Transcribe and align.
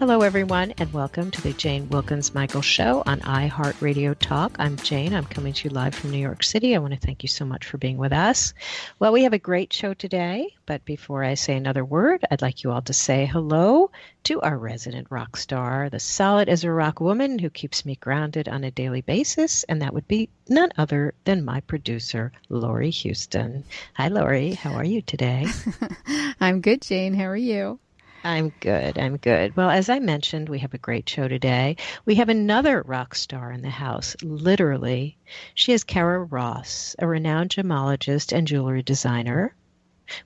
Hello, 0.00 0.22
everyone, 0.22 0.74
and 0.78 0.92
welcome 0.92 1.30
to 1.30 1.40
the 1.40 1.52
Jane 1.52 1.88
Wilkens 1.88 2.34
Michael 2.34 2.62
Show 2.62 3.04
on 3.06 3.20
iHeartRadio 3.20 4.18
Talk. 4.18 4.56
I'm 4.58 4.76
Jane. 4.76 5.14
I'm 5.14 5.24
coming 5.24 5.52
to 5.52 5.68
you 5.68 5.74
live 5.74 5.94
from 5.94 6.10
New 6.10 6.18
York 6.18 6.42
City. 6.42 6.74
I 6.74 6.80
want 6.80 6.94
to 6.94 7.00
thank 7.00 7.22
you 7.22 7.28
so 7.28 7.44
much 7.44 7.64
for 7.64 7.78
being 7.78 7.96
with 7.96 8.12
us. 8.12 8.54
Well, 8.98 9.12
we 9.12 9.22
have 9.22 9.32
a 9.34 9.38
great 9.38 9.72
show 9.72 9.94
today, 9.94 10.52
but 10.66 10.84
before 10.84 11.22
I 11.22 11.34
say 11.34 11.56
another 11.56 11.84
word, 11.84 12.24
I'd 12.28 12.42
like 12.42 12.64
you 12.64 12.72
all 12.72 12.82
to 12.82 12.92
say 12.92 13.24
hello 13.24 13.92
to 14.24 14.40
our 14.40 14.58
resident 14.58 15.06
rock 15.10 15.36
star, 15.36 15.88
the 15.88 16.00
solid 16.00 16.48
as 16.48 16.64
a 16.64 16.72
rock 16.72 17.00
woman 17.00 17.38
who 17.38 17.48
keeps 17.48 17.86
me 17.86 17.94
grounded 17.94 18.48
on 18.48 18.64
a 18.64 18.72
daily 18.72 19.00
basis, 19.00 19.62
and 19.62 19.80
that 19.80 19.94
would 19.94 20.08
be 20.08 20.28
none 20.48 20.70
other 20.76 21.14
than 21.24 21.44
my 21.44 21.60
producer, 21.60 22.32
Laurie 22.48 22.90
Houston. 22.90 23.62
Hi, 23.94 24.08
Laurie. 24.08 24.54
How 24.54 24.72
are 24.74 24.84
you 24.84 25.02
today? 25.02 25.46
I'm 26.40 26.60
good, 26.62 26.82
Jane. 26.82 27.14
How 27.14 27.26
are 27.26 27.36
you? 27.36 27.78
I'm 28.24 28.54
good. 28.60 28.98
I'm 28.98 29.18
good. 29.18 29.54
Well, 29.54 29.68
as 29.68 29.90
I 29.90 29.98
mentioned, 29.98 30.48
we 30.48 30.60
have 30.60 30.72
a 30.72 30.78
great 30.78 31.06
show 31.06 31.28
today. 31.28 31.76
We 32.06 32.14
have 32.14 32.30
another 32.30 32.80
rock 32.80 33.14
star 33.14 33.52
in 33.52 33.60
the 33.60 33.68
house, 33.68 34.16
literally. 34.22 35.18
She 35.54 35.74
is 35.74 35.84
Kara 35.84 36.24
Ross, 36.24 36.96
a 36.98 37.06
renowned 37.06 37.50
gemologist 37.50 38.34
and 38.34 38.46
jewelry 38.46 38.82
designer, 38.82 39.54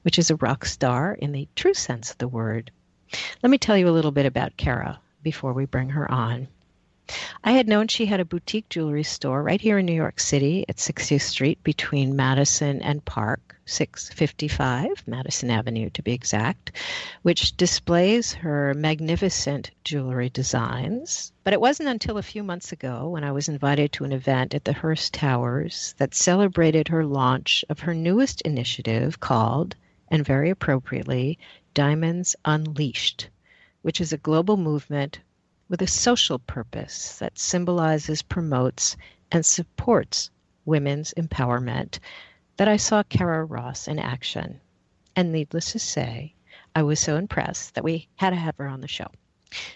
which 0.03 0.17
is 0.17 0.31
a 0.31 0.37
rock 0.37 0.65
star 0.65 1.13
in 1.13 1.33
the 1.33 1.49
true 1.57 1.75
sense 1.75 2.13
of 2.13 2.19
the 2.19 2.29
word. 2.29 2.71
Let 3.43 3.51
me 3.51 3.59
tell 3.59 3.77
you 3.77 3.89
a 3.89 3.91
little 3.91 4.13
bit 4.13 4.27
about 4.27 4.57
Kara 4.57 5.01
before 5.25 5.53
we 5.53 5.65
bring 5.65 5.91
her 5.91 6.09
on. 6.09 6.47
I 7.43 7.53
had 7.53 7.67
known 7.69 7.89
she 7.89 8.05
had 8.05 8.21
a 8.21 8.25
boutique 8.27 8.69
jewelry 8.69 9.03
store 9.03 9.43
right 9.43 9.61
here 9.61 9.79
in 9.79 9.87
New 9.87 9.95
York 9.95 10.21
City 10.21 10.67
at 10.69 10.77
60th 10.77 11.23
Street 11.23 11.63
between 11.63 12.17
Madison 12.17 12.83
and 12.83 13.03
Park, 13.03 13.57
655 13.65 15.05
Madison 15.07 15.51
Avenue 15.51 15.89
to 15.91 16.03
be 16.03 16.13
exact, 16.13 16.73
which 17.23 17.57
displays 17.57 18.35
her 18.35 18.75
magnificent 18.75 19.71
jewelry 19.85 20.29
designs. 20.29 21.33
But 21.45 21.55
it 21.55 21.63
wasn't 21.63 21.89
until 21.89 22.19
a 22.19 22.23
few 22.23 22.43
months 22.43 22.73
ago 22.73 23.09
when 23.09 23.25
I 23.25 23.33
was 23.33 23.49
invited 23.49 23.93
to 23.93 24.05
an 24.05 24.13
event 24.13 24.53
at 24.53 24.67
the 24.67 24.75
Hearst 24.75 25.15
Towers 25.15 25.95
that 25.97 26.15
celebrated 26.15 26.89
her 26.89 27.07
launch 27.07 27.65
of 27.71 27.81
her 27.81 27.95
newest 27.95 28.43
initiative 28.43 29.19
called, 29.19 29.77
and 30.09 30.27
very 30.27 30.51
appropriately, 30.51 31.39
Diamonds 31.73 32.37
Unleashed, 32.45 33.31
which 33.81 34.01
is 34.01 34.13
a 34.13 34.19
global 34.19 34.59
movement 34.59 35.21
with 35.69 35.83
a 35.83 35.87
social 35.87 36.39
purpose 36.39 37.19
that 37.19 37.39
symbolizes, 37.39 38.23
promotes, 38.23 38.97
and 39.31 39.45
supports 39.45 40.31
women's 40.65 41.13
empowerment 41.17 41.99
that 42.57 42.69
I 42.69 42.77
saw 42.77 43.03
Kara 43.03 43.45
Ross 43.45 43.89
in 43.89 43.99
action. 43.99 44.61
And 45.15 45.33
needless 45.33 45.73
to 45.73 45.79
say, 45.79 46.35
I 46.75 46.83
was 46.83 47.01
so 47.01 47.17
impressed 47.17 47.75
that 47.75 47.85
we 47.85 48.09
had 48.17 48.31
to 48.31 48.37
have 48.37 48.57
her 48.57 48.69
on 48.69 48.81
the 48.81 48.89
show. 48.89 49.09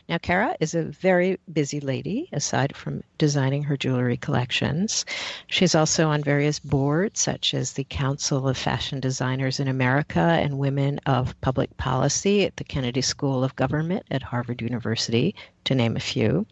Now, 0.09 0.19
Kara 0.19 0.57
is 0.61 0.75
a 0.75 0.83
very 0.83 1.39
busy 1.51 1.81
lady, 1.81 2.29
aside 2.33 2.77
from 2.77 3.03
designing 3.19 3.63
her 3.63 3.77
jewelry 3.77 4.17
collections. 4.17 5.05
She's 5.47 5.75
also 5.75 6.09
on 6.09 6.23
various 6.23 6.59
boards, 6.59 7.21
such 7.21 7.55
as 7.55 7.73
the 7.73 7.85
Council 7.85 8.49
of 8.49 8.59
Fashion 8.59 9.01
Designers 9.01 9.61
in 9.61 9.69
America 9.69 10.21
and 10.21 10.59
Women 10.59 10.99
of 11.07 11.41
Public 11.41 11.77
Policy 11.77 12.45
at 12.45 12.57
the 12.57 12.65
Kennedy 12.65 13.01
School 13.01 13.43
of 13.43 13.57
Government 13.57 14.05
at 14.11 14.23
Harvard 14.23 14.61
University, 14.61 15.35
to 15.65 15.75
name 15.75 15.97
a 15.97 16.01
few. 16.01 16.47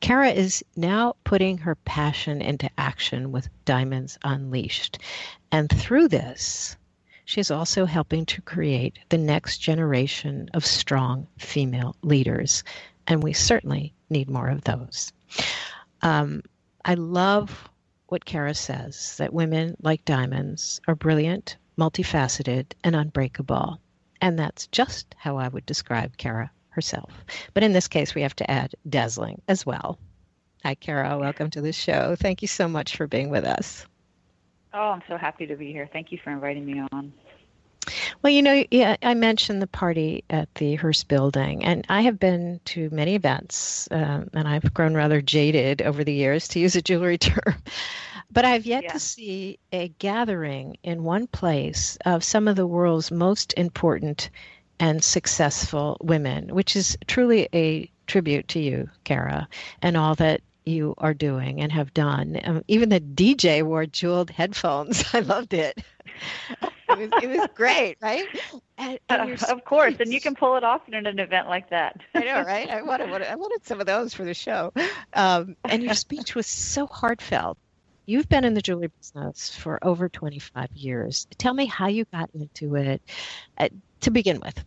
Kara 0.00 0.30
is 0.30 0.64
now 0.76 1.16
putting 1.24 1.58
her 1.58 1.74
passion 1.74 2.40
into 2.40 2.70
action 2.78 3.32
with 3.32 3.48
Diamonds 3.64 4.18
Unleashed. 4.24 4.98
And 5.52 5.68
through 5.68 6.08
this, 6.08 6.76
she's 7.26 7.50
also 7.50 7.84
helping 7.84 8.24
to 8.24 8.40
create 8.40 8.98
the 9.10 9.18
next 9.18 9.58
generation 9.58 10.48
of 10.54 10.64
strong 10.64 11.26
female 11.38 11.94
leaders. 12.02 12.64
And 13.06 13.22
we 13.22 13.34
certainly 13.34 13.92
need 14.08 14.30
more 14.30 14.48
of 14.48 14.64
those. 14.64 15.12
Um, 16.00 16.42
I 16.84 16.94
love 16.94 17.68
what 18.06 18.24
Kara 18.24 18.54
says 18.54 19.16
that 19.18 19.34
women, 19.34 19.76
like 19.82 20.04
diamonds, 20.04 20.80
are 20.86 20.94
brilliant, 20.94 21.56
multifaceted, 21.76 22.66
and 22.84 22.94
unbreakable. 22.94 23.80
And 24.20 24.38
that's 24.38 24.68
just 24.68 25.14
how 25.18 25.36
I 25.36 25.48
would 25.48 25.66
describe 25.66 26.16
Kara 26.16 26.50
herself. 26.70 27.12
But 27.54 27.64
in 27.64 27.72
this 27.72 27.88
case, 27.88 28.14
we 28.14 28.22
have 28.22 28.36
to 28.36 28.50
add 28.50 28.74
dazzling 28.88 29.42
as 29.48 29.66
well. 29.66 29.98
Hi, 30.62 30.76
Kara. 30.76 31.18
Welcome 31.18 31.50
to 31.50 31.60
the 31.60 31.72
show. 31.72 32.14
Thank 32.16 32.42
you 32.42 32.48
so 32.48 32.68
much 32.68 32.96
for 32.96 33.06
being 33.06 33.30
with 33.30 33.44
us. 33.44 33.84
Oh, 34.76 34.90
I'm 34.90 35.02
so 35.08 35.16
happy 35.16 35.46
to 35.46 35.56
be 35.56 35.72
here. 35.72 35.88
Thank 35.90 36.12
you 36.12 36.18
for 36.22 36.30
inviting 36.30 36.66
me 36.66 36.82
on. 36.92 37.10
Well, 38.20 38.32
you 38.32 38.42
know, 38.42 38.62
yeah, 38.70 38.96
I 39.02 39.14
mentioned 39.14 39.62
the 39.62 39.66
party 39.66 40.22
at 40.28 40.54
the 40.56 40.74
Hearst 40.74 41.08
building, 41.08 41.64
and 41.64 41.86
I 41.88 42.02
have 42.02 42.18
been 42.18 42.60
to 42.66 42.90
many 42.90 43.14
events, 43.14 43.88
um, 43.90 44.28
and 44.34 44.46
I've 44.46 44.74
grown 44.74 44.94
rather 44.94 45.22
jaded 45.22 45.80
over 45.80 46.04
the 46.04 46.12
years, 46.12 46.48
to 46.48 46.58
use 46.58 46.76
a 46.76 46.82
jewelry 46.82 47.16
term. 47.18 47.54
But 48.30 48.44
I've 48.44 48.66
yet 48.66 48.84
yeah. 48.84 48.92
to 48.92 48.98
see 48.98 49.58
a 49.72 49.88
gathering 49.88 50.76
in 50.82 51.04
one 51.04 51.26
place 51.26 51.96
of 52.04 52.22
some 52.22 52.46
of 52.46 52.56
the 52.56 52.66
world's 52.66 53.10
most 53.10 53.54
important 53.56 54.28
and 54.78 55.02
successful 55.02 55.96
women, 56.02 56.54
which 56.54 56.76
is 56.76 56.98
truly 57.06 57.48
a 57.54 57.90
tribute 58.06 58.48
to 58.48 58.58
you, 58.58 58.90
Kara, 59.04 59.48
and 59.80 59.96
all 59.96 60.16
that 60.16 60.42
you 60.66 60.94
are 60.98 61.14
doing 61.14 61.60
and 61.60 61.72
have 61.72 61.94
done. 61.94 62.40
Um, 62.44 62.62
even 62.68 62.88
the 62.88 63.00
DJ 63.00 63.62
wore 63.62 63.86
jeweled 63.86 64.30
headphones. 64.30 65.04
I 65.14 65.20
loved 65.20 65.54
it. 65.54 65.78
it, 66.88 66.98
was, 66.98 67.22
it 67.22 67.28
was 67.28 67.48
great, 67.54 67.96
right? 68.02 68.26
And, 68.76 68.98
and 69.08 69.42
uh, 69.42 69.46
of 69.48 69.64
course, 69.64 69.94
and 70.00 70.12
you 70.12 70.20
can 70.20 70.34
pull 70.34 70.56
it 70.56 70.64
off 70.64 70.82
in 70.88 70.94
an 70.94 71.18
event 71.18 71.48
like 71.48 71.70
that. 71.70 72.00
I 72.14 72.20
know, 72.20 72.42
right? 72.42 72.68
I 72.68 72.82
wanted, 72.82 73.10
I 73.22 73.36
wanted 73.36 73.64
some 73.64 73.80
of 73.80 73.86
those 73.86 74.12
for 74.12 74.24
the 74.24 74.34
show. 74.34 74.72
Um, 75.14 75.56
and 75.64 75.82
your 75.82 75.94
speech 75.94 76.34
was 76.34 76.46
so 76.46 76.86
heartfelt. 76.86 77.58
You've 78.06 78.28
been 78.28 78.44
in 78.44 78.54
the 78.54 78.62
jewelry 78.62 78.90
business 79.00 79.54
for 79.56 79.78
over 79.82 80.08
25 80.08 80.68
years. 80.74 81.26
Tell 81.38 81.54
me 81.54 81.66
how 81.66 81.88
you 81.88 82.04
got 82.12 82.30
into 82.34 82.76
it 82.76 83.02
uh, 83.58 83.68
to 84.00 84.10
begin 84.10 84.40
with. 84.40 84.62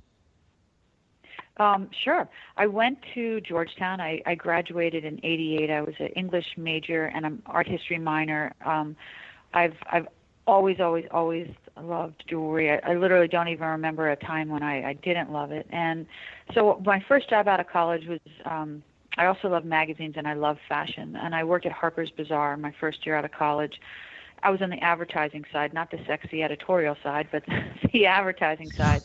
Um, 1.59 1.90
sure. 2.03 2.28
I 2.58 2.68
went 2.68 3.00
to 3.16 3.42
Georgetown. 3.42 4.00
I, 4.00 4.22
I 4.25 4.36
graduated 4.36 5.03
in 5.06 5.20
'88. 5.24 5.70
I 5.70 5.81
was 5.81 5.94
an 6.00 6.08
English 6.08 6.46
major 6.58 7.06
and 7.08 7.25
an 7.25 7.42
art 7.46 7.68
history 7.68 8.00
minor. 8.00 8.53
Um, 8.66 8.96
I've 9.53 9.75
I've 9.92 10.08
always, 10.47 10.80
always, 10.80 11.06
always 11.12 11.47
loved 11.80 12.24
jewelry. 12.28 12.72
I, 12.72 12.80
I 12.84 12.96
literally 12.96 13.28
don't 13.28 13.47
even 13.50 13.68
remember 13.68 14.09
a 14.09 14.16
time 14.16 14.50
when 14.50 14.64
I, 14.64 14.90
I 14.90 14.94
didn't 14.94 15.31
love 15.31 15.52
it. 15.52 15.68
And 15.72 16.08
so 16.56 16.81
my 16.86 17.03
first 17.08 17.30
job 17.30 17.47
out 17.47 17.59
of 17.59 17.68
college 17.68 18.08
was 18.08 18.20
um, 18.46 18.81
I 19.18 19.28
also 19.28 19.47
love 19.47 19.64
magazines 19.64 20.16
and 20.18 20.28
I 20.28 20.34
love 20.34 20.58
fashion. 20.68 21.16
And 21.16 21.36
I 21.36 21.44
worked 21.44 21.66
at 21.68 21.72
Harper's 21.72 22.09
Bazaar 22.09 22.58
my 22.58 22.74
first 22.80 23.06
year 23.06 23.16
out 23.16 23.26
of 23.26 23.31
college. 23.31 23.80
I 24.41 24.50
was 24.50 24.62
on 24.62 24.70
the 24.70 24.80
advertising 24.80 25.44
side, 25.52 25.74
not 25.74 25.91
the 25.91 26.00
sexy 26.08 26.41
editorial 26.41 26.96
side, 27.03 27.28
but 27.31 27.44
the 27.94 28.06
advertising 28.08 28.72
side. 28.76 29.03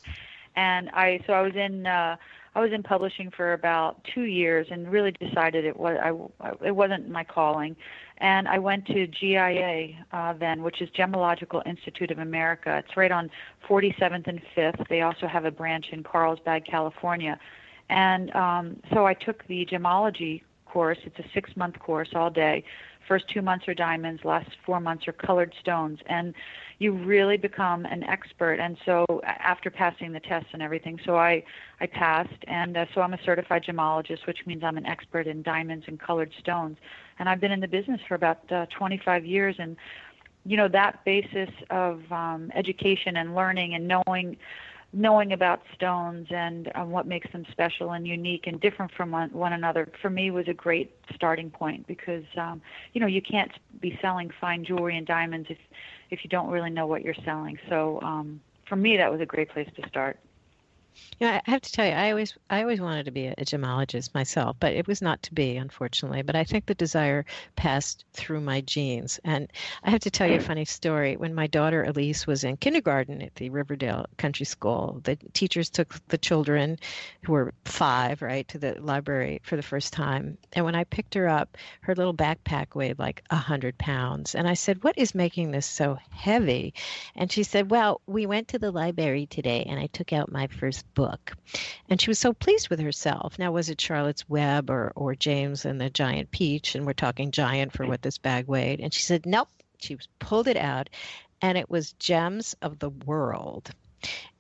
And 0.57 0.89
I 0.91 1.21
so 1.27 1.33
I 1.33 1.43
was 1.43 1.57
in 1.57 1.87
uh 1.87 2.17
I 2.55 2.61
was 2.61 2.73
in 2.73 2.83
publishing 2.83 3.31
for 3.31 3.53
about 3.53 4.05
two 4.05 4.23
years 4.23 4.69
and 4.71 4.91
really 4.91 5.11
decided 5.13 5.65
it 5.65 5.77
was 5.77 5.99
I, 6.01 6.65
it 6.65 6.77
wasn't 6.77 7.09
my 7.09 7.25
calling, 7.25 7.75
and 8.19 8.47
I 8.47 8.59
went 8.59 8.87
to 8.87 9.07
GIA 9.07 9.89
uh, 10.13 10.35
then, 10.35 10.63
which 10.63 10.81
is 10.81 10.89
Gemological 10.91 11.67
Institute 11.67 12.11
of 12.11 12.19
America. 12.19 12.83
It's 12.85 12.97
right 12.97 13.11
on 13.11 13.31
47th 13.69 14.29
and 14.29 14.41
5th. 14.57 14.89
They 14.89 15.03
also 15.03 15.27
have 15.27 15.45
a 15.45 15.51
branch 15.51 15.87
in 15.91 16.05
Carlsbad, 16.05 16.65
California, 16.65 17.39
and 17.89 18.35
um, 18.37 18.77
so 18.93 19.07
I 19.07 19.15
took 19.15 19.47
the 19.49 19.67
gemology 19.67 20.43
course. 20.67 20.99
It's 21.05 21.19
a 21.19 21.25
six-month 21.33 21.79
course 21.79 22.11
all 22.15 22.31
day. 22.31 22.65
First 23.07 23.27
two 23.29 23.43
months 23.43 23.69
are 23.69 23.75
diamonds, 23.75 24.25
last 24.25 24.49
four 24.65 24.81
months 24.81 25.07
are 25.07 25.13
colored 25.13 25.53
stones, 25.61 25.99
and 26.07 26.35
you 26.79 26.93
really 26.93 27.37
become 27.37 27.85
an 27.85 28.03
expert. 28.05 28.55
And 28.55 28.77
so 28.85 29.07
after 29.25 29.71
passing 29.71 30.13
the 30.13 30.21
tests 30.21 30.49
and 30.53 30.63
everything, 30.63 30.99
so 31.05 31.17
I 31.17 31.45
I 31.81 31.87
passed, 31.87 32.45
and 32.47 32.77
uh, 32.77 32.87
so 32.95 33.01
I'm 33.01 33.15
a 33.15 33.19
certified 33.25 33.65
gemologist, 33.65 34.27
which 34.27 34.39
means 34.47 34.65
I'm 34.65 34.77
an 34.77 34.87
expert 34.87 35.27
in 35.27 35.43
diamonds 35.43 35.85
and 35.89 36.01
colored 36.01 36.33
stones. 36.41 36.77
And 37.19 37.29
I've 37.29 37.41
been 37.41 37.53
in 37.53 37.61
the 37.61 37.69
business 37.69 38.01
for 38.09 38.15
about 38.15 38.51
uh, 38.51 38.67
25 38.77 39.25
years, 39.25 39.57
and 39.59 39.77
you 40.45 40.57
know 40.57 40.69
that 40.69 41.05
basis 41.05 41.51
of 41.71 42.01
um, 42.11 42.51
education 42.55 43.17
and 43.17 43.35
learning 43.35 43.75
and 43.75 43.89
knowing 43.89 44.37
knowing 44.95 45.33
about 45.33 45.63
stones 45.75 46.27
and 46.31 46.71
um, 46.75 46.91
what 46.91 47.07
makes 47.07 47.31
them 47.33 47.45
special 47.51 47.93
and 47.93 48.07
unique 48.07 48.47
and 48.47 48.61
different 48.61 48.93
from 48.93 49.11
one, 49.11 49.31
one 49.33 49.53
another 49.53 49.91
for 50.01 50.09
me 50.09 50.31
was 50.31 50.47
a 50.49 50.55
great 50.55 50.95
starting 51.15 51.51
point 51.51 51.87
because 51.87 52.25
um, 52.37 52.63
you 52.93 53.01
know 53.01 53.07
you 53.07 53.21
can't 53.21 53.51
be 53.81 53.99
selling 54.01 54.31
fine 54.41 54.65
jewelry 54.65 54.97
and 54.97 55.07
diamonds 55.07 55.49
if 55.51 55.59
if 56.11 56.21
you 56.23 56.31
don't 56.31 56.49
really 56.49 56.71
know 56.71 56.87
what 56.87 57.03
you're 57.03 57.15
selling. 57.25 57.59
So 57.69 58.01
um, 58.03 58.41
for 58.69 58.77
me, 58.77 58.97
that 58.97 59.11
was 59.11 59.21
a 59.21 59.27
great 59.27 59.51
place 59.51 59.69
to 59.77 59.89
start. 59.89 60.19
You 61.21 61.29
know, 61.29 61.35
I 61.35 61.51
have 61.51 61.61
to 61.61 61.73
tell 61.73 61.87
you, 61.87 61.93
I 61.93 62.11
always, 62.11 62.37
I 62.51 62.63
always 62.63 62.81
wanted 62.81 63.05
to 63.05 63.13
be 63.13 63.27
a, 63.27 63.35
gemologist 63.37 64.15
myself, 64.15 64.57
but 64.59 64.73
it 64.73 64.89
was 64.89 65.01
not 65.01 65.23
to 65.23 65.35
be, 65.35 65.57
unfortunately. 65.57 66.23
But 66.23 66.35
I 66.35 66.43
think 66.43 66.67
the 66.67 66.75
desire 66.75 67.25
passed 67.55 68.05
through 68.13 68.41
my 68.41 68.63
genes. 68.63 69.21
And 69.23 69.49
I 69.85 69.91
have 69.91 70.01
to 70.01 70.11
tell 70.11 70.29
you 70.29 70.37
a 70.37 70.41
funny 70.41 70.65
story. 70.65 71.17
When 71.17 71.35
my 71.35 71.47
daughter 71.47 71.85
Elise 71.85 72.27
was 72.27 72.43
in 72.43 72.57
kindergarten 72.57 73.23
at 73.23 73.35
the 73.37 73.51
Riverdale 73.51 74.07
Country 74.17 74.45
School, 74.45 75.01
the 75.05 75.17
teachers 75.35 75.71
took 75.71 75.95
the 76.09 76.19
children, 76.19 76.79
who 77.23 77.33
were 77.33 77.55
five, 77.65 78.21
right, 78.21 78.47
to 78.49 78.59
the 78.59 78.81
library 78.81 79.41
for 79.45 79.57
the 79.57 79.63
first 79.63 79.93
time. 79.93 80.37
And 80.53 80.65
when 80.65 80.75
I 80.75 80.85
picked 80.85 81.15
her 81.15 81.29
up, 81.29 81.57
her 81.83 81.95
little 81.95 82.15
backpack 82.15 82.75
weighed 82.75 82.99
like 82.99 83.23
a 83.31 83.37
hundred 83.37 83.79
pounds. 83.79 84.35
And 84.35 84.49
I 84.49 84.55
said, 84.55 84.83
"What 84.83 84.99
is 84.99 85.15
making 85.15 85.53
this 85.53 85.67
so 85.67 85.99
heavy?" 86.11 86.75
And 87.15 87.31
she 87.31 87.45
said, 87.45 87.71
"Well, 87.71 88.01
we 88.07 88.27
went 88.27 88.49
to 88.49 88.59
the 88.59 88.73
library 88.73 89.27
today, 89.27 89.65
and 89.69 89.79
I 89.79 89.87
took 89.87 90.13
out 90.13 90.33
my 90.33 90.49
first 90.49 90.84
book. 90.95 91.33
And 91.89 92.01
she 92.01 92.11
was 92.11 92.19
so 92.19 92.33
pleased 92.33 92.69
with 92.69 92.81
herself. 92.81 93.39
Now, 93.39 93.53
was 93.53 93.69
it 93.69 93.81
Charlotte's 93.81 94.29
Web 94.29 94.71
or, 94.71 94.93
or 94.95 95.15
James 95.15 95.65
and 95.65 95.81
the 95.81 95.91
Giant 95.91 96.31
Peach? 96.31 96.75
And 96.75 96.87
we're 96.87 96.93
talking 96.93 97.31
giant 97.31 97.73
for 97.73 97.87
what 97.87 98.03
this 98.03 98.19
bag 98.19 98.47
weighed. 98.47 98.81
And 98.81 98.93
she 98.93 99.03
said, 99.03 99.27
nope. 99.27 99.49
She 99.79 99.99
pulled 100.19 100.49
it 100.49 100.57
out, 100.57 100.89
and 101.43 101.59
it 101.59 101.69
was 101.69 101.93
Gems 101.95 102.55
of 102.63 102.79
the 102.79 102.89
World. 102.89 103.71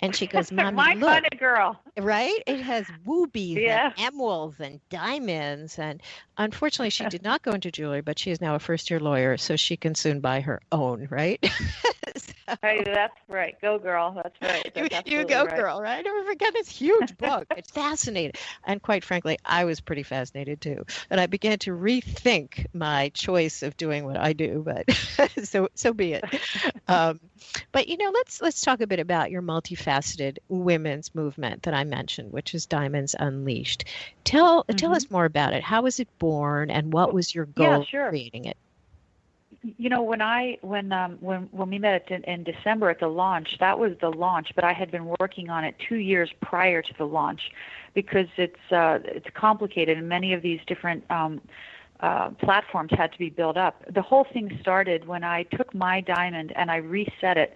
And 0.00 0.14
she 0.14 0.26
goes, 0.26 0.50
Mommy, 0.52 0.76
My 0.76 0.94
look. 0.94 1.10
kind 1.10 1.28
of 1.30 1.38
girl. 1.38 1.80
Right? 1.98 2.42
It 2.46 2.60
has 2.60 2.86
rubies 3.06 3.58
yeah. 3.58 3.92
and 3.96 4.14
emeralds 4.14 4.60
and 4.60 4.80
diamonds. 4.90 5.78
And 5.78 6.02
unfortunately, 6.38 6.90
she 6.90 7.04
did 7.08 7.22
not 7.22 7.42
go 7.42 7.52
into 7.52 7.70
jewelry, 7.70 8.00
but 8.00 8.18
she 8.18 8.30
is 8.30 8.40
now 8.40 8.54
a 8.54 8.58
first 8.58 8.90
year 8.90 9.00
lawyer, 9.00 9.36
so 9.36 9.56
she 9.56 9.76
can 9.76 9.94
soon 9.94 10.20
buy 10.20 10.40
her 10.40 10.60
own, 10.72 11.08
right? 11.10 11.44
Hey, 12.62 12.82
that's 12.84 13.16
right. 13.28 13.60
Go, 13.60 13.78
girl. 13.78 14.12
That's 14.12 14.36
right. 14.40 14.72
That's 14.90 15.10
you, 15.10 15.20
you 15.20 15.26
go, 15.26 15.44
right. 15.44 15.56
girl, 15.56 15.80
right? 15.80 16.04
Never 16.04 16.24
forget 16.24 16.52
this 16.52 16.68
huge 16.68 17.16
book. 17.16 17.46
it's 17.56 17.70
fascinating. 17.70 18.32
And 18.64 18.82
quite 18.82 19.04
frankly, 19.04 19.38
I 19.44 19.64
was 19.64 19.80
pretty 19.80 20.02
fascinated 20.02 20.60
too. 20.60 20.84
And 21.10 21.20
I 21.20 21.26
began 21.26 21.58
to 21.60 21.70
rethink 21.70 22.66
my 22.72 23.10
choice 23.10 23.62
of 23.62 23.76
doing 23.76 24.04
what 24.04 24.16
I 24.16 24.32
do, 24.32 24.62
but 24.64 24.90
so 25.44 25.68
so 25.74 25.92
be 25.92 26.14
it. 26.14 26.24
Um, 26.88 27.20
but 27.72 27.88
you 27.88 27.96
know, 27.96 28.10
let's 28.10 28.40
let's 28.40 28.60
talk 28.60 28.80
a 28.80 28.86
bit 28.86 29.00
about 29.00 29.30
your 29.30 29.42
multifaceted 29.42 30.38
women's 30.48 31.14
movement 31.14 31.64
that 31.64 31.74
I 31.74 31.84
mentioned, 31.84 32.32
which 32.32 32.54
is 32.54 32.66
Diamonds 32.66 33.14
Unleashed. 33.18 33.84
Tell 34.24 34.64
mm-hmm. 34.64 34.76
tell 34.76 34.94
us 34.94 35.10
more 35.10 35.24
about 35.24 35.52
it. 35.52 35.62
How 35.62 35.82
was 35.82 36.00
it 36.00 36.08
born, 36.18 36.70
and 36.70 36.92
what 36.92 37.14
was 37.14 37.34
your 37.34 37.46
goal 37.46 37.78
yeah, 37.78 37.84
sure. 37.84 38.08
creating 38.08 38.46
it? 38.46 38.56
You 39.62 39.88
know, 39.88 40.02
when 40.02 40.22
I 40.22 40.58
when 40.62 40.92
um 40.92 41.18
when 41.20 41.48
when 41.52 41.70
we 41.70 41.78
met 41.78 42.10
in, 42.10 42.22
in 42.24 42.44
December 42.44 42.90
at 42.90 43.00
the 43.00 43.08
launch, 43.08 43.56
that 43.60 43.78
was 43.78 43.92
the 44.00 44.10
launch. 44.10 44.48
But 44.54 44.64
I 44.64 44.72
had 44.72 44.90
been 44.90 45.14
working 45.20 45.50
on 45.50 45.64
it 45.64 45.74
two 45.88 45.96
years 45.96 46.30
prior 46.40 46.82
to 46.82 46.94
the 46.96 47.04
launch, 47.04 47.40
because 47.94 48.26
it's 48.36 48.72
uh, 48.72 48.98
it's 49.04 49.26
complicated, 49.34 49.98
and 49.98 50.08
many 50.08 50.32
of 50.32 50.42
these 50.42 50.60
different 50.66 51.08
um, 51.10 51.40
uh, 52.00 52.30
platforms 52.30 52.90
had 52.92 53.12
to 53.12 53.18
be 53.18 53.30
built 53.30 53.56
up. 53.56 53.82
The 53.92 54.02
whole 54.02 54.26
thing 54.32 54.58
started 54.60 55.06
when 55.06 55.24
I 55.24 55.44
took 55.44 55.72
my 55.74 56.00
diamond 56.00 56.52
and 56.56 56.70
I 56.70 56.76
reset 56.76 57.36
it, 57.36 57.54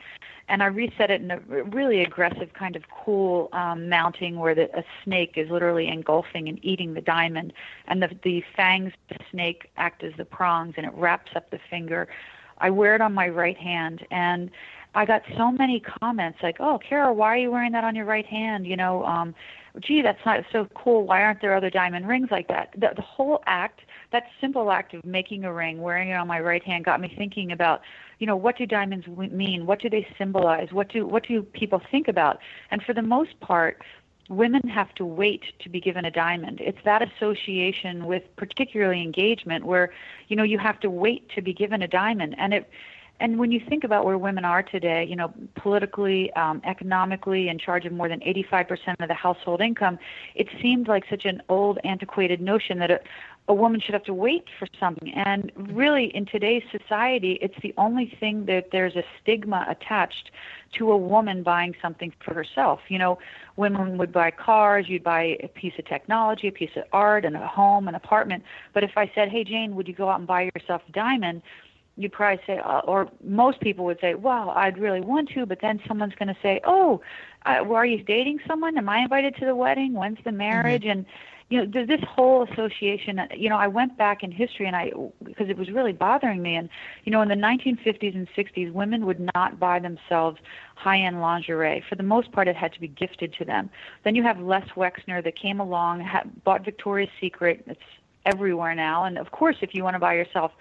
and 0.49 0.63
I 0.63 0.67
reset 0.67 1.11
it 1.11 1.21
in 1.21 1.31
a 1.31 1.39
really 1.65 2.03
aggressive 2.03 2.53
kind 2.55 2.77
of 2.77 2.85
cool 2.89 3.49
um, 3.53 3.89
mounting 3.89 4.39
where 4.39 4.55
the, 4.55 4.75
a 4.79 4.85
snake 5.05 5.33
is 5.37 5.51
literally 5.51 5.89
engulfing 5.89 6.49
and 6.49 6.59
eating 6.65 6.95
the 6.95 7.01
diamond, 7.01 7.53
and 7.89 8.03
the 8.03 8.11
the 8.23 8.43
fangs 8.57 8.93
of 9.11 9.19
the 9.19 9.25
snake 9.31 9.71
act 9.77 10.03
as 10.03 10.13
the 10.17 10.25
prongs, 10.25 10.75
and 10.77 10.87
it 10.87 10.93
wraps 10.95 11.33
up 11.35 11.51
the 11.51 11.59
finger. 11.69 12.09
I 12.59 12.71
wear 12.71 12.95
it 12.95 13.01
on 13.01 13.13
my 13.13 13.29
right 13.29 13.57
hand, 13.57 14.07
and 14.11 14.51
I 14.95 15.05
got 15.05 15.23
so 15.37 15.51
many 15.51 15.81
comments 15.81 16.39
like, 16.43 16.57
"Oh, 16.61 16.79
Kara, 16.79 17.13
why 17.13 17.35
are 17.35 17.39
you 17.39 17.51
wearing 17.51 17.73
that 17.73 17.85
on 17.85 17.95
your 17.95 18.07
right 18.07 18.27
hand?" 18.27 18.67
You 18.67 18.77
know, 18.77 19.05
um, 19.05 19.35
gee, 19.81 20.03
that's 20.03 20.25
not 20.25 20.45
so 20.53 20.69
cool. 20.75 21.05
Why 21.05 21.23
aren't 21.23 21.41
there 21.41 21.55
other 21.55 21.71
diamond 21.71 22.09
rings 22.09 22.29
like 22.31 22.49
that? 22.49 22.71
The, 22.77 22.93
the 22.97 23.03
whole 23.03 23.43
act 23.47 23.81
that 24.11 24.25
simple 24.41 24.71
act 24.71 24.95
of 24.95 25.05
making 25.05 25.45
a 25.45 25.53
ring, 25.53 25.83
wearing 25.83 26.09
it 26.09 26.15
on 26.15 26.27
my 26.27 26.41
right 26.41 26.63
hand, 26.63 26.85
got 26.85 27.01
me 27.01 27.13
thinking 27.17 27.53
about, 27.53 27.83
you 28.19 28.27
know, 28.27 28.37
what 28.37 28.57
do 28.57 28.67
diamonds 28.67 29.07
mean? 29.07 29.67
What 29.67 29.81
do 29.81 29.91
they 29.91 30.07
symbolize? 30.17 30.73
What 30.73 30.89
do 30.89 31.07
what 31.07 31.27
do 31.27 31.43
people 31.43 31.83
think 31.91 32.09
about? 32.09 32.39
And 32.71 32.83
for 32.83 32.95
the 32.95 33.03
most 33.03 33.39
part, 33.41 33.83
women 34.29 34.67
have 34.69 34.95
to 34.95 35.05
wait 35.05 35.43
to 35.61 35.69
be 35.69 35.81
given 35.81 36.05
a 36.05 36.11
diamond. 36.11 36.61
It's 36.61 36.79
that 36.85 37.03
association 37.03 38.07
with 38.07 38.25
particularly 38.37 39.03
engagement 39.03 39.65
where, 39.65 39.93
you 40.29 40.37
know, 40.37 40.43
you 40.43 40.59
have 40.59 40.81
to 40.81 40.91
wait 40.91 41.29
to 41.35 41.43
be 41.43 41.53
given 41.53 41.83
a 41.83 41.89
diamond, 41.89 42.35
and 42.39 42.55
it 42.55 42.71
and 43.21 43.39
when 43.39 43.51
you 43.51 43.61
think 43.69 43.85
about 43.85 44.05
where 44.05 44.17
women 44.17 44.45
are 44.45 44.63
today, 44.63 45.05
you 45.05 45.17
know, 45.17 45.33
politically, 45.57 46.33
um, 46.35 46.61
economically, 46.65 47.49
in 47.49 47.59
charge 47.59 47.85
of 47.85 47.93
more 47.93 48.09
than 48.09 48.21
85% 48.21 48.95
of 49.01 49.09
the 49.09 49.15
household 49.15 49.61
income, 49.61 49.99
it 50.37 50.47
seemed 50.63 50.87
like 50.87 51.05
such 51.11 51.25
an 51.25 51.43
old, 51.49 51.79
antiquated 51.83 52.41
notion 52.41 52.79
that 52.79 52.91
a, 52.91 53.01
a 53.49 53.55
woman 53.55 53.81
should 53.81 53.95
have 53.95 54.05
to 54.05 54.15
wait 54.15 54.45
for 54.59 54.69
something. 54.79 55.13
And 55.15 55.51
really, 55.57 56.15
in 56.15 56.27
today's 56.27 56.63
society, 56.71 57.39
it's 57.41 57.55
the 57.63 57.73
only 57.79 58.15
thing 58.21 58.45
that 58.45 58.71
there's 58.73 58.95
a 58.95 59.03
stigma 59.21 59.67
attached 59.69 60.31
to 60.75 60.93
a 60.93 60.97
woman 60.97 61.43
buying 61.43 61.75
something 61.81 62.13
for 62.23 62.35
herself. 62.35 62.81
You 62.89 62.99
know, 62.99 63.19
women 63.57 63.97
would 63.97 64.13
buy 64.13 64.31
cars, 64.31 64.87
you'd 64.89 65.03
buy 65.03 65.39
a 65.43 65.49
piece 65.49 65.73
of 65.79 65.87
technology, 65.87 66.49
a 66.49 66.53
piece 66.53 66.77
of 66.77 66.85
art, 66.93 67.25
and 67.25 67.37
a 67.37 67.47
home, 67.47 67.89
an 67.89 67.95
apartment. 67.95 68.45
But 68.75 68.85
if 68.85 68.93
I 68.97 69.11
said, 69.15 69.31
hey, 69.31 69.45
Jane, 69.45 69.75
would 69.77 69.89
you 69.89 69.95
go 69.95 70.11
out 70.11 70.19
and 70.19 70.27
buy 70.27 70.51
yourself 70.55 70.83
a 70.87 70.93
diamond? 70.93 71.41
You'd 71.97 72.13
probably 72.13 72.41
say, 72.47 72.59
uh, 72.59 72.81
or 72.81 73.11
most 73.25 73.61
people 73.61 73.87
would 73.87 73.99
say, 73.99 74.15
well, 74.15 74.51
I'd 74.51 74.79
really 74.79 75.01
want 75.01 75.31
to, 75.31 75.47
but 75.47 75.61
then 75.63 75.81
someone's 75.89 76.15
going 76.15 76.29
to 76.29 76.37
say, 76.43 76.61
oh, 76.65 77.01
uh, 77.47 77.61
well, 77.65 77.77
are 77.77 77.87
you 77.87 78.05
dating 78.05 78.41
someone? 78.47 78.77
Am 78.77 78.89
I 78.89 78.99
invited 78.99 79.35
to 79.37 79.47
the 79.47 79.57
wedding? 79.57 79.95
When's 79.95 80.19
the 80.23 80.33
marriage? 80.33 80.83
Mm-hmm. 80.83 80.91
And 80.91 81.07
you 81.51 81.65
know, 81.65 81.87
this 81.87 82.01
whole 82.07 82.47
association. 82.51 83.19
Uh, 83.19 83.27
you 83.35 83.49
know, 83.49 83.57
I 83.57 83.69
went 83.69 83.97
back 83.97 84.23
in 84.23 84.31
history 84.31 84.67
and 84.67 84.77
I, 84.77 84.93
because 85.25 85.49
it 85.49 85.57
was 85.57 85.71
really 85.71 85.93
bothering 85.93 86.43
me. 86.43 86.57
And, 86.57 86.69
you 87.05 87.13
know, 87.13 87.23
in 87.23 87.29
the 87.29 87.35
1950s 87.35 88.15
and 88.15 88.29
60s, 88.37 88.73
women 88.73 89.07
would 89.07 89.31
not 89.35 89.59
buy 89.59 89.79
themselves 89.79 90.39
high 90.75 91.01
end 91.01 91.21
lingerie. 91.21 91.83
For 91.89 91.95
the 91.95 92.03
most 92.03 92.33
part, 92.33 92.49
it 92.49 92.57
had 92.57 92.73
to 92.75 92.81
be 92.81 92.89
gifted 92.89 93.33
to 93.35 93.45
them. 93.45 93.71
Then 94.05 94.15
you 94.15 94.23
have 94.23 94.39
Les 94.39 94.67
Wexner 94.77 95.25
that 95.25 95.37
came 95.37 95.59
along, 95.59 96.01
had, 96.01 96.45
bought 96.45 96.65
Victoria's 96.65 97.11
Secret. 97.21 97.65
It's 97.67 97.81
everywhere 98.27 98.75
now. 98.75 99.05
And 99.05 99.17
of 99.17 99.31
course, 99.31 99.57
if 99.63 99.75
you 99.75 99.83
want 99.83 99.95
to 99.95 100.01
buy 100.01 100.15
yourself 100.15 100.53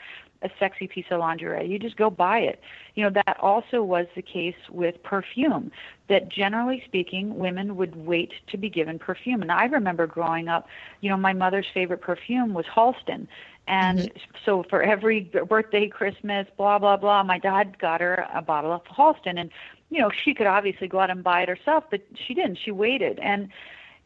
a 0.41 0.49
sexy 0.59 0.87
piece 0.87 1.06
of 1.09 1.19
lingerie. 1.19 1.67
You 1.67 1.79
just 1.79 1.97
go 1.97 2.09
buy 2.09 2.39
it. 2.39 2.59
You 2.95 3.03
know, 3.03 3.09
that 3.09 3.37
also 3.39 3.81
was 3.83 4.06
the 4.15 4.21
case 4.21 4.56
with 4.69 5.01
perfume, 5.03 5.71
that 6.09 6.29
generally 6.29 6.83
speaking, 6.85 7.37
women 7.37 7.75
would 7.75 7.95
wait 7.95 8.33
to 8.51 8.57
be 8.57 8.69
given 8.69 8.99
perfume. 8.99 9.41
And 9.41 9.51
I 9.51 9.65
remember 9.65 10.07
growing 10.07 10.47
up, 10.47 10.67
you 11.01 11.09
know, 11.09 11.17
my 11.17 11.33
mother's 11.33 11.65
favorite 11.73 12.01
perfume 12.01 12.53
was 12.53 12.65
Halston. 12.65 13.27
And 13.67 13.99
mm-hmm. 13.99 14.17
so 14.45 14.63
for 14.69 14.81
every 14.81 15.31
birthday, 15.49 15.87
Christmas, 15.87 16.47
blah, 16.56 16.79
blah, 16.79 16.97
blah, 16.97 17.23
my 17.23 17.39
dad 17.39 17.77
got 17.79 17.99
her 18.01 18.27
a 18.33 18.41
bottle 18.41 18.71
of 18.71 18.83
Halston. 18.85 19.39
And, 19.39 19.49
you 19.89 19.99
know, 19.99 20.09
she 20.23 20.33
could 20.33 20.47
obviously 20.47 20.87
go 20.87 20.99
out 20.99 21.09
and 21.09 21.23
buy 21.23 21.41
it 21.41 21.49
herself, 21.49 21.83
but 21.89 22.01
she 22.27 22.33
didn't. 22.33 22.59
She 22.63 22.71
waited. 22.71 23.19
And, 23.19 23.49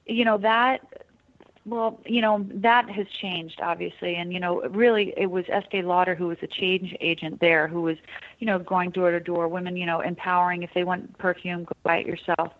you 0.05 0.25
know, 0.25 0.37
that 0.39 1.05
well, 1.65 1.99
you 2.05 2.21
know, 2.21 2.45
that 2.49 2.89
has 2.89 3.07
changed, 3.07 3.59
obviously. 3.61 4.15
And, 4.15 4.33
you 4.33 4.39
know, 4.39 4.61
really, 4.69 5.13
it 5.15 5.29
was 5.29 5.45
Estee 5.49 5.81
Lauder 5.81 6.15
who 6.15 6.27
was 6.27 6.37
a 6.41 6.47
change 6.47 6.95
agent 6.99 7.39
there, 7.39 7.67
who 7.67 7.81
was, 7.81 7.97
you 8.39 8.47
know, 8.47 8.59
going 8.59 8.89
door 8.89 9.11
to 9.11 9.19
door, 9.19 9.47
women, 9.47 9.77
you 9.77 9.85
know, 9.85 10.01
empowering 10.01 10.63
if 10.63 10.71
they 10.73 10.83
want 10.83 11.17
perfume, 11.17 11.65
go 11.65 11.73
buy 11.83 11.97
it 11.97 12.07
yourself. 12.07 12.53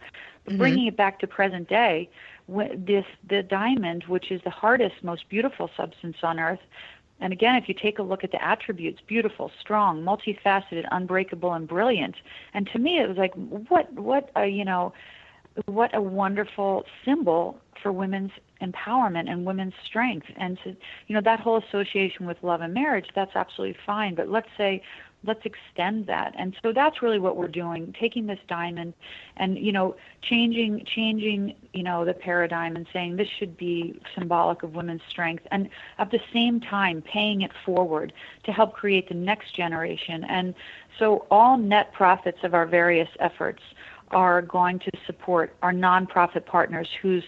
But 0.43 0.53
mm-hmm. 0.53 0.57
bringing 0.57 0.87
it 0.87 0.97
back 0.97 1.19
to 1.19 1.27
present 1.27 1.67
day, 1.67 2.09
this 2.47 3.05
the 3.27 3.43
diamond, 3.43 4.03
which 4.07 4.31
is 4.31 4.41
the 4.43 4.49
hardest, 4.49 4.95
most 5.03 5.29
beautiful 5.29 5.69
substance 5.75 6.17
on 6.21 6.39
earth, 6.39 6.59
and 7.21 7.31
again, 7.31 7.55
if 7.55 7.69
you 7.69 7.75
take 7.75 7.99
a 7.99 8.03
look 8.03 8.23
at 8.23 8.31
the 8.31 8.43
attributes, 8.43 8.99
beautiful, 9.05 9.51
strong, 9.59 10.01
multifaceted, 10.01 10.87
unbreakable, 10.91 11.53
and 11.53 11.67
brilliant. 11.67 12.15
And 12.53 12.67
to 12.73 12.79
me, 12.79 12.99
it 12.99 13.07
was 13.07 13.17
like, 13.17 13.33
what, 13.35 13.93
what, 13.93 14.31
a, 14.35 14.47
you 14.47 14.65
know, 14.65 14.91
what 15.65 15.95
a 15.95 16.01
wonderful 16.01 16.83
symbol 17.05 17.59
for 17.81 17.91
women's 17.91 18.31
empowerment 18.61 19.29
and 19.29 19.45
women's 19.45 19.73
strength. 19.85 20.27
And 20.37 20.57
to 20.63 20.75
you 21.07 21.15
know 21.15 21.21
that 21.21 21.39
whole 21.39 21.57
association 21.57 22.25
with 22.25 22.37
love 22.43 22.61
and 22.61 22.73
marriage 22.73 23.07
that's 23.15 23.35
absolutely 23.35 23.77
fine. 23.85 24.15
But 24.15 24.29
let's 24.29 24.49
say 24.57 24.81
let's 25.23 25.45
extend 25.45 26.07
that. 26.07 26.33
And 26.37 26.55
so 26.63 26.73
that's 26.73 27.01
really 27.01 27.19
what 27.19 27.37
we're 27.37 27.47
doing 27.47 27.93
taking 27.99 28.25
this 28.25 28.39
diamond 28.47 28.93
and 29.37 29.57
you 29.57 29.71
know 29.71 29.95
changing 30.21 30.83
changing 30.85 31.55
you 31.73 31.83
know 31.83 32.05
the 32.05 32.13
paradigm 32.13 32.75
and 32.75 32.87
saying 32.91 33.15
this 33.15 33.27
should 33.27 33.55
be 33.57 33.99
symbolic 34.15 34.63
of 34.63 34.75
women's 34.75 35.01
strength. 35.09 35.45
And 35.51 35.69
at 35.99 36.11
the 36.11 36.19
same 36.33 36.59
time 36.59 37.01
paying 37.01 37.41
it 37.41 37.51
forward 37.65 38.13
to 38.43 38.51
help 38.51 38.73
create 38.73 39.09
the 39.09 39.15
next 39.15 39.55
generation. 39.55 40.23
And 40.23 40.55
so 40.97 41.25
all 41.29 41.57
net 41.57 41.93
profits 41.93 42.39
of 42.43 42.53
our 42.53 42.65
various 42.65 43.09
efforts 43.19 43.61
are 44.11 44.41
going 44.41 44.79
to 44.79 44.91
support 45.05 45.55
our 45.61 45.73
nonprofit 45.73 46.45
partners 46.45 46.87
whose 47.01 47.23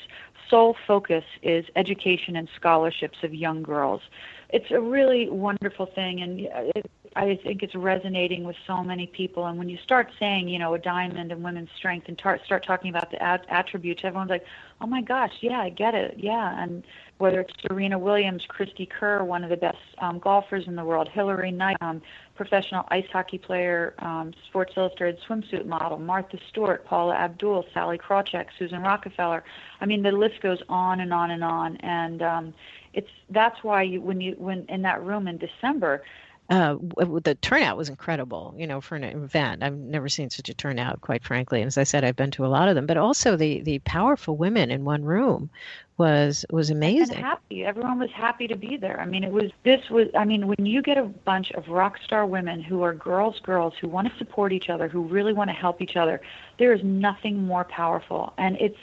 sole 0.49 0.75
focus 0.85 1.23
is 1.41 1.65
education 1.75 2.35
and 2.35 2.47
scholarships 2.55 3.17
of 3.23 3.33
young 3.33 3.63
girls. 3.63 4.01
It's 4.49 4.69
a 4.69 4.79
really 4.79 5.29
wonderful 5.29 5.87
thing, 5.87 6.21
and 6.21 6.41
it, 6.75 6.91
I 7.15 7.39
think 7.43 7.63
it's 7.63 7.73
resonating 7.73 8.43
with 8.43 8.55
so 8.67 8.83
many 8.83 9.07
people. 9.07 9.47
And 9.47 9.57
when 9.57 9.67
you 9.67 9.77
start 9.83 10.11
saying, 10.19 10.47
you 10.47 10.59
know, 10.59 10.75
a 10.75 10.79
diamond 10.79 11.31
and 11.31 11.43
women's 11.43 11.69
strength, 11.75 12.07
and 12.07 12.17
tar- 12.17 12.39
start 12.45 12.63
talking 12.65 12.89
about 12.89 13.09
the 13.09 13.21
at- 13.21 13.45
attributes, 13.49 14.01
everyone's 14.03 14.29
like, 14.29 14.45
"Oh 14.79 14.85
my 14.85 15.01
gosh, 15.01 15.33
yeah, 15.41 15.59
I 15.59 15.69
get 15.69 15.95
it, 15.95 16.15
yeah." 16.19 16.61
And 16.61 16.83
whether 17.17 17.41
it's 17.41 17.53
Serena 17.61 17.97
Williams, 17.97 18.45
Cristie 18.47 18.89
Kerr, 18.89 19.23
one 19.23 19.43
of 19.43 19.49
the 19.49 19.57
best 19.57 19.77
um, 19.99 20.19
golfers 20.19 20.67
in 20.67 20.75
the 20.75 20.83
world, 20.83 21.07
Hilary 21.07 21.51
Knight, 21.51 21.77
um, 21.81 22.01
professional 22.35 22.85
ice 22.89 23.05
hockey 23.11 23.37
player, 23.37 23.93
um, 23.99 24.33
Sports 24.47 24.73
Illustrated 24.75 25.19
swimsuit 25.27 25.65
model, 25.65 25.99
Martha 25.99 26.37
Stewart, 26.49 26.85
Paula 26.85 27.15
Abdul, 27.15 27.65
Sallie 27.73 27.97
Krawcheck, 27.97 28.47
Susan 28.57 28.81
Rockefeller. 28.81 29.43
I 29.79 29.85
mean, 29.85 30.01
the 30.01 30.11
list 30.11 30.41
goes 30.41 30.59
on 30.69 30.99
and 30.99 31.13
on 31.13 31.31
and 31.31 31.43
on. 31.43 31.77
And 31.77 32.21
um, 32.21 32.53
it's 32.93 33.09
that's 33.29 33.63
why 33.63 33.83
you, 33.83 34.01
when 34.01 34.19
you 34.19 34.35
when 34.37 34.65
in 34.67 34.81
that 34.81 35.03
room 35.03 35.27
in 35.27 35.37
December, 35.37 36.03
uh, 36.49 36.75
the 37.23 37.37
turnout 37.41 37.77
was 37.77 37.87
incredible, 37.87 38.53
you 38.57 38.67
know, 38.67 38.81
for 38.81 38.95
an 38.95 39.03
event. 39.03 39.63
I've 39.63 39.77
never 39.77 40.09
seen 40.09 40.29
such 40.29 40.49
a 40.49 40.53
turnout, 40.53 40.99
quite 40.99 41.23
frankly. 41.23 41.61
And 41.61 41.67
as 41.67 41.77
I 41.77 41.83
said, 41.83 42.03
I've 42.03 42.17
been 42.17 42.31
to 42.31 42.45
a 42.45 42.47
lot 42.47 42.67
of 42.67 42.75
them, 42.75 42.85
but 42.85 42.97
also 42.97 43.37
the 43.37 43.61
the 43.61 43.79
powerful 43.79 44.35
women 44.35 44.69
in 44.69 44.83
one 44.83 45.05
room 45.05 45.49
was 45.97 46.45
was 46.49 46.69
amazing. 46.69 47.15
And 47.15 47.25
happy, 47.25 47.65
everyone 47.65 47.99
was 47.99 48.11
happy 48.11 48.47
to 48.47 48.55
be 48.55 48.77
there. 48.77 48.99
I 48.99 49.05
mean, 49.05 49.23
it 49.23 49.31
was 49.31 49.51
this 49.63 49.89
was. 49.89 50.07
I 50.17 50.25
mean, 50.25 50.47
when 50.47 50.65
you 50.65 50.81
get 50.81 50.97
a 50.97 51.03
bunch 51.03 51.51
of 51.51 51.67
rock 51.67 51.97
star 52.03 52.25
women 52.25 52.61
who 52.61 52.81
are 52.83 52.93
girls, 52.93 53.39
girls 53.39 53.73
who 53.79 53.87
want 53.87 54.11
to 54.11 54.17
support 54.17 54.51
each 54.51 54.69
other, 54.69 54.87
who 54.87 55.01
really 55.03 55.33
want 55.33 55.49
to 55.49 55.55
help 55.55 55.81
each 55.81 55.95
other, 55.95 56.21
there 56.57 56.73
is 56.73 56.83
nothing 56.83 57.43
more 57.43 57.63
powerful, 57.63 58.33
and 58.37 58.57
it's 58.59 58.79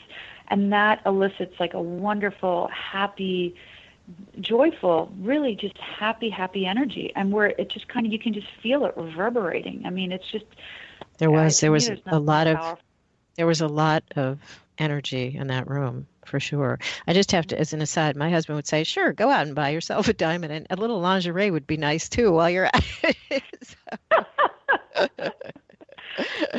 and 0.49 0.73
that 0.73 1.01
elicits 1.07 1.59
like 1.59 1.75
a 1.75 1.83
wonderful, 1.83 2.69
happy 2.69 3.55
joyful, 4.41 5.13
really 5.21 5.55
just 5.55 5.79
happy, 5.79 6.31
happy 6.31 6.67
energy, 6.67 7.13
and 7.15 7.33
where 7.33 7.47
it 7.47 7.69
just 7.69 7.89
kind 7.89 8.07
of 8.07 8.13
you 8.13 8.19
can 8.19 8.33
just 8.33 8.49
feel 8.63 8.85
it 8.85 8.97
reverberating. 8.97 9.83
I 9.85 9.91
mean, 9.91 10.13
it's 10.13 10.29
just 10.31 10.47
there 11.19 11.31
was 11.31 11.61
there 11.61 11.73
was 11.73 11.91
a 12.07 12.19
lot 12.19 12.47
of 12.47 12.79
there 13.37 13.47
was 13.47 13.61
a 13.61 13.69
lot 13.69 14.03
of 14.17 14.39
energy 14.81 15.37
in 15.39 15.49
that 15.49 15.69
room 15.69 16.07
for 16.25 16.41
sure. 16.41 16.79
I 17.07 17.13
just 17.13 17.33
have 17.33 17.47
to, 17.49 17.59
as 17.61 17.73
an 17.73 17.83
aside, 17.83 18.17
my 18.17 18.31
husband 18.31 18.57
would 18.57 18.67
say, 18.67 18.85
"Sure, 18.85 19.13
go 19.13 19.31
out 19.31 19.47
and 19.47 19.55
buy 19.55 19.71
yourself 19.71 20.09
a 20.09 20.13
diamond, 20.15 20.53
and 20.53 20.67
a 20.71 20.77
little 20.77 21.01
lingerie 21.01 21.51
would 21.51 21.67
be 21.67 21.77
nice 21.77 22.09
too 22.09 22.33
while 22.33 22.51
you're 22.51 22.67
at 22.67 22.85
it." 23.31 23.43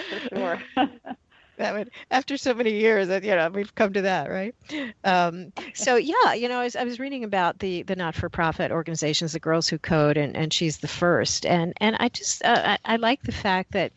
sure. 0.29 0.61
that 1.61 1.73
would 1.73 1.91
after 2.09 2.37
so 2.37 2.53
many 2.53 2.71
years 2.71 3.07
that 3.07 3.23
you 3.23 3.35
know 3.35 3.49
we've 3.49 3.73
come 3.75 3.93
to 3.93 4.01
that 4.01 4.29
right? 4.29 4.55
Um, 5.03 5.53
so 5.73 5.95
yeah 5.95 6.33
you 6.33 6.49
know 6.49 6.59
I 6.59 6.63
was, 6.63 6.75
I 6.75 6.83
was 6.83 6.99
reading 6.99 7.23
about 7.23 7.59
the 7.59 7.83
the 7.83 7.95
not-for-profit 7.95 8.71
organizations 8.71 9.33
the 9.33 9.39
girls 9.39 9.67
who 9.67 9.77
code 9.77 10.17
and, 10.17 10.35
and 10.35 10.53
she's 10.53 10.77
the 10.79 10.87
first. 10.87 11.45
And 11.45 11.73
and 11.77 11.95
i 11.99 12.09
just 12.09 12.43
uh, 12.43 12.77
I, 12.85 12.93
I, 12.93 12.95
like 12.97 13.21
the 13.21 13.31
fact 13.31 13.71
that 13.73 13.91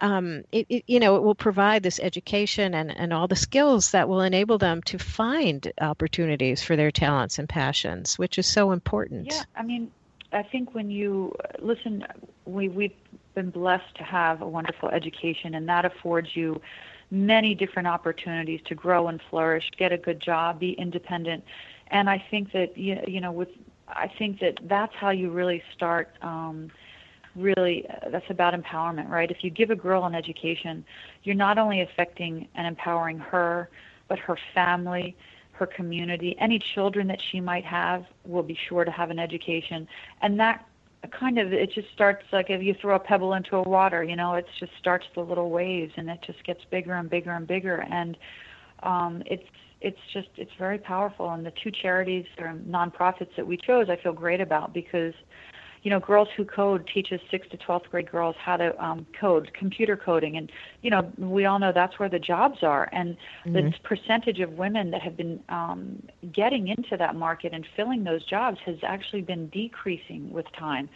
um, 0.00 0.44
it, 0.52 0.66
it, 0.68 0.84
you 0.86 1.00
know 1.00 1.16
it 1.16 1.22
will 1.22 1.34
provide 1.34 1.82
this 1.82 2.00
education 2.00 2.74
and 2.74 2.94
and 2.96 3.12
all 3.12 3.28
the 3.28 3.36
skills 3.36 3.92
that 3.92 4.08
will 4.08 4.22
enable 4.22 4.58
them 4.58 4.82
to 4.82 4.98
find 4.98 5.72
opportunities 5.80 6.62
for 6.62 6.76
their 6.76 6.90
talents 6.90 7.38
and 7.38 7.48
passions 7.48 8.18
which 8.18 8.38
is 8.38 8.46
so 8.46 8.72
important. 8.72 9.28
Yeah 9.30 9.42
i 9.56 9.62
mean 9.62 9.90
i 10.32 10.42
think 10.42 10.74
when 10.74 10.90
you 10.90 11.34
listen 11.58 12.04
we 12.44 12.68
we've 12.68 12.92
been 13.34 13.50
blessed 13.50 13.94
to 13.96 14.02
have 14.02 14.42
a 14.42 14.48
wonderful 14.48 14.88
education 14.88 15.54
and 15.54 15.68
that 15.68 15.84
affords 15.84 16.34
you 16.34 16.60
many 17.10 17.54
different 17.54 17.88
opportunities 17.88 18.60
to 18.66 18.74
grow 18.74 19.08
and 19.08 19.20
flourish, 19.30 19.70
get 19.76 19.92
a 19.92 19.98
good 19.98 20.20
job, 20.20 20.60
be 20.60 20.72
independent. 20.72 21.44
And 21.88 22.08
I 22.08 22.24
think 22.30 22.52
that 22.52 22.76
you 22.76 23.20
know 23.20 23.32
with 23.32 23.48
I 23.88 24.08
think 24.18 24.40
that 24.40 24.58
that's 24.62 24.94
how 24.94 25.10
you 25.10 25.30
really 25.30 25.62
start 25.72 26.10
um, 26.22 26.70
really 27.34 27.88
uh, 27.88 28.10
that's 28.10 28.30
about 28.30 28.54
empowerment, 28.54 29.08
right? 29.08 29.30
If 29.30 29.42
you 29.42 29.50
give 29.50 29.70
a 29.70 29.76
girl 29.76 30.04
an 30.04 30.14
education, 30.14 30.84
you're 31.24 31.34
not 31.34 31.58
only 31.58 31.80
affecting 31.80 32.48
and 32.54 32.66
empowering 32.66 33.18
her, 33.18 33.68
but 34.08 34.18
her 34.18 34.38
family, 34.54 35.16
her 35.52 35.66
community, 35.66 36.36
any 36.38 36.58
children 36.58 37.06
that 37.08 37.20
she 37.20 37.40
might 37.40 37.64
have 37.64 38.06
will 38.24 38.42
be 38.42 38.54
sure 38.68 38.84
to 38.84 38.90
have 38.90 39.10
an 39.10 39.18
education, 39.18 39.88
and 40.22 40.38
that 40.40 40.64
kind 41.08 41.38
of 41.38 41.52
it 41.52 41.72
just 41.72 41.88
starts 41.94 42.24
like 42.32 42.50
if 42.50 42.62
you 42.62 42.74
throw 42.80 42.96
a 42.96 42.98
pebble 42.98 43.32
into 43.34 43.56
a 43.56 43.62
water 43.62 44.04
you 44.04 44.16
know 44.16 44.34
it 44.34 44.46
just 44.58 44.72
starts 44.78 45.06
the 45.14 45.20
little 45.20 45.50
waves 45.50 45.92
and 45.96 46.10
it 46.10 46.18
just 46.26 46.44
gets 46.44 46.60
bigger 46.70 46.94
and 46.94 47.08
bigger 47.08 47.32
and 47.32 47.46
bigger. 47.46 47.86
And 47.90 48.16
um 48.82 49.22
it's 49.26 49.44
it's 49.80 49.98
just 50.12 50.28
it's 50.36 50.50
very 50.58 50.78
powerful. 50.78 51.30
And 51.30 51.44
the 51.44 51.52
two 51.62 51.70
charities 51.70 52.26
or 52.38 52.54
nonprofits 52.68 53.34
that 53.36 53.46
we 53.46 53.56
chose 53.56 53.86
i 53.88 53.96
feel 53.96 54.12
great 54.12 54.40
about 54.40 54.74
because 54.74 55.14
you 55.82 55.90
know, 55.90 55.98
Girls 55.98 56.28
Who 56.36 56.44
Code 56.44 56.88
teaches 56.92 57.20
sixth 57.30 57.50
to 57.50 57.56
twelfth 57.56 57.90
grade 57.90 58.10
girls 58.10 58.36
how 58.38 58.56
to 58.56 58.84
um, 58.84 59.06
code, 59.18 59.50
computer 59.54 59.96
coding, 59.96 60.36
and 60.36 60.52
you 60.82 60.90
know, 60.90 61.10
we 61.16 61.46
all 61.46 61.58
know 61.58 61.72
that's 61.72 61.98
where 61.98 62.08
the 62.08 62.18
jobs 62.18 62.58
are, 62.62 62.88
and 62.92 63.16
mm-hmm. 63.46 63.54
the 63.54 63.72
percentage 63.82 64.40
of 64.40 64.52
women 64.52 64.90
that 64.90 65.00
have 65.00 65.16
been 65.16 65.40
um, 65.48 66.02
getting 66.32 66.68
into 66.68 66.96
that 66.98 67.14
market 67.14 67.54
and 67.54 67.66
filling 67.76 68.04
those 68.04 68.24
jobs 68.26 68.58
has 68.66 68.76
actually 68.82 69.22
been 69.22 69.48
decreasing 69.48 70.30
with 70.30 70.46
time, 70.58 70.88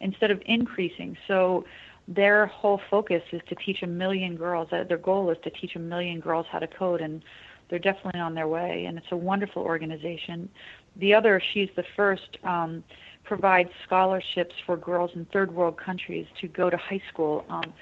instead 0.00 0.30
of 0.30 0.42
increasing. 0.46 1.16
So 1.28 1.64
their 2.08 2.46
whole 2.46 2.80
focus 2.90 3.22
is 3.32 3.40
to 3.48 3.54
teach 3.54 3.82
a 3.82 3.86
million 3.86 4.36
girls. 4.36 4.68
Uh, 4.72 4.82
their 4.82 4.98
goal 4.98 5.30
is 5.30 5.38
to 5.44 5.50
teach 5.50 5.76
a 5.76 5.78
million 5.78 6.18
girls 6.18 6.46
how 6.50 6.58
to 6.58 6.66
code, 6.66 7.00
and 7.00 7.22
they're 7.70 7.78
definitely 7.78 8.20
on 8.20 8.34
their 8.34 8.48
way. 8.48 8.86
And 8.86 8.98
it's 8.98 9.06
a 9.12 9.16
wonderful 9.16 9.62
organization. 9.62 10.48
The 10.96 11.14
other, 11.14 11.40
she's 11.54 11.70
the 11.76 11.84
first. 11.96 12.38
Um, 12.42 12.82
provides 13.24 13.70
scholarships 13.84 14.54
for 14.66 14.76
girls 14.76 15.10
in 15.14 15.24
third 15.26 15.54
world 15.54 15.76
countries 15.76 16.26
to 16.40 16.48
go 16.48 16.70
to 16.70 16.76
high 16.76 17.02
school, 17.10 17.44
um, 17.48 17.72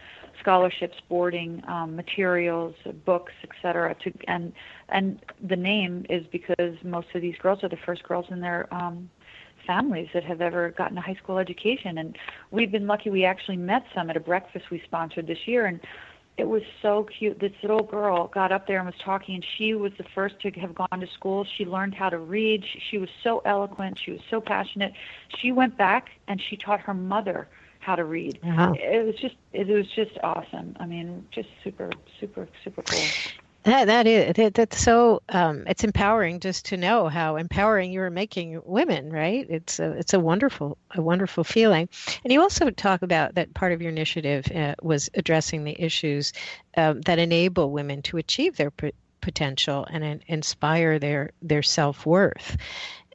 scholarships, 0.41 0.97
boarding, 1.09 1.63
um, 1.69 1.97
materials, 1.97 2.75
books, 3.05 3.33
etc. 3.43 3.95
To 4.05 4.13
and 4.29 4.53
and 4.89 5.21
the 5.43 5.57
name 5.57 6.07
is 6.09 6.27
because 6.31 6.75
most 6.83 7.09
of 7.15 7.23
these 7.23 7.37
girls 7.37 7.63
are 7.63 7.69
the 7.69 7.79
first 7.85 8.03
girls 8.03 8.27
in 8.31 8.41
their 8.41 8.73
um, 8.73 9.11
families 9.67 10.09
that 10.15 10.25
have 10.25 10.41
ever 10.41 10.71
gotten 10.71 10.99
a 10.99 11.01
high 11.01 11.17
school 11.23 11.39
education. 11.39 11.99
And 11.99 12.17
we've 12.51 12.73
been 12.73 12.87
lucky. 12.87 13.11
We 13.11 13.25
actually 13.25 13.57
met 13.57 13.85
some 13.95 14.11
at 14.11 14.17
a 14.17 14.21
breakfast 14.21 14.67
we 14.71 14.83
sponsored 14.85 15.27
this 15.27 15.47
year, 15.47 15.67
and 15.67 15.81
it 16.41 16.49
was 16.49 16.63
so 16.81 17.05
cute. 17.05 17.39
This 17.39 17.53
little 17.63 17.83
girl 17.83 18.29
got 18.29 18.51
up 18.51 18.67
there 18.67 18.79
and 18.79 18.87
was 18.87 18.95
talking, 19.05 19.35
and 19.35 19.45
she 19.59 19.75
was 19.75 19.93
the 19.99 20.05
first 20.15 20.41
to 20.41 20.51
have 20.53 20.75
gone 20.75 21.01
to 21.01 21.07
school. 21.07 21.47
She 21.57 21.67
learned 21.67 21.95
how 21.95 22.09
to 22.09 22.19
read. 22.19 22.65
She, 22.65 22.81
she 22.91 22.99
was 22.99 23.11
so 23.23 23.43
eloquent. 23.45 24.01
She 24.03 24.13
was 24.13 24.21
so 24.31 24.41
passionate. 24.41 24.93
She 25.39 25.53
went 25.53 25.77
back 25.77 26.09
and 26.29 26.41
she 26.41 26.57
taught 26.57 26.81
her 26.81 26.95
mother 26.95 27.49
how 27.81 27.95
to 27.95 28.05
read. 28.05 28.39
Uh-huh. 28.43 28.73
It 28.77 29.05
was 29.05 29.15
just 29.17 29.37
it 29.53 29.69
was 29.69 29.87
just 29.95 30.13
awesome. 30.23 30.77
I 30.81 30.87
mean, 30.87 31.27
just 31.31 31.49
super 31.63 31.91
super 32.19 32.49
super 32.65 32.83
cool. 32.83 33.05
That 33.65 33.89
that 33.89 34.07
is 34.07 34.35
that, 34.37 34.55
that's 34.55 34.81
so 34.81 35.21
um, 35.29 35.65
it's 35.67 35.85
empowering 35.85 36.41
just 36.41 36.67
to 36.67 36.79
know 36.79 37.09
how 37.09 37.37
empowering 37.37 37.93
you're 37.93 38.09
making 38.09 38.63
women, 38.65 39.11
right? 39.13 39.47
It's 39.51 39.79
a 39.79 39.93
it's 39.93 40.15
a 40.15 40.21
wonderful 40.21 40.79
a 40.95 41.03
wonderful 41.03 41.45
feeling. 41.45 41.91
And 42.25 42.33
you 42.33 42.41
also 42.41 42.71
talk 42.71 43.03
about 43.03 43.35
that 43.35 43.53
part 43.53 43.73
of 43.73 43.83
your 43.83 43.91
initiative 43.91 44.51
uh, 44.51 44.77
was 44.81 45.11
addressing 45.13 45.65
the 45.65 45.79
issues 45.79 46.33
um, 46.77 47.03
that 47.03 47.19
enable 47.19 47.71
women 47.71 48.01
to 48.03 48.17
achieve 48.17 48.57
their 48.57 48.71
p- 48.71 48.93
potential 49.21 49.87
and 49.91 50.23
inspire 50.27 50.99
their 50.99 51.33
their 51.43 51.63
self 51.63 52.07
worth. 52.07 52.57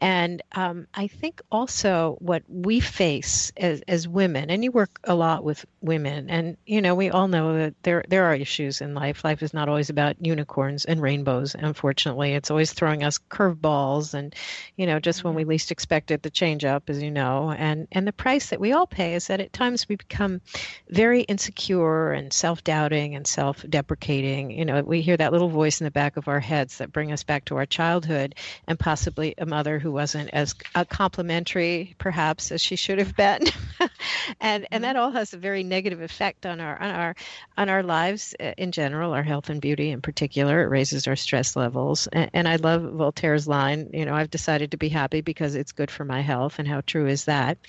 And 0.02 0.42
um, 0.52 0.88
I 0.94 1.08
think 1.08 1.42
also 1.52 2.18
what 2.20 2.44
we 2.50 2.80
face 2.80 3.54
as, 3.56 3.82
as 3.88 4.08
women, 4.08 4.50
and 4.50 4.64
you 4.64 4.72
work 4.72 5.00
a 5.06 5.16
lot 5.16 5.44
with 5.44 5.66
women, 5.82 6.30
and 6.30 6.58
you 6.66 6.82
know 6.82 6.96
we 6.96 7.10
all 7.10 7.28
know 7.30 7.58
that 7.58 7.75
there 7.84 8.04
there 8.10 8.25
are 8.25 8.36
issues 8.36 8.82
in 8.82 8.94
life. 8.94 9.24
Life 9.24 9.42
is 9.42 9.54
not 9.54 9.70
always 9.70 9.90
about 9.90 10.18
unicorns 10.20 10.84
and 10.84 11.02
rainbows. 11.02 11.56
Unfortunately, 11.56 12.34
it's 12.34 12.52
always 12.52 12.74
throwing 12.74 13.04
us 13.04 13.20
curveballs, 13.30 14.14
and 14.14 14.36
you 14.75 14.86
know 14.86 15.00
just 15.00 15.24
when 15.24 15.34
we 15.34 15.44
mm-hmm. 15.44 15.52
least 15.52 15.72
expect 15.72 16.12
it, 16.12 16.24
the 16.24 16.30
change 16.30 16.66
up, 16.66 16.90
as 16.90 17.02
you 17.02 17.12
know. 17.12 17.52
And 17.52 17.88
and 17.92 18.06
the 18.06 18.14
price 18.14 18.50
that 18.50 18.60
we 18.60 18.74
all 18.74 18.88
pay 18.88 19.14
is 19.16 19.28
that 19.28 19.40
at 19.40 19.54
times 19.54 19.88
we 19.88 19.96
become 19.96 20.42
very 20.90 21.22
insecure 21.22 22.12
and 22.12 22.34
self 22.34 22.64
doubting 22.66 23.16
and 23.16 23.25
self 23.25 23.64
deprecating. 23.70 24.52
You 24.52 24.66
know, 24.66 24.82
we 24.82 25.02
hear 25.02 25.18
that 25.18 25.32
little 25.32 25.50
voice 25.50 25.80
in 25.80 25.86
the 25.86 25.92
back 25.92 26.18
of 26.18 26.28
our 26.28 26.42
heads 26.42 26.80
that 26.80 26.92
bring 26.92 27.14
us 27.14 27.24
back 27.24 27.46
to 27.46 27.56
our 27.56 27.66
childhood 27.66 28.36
and 28.68 28.78
possibly 28.78 29.36
a 29.38 29.46
mother 29.46 29.80
who 29.86 29.94
wasn't 29.94 30.32
as 30.34 30.56
uh, 30.75 30.84
complimentary, 30.86 31.96
perhaps, 32.00 32.51
as 32.51 32.62
she 32.62 32.75
should 32.75 32.98
have 33.00 33.15
been. 33.15 33.42
and 34.42 34.68
and 34.72 34.84
Mm-hmm. 34.84 34.86
that 34.86 34.96
all 34.98 35.12
has 35.12 35.34
a 35.34 35.38
very 35.38 35.63
negative 35.63 36.01
effect 36.01 36.46
on 36.46 36.60
our 36.60 36.82
on 36.82 36.89
our 36.92 37.15
on 37.58 37.70
our 37.70 37.84
lives 37.84 38.36
uh, 38.39 38.54
in 38.58 38.72
general, 38.72 39.13
our 39.13 39.24
health 39.24 39.50
and 39.50 39.62
beauty 39.62 39.92
in 39.92 40.01
particular. 40.01 40.62
It 40.63 40.70
raises 40.70 41.08
our 41.08 41.15
stress 41.15 41.56
levels. 41.56 42.08
And, 42.08 42.30
and 42.34 42.48
I 42.48 42.58
love 42.58 42.82
Voltaire's 42.94 43.48
line. 43.48 43.92
You 43.94 44.06
know, 44.06 44.15
I've 44.15 44.32
decided 44.32 44.72
to 44.72 44.77
be 44.77 44.89
happy 44.89 45.22
because 45.22 45.56
it's 45.56 45.72
good 45.72 45.92
for 45.92 46.04
my 46.06 46.22
health. 46.22 46.60
And 46.60 46.68
how 46.68 46.82
true 46.82 47.08
is 47.08 47.25
that? 47.25 47.60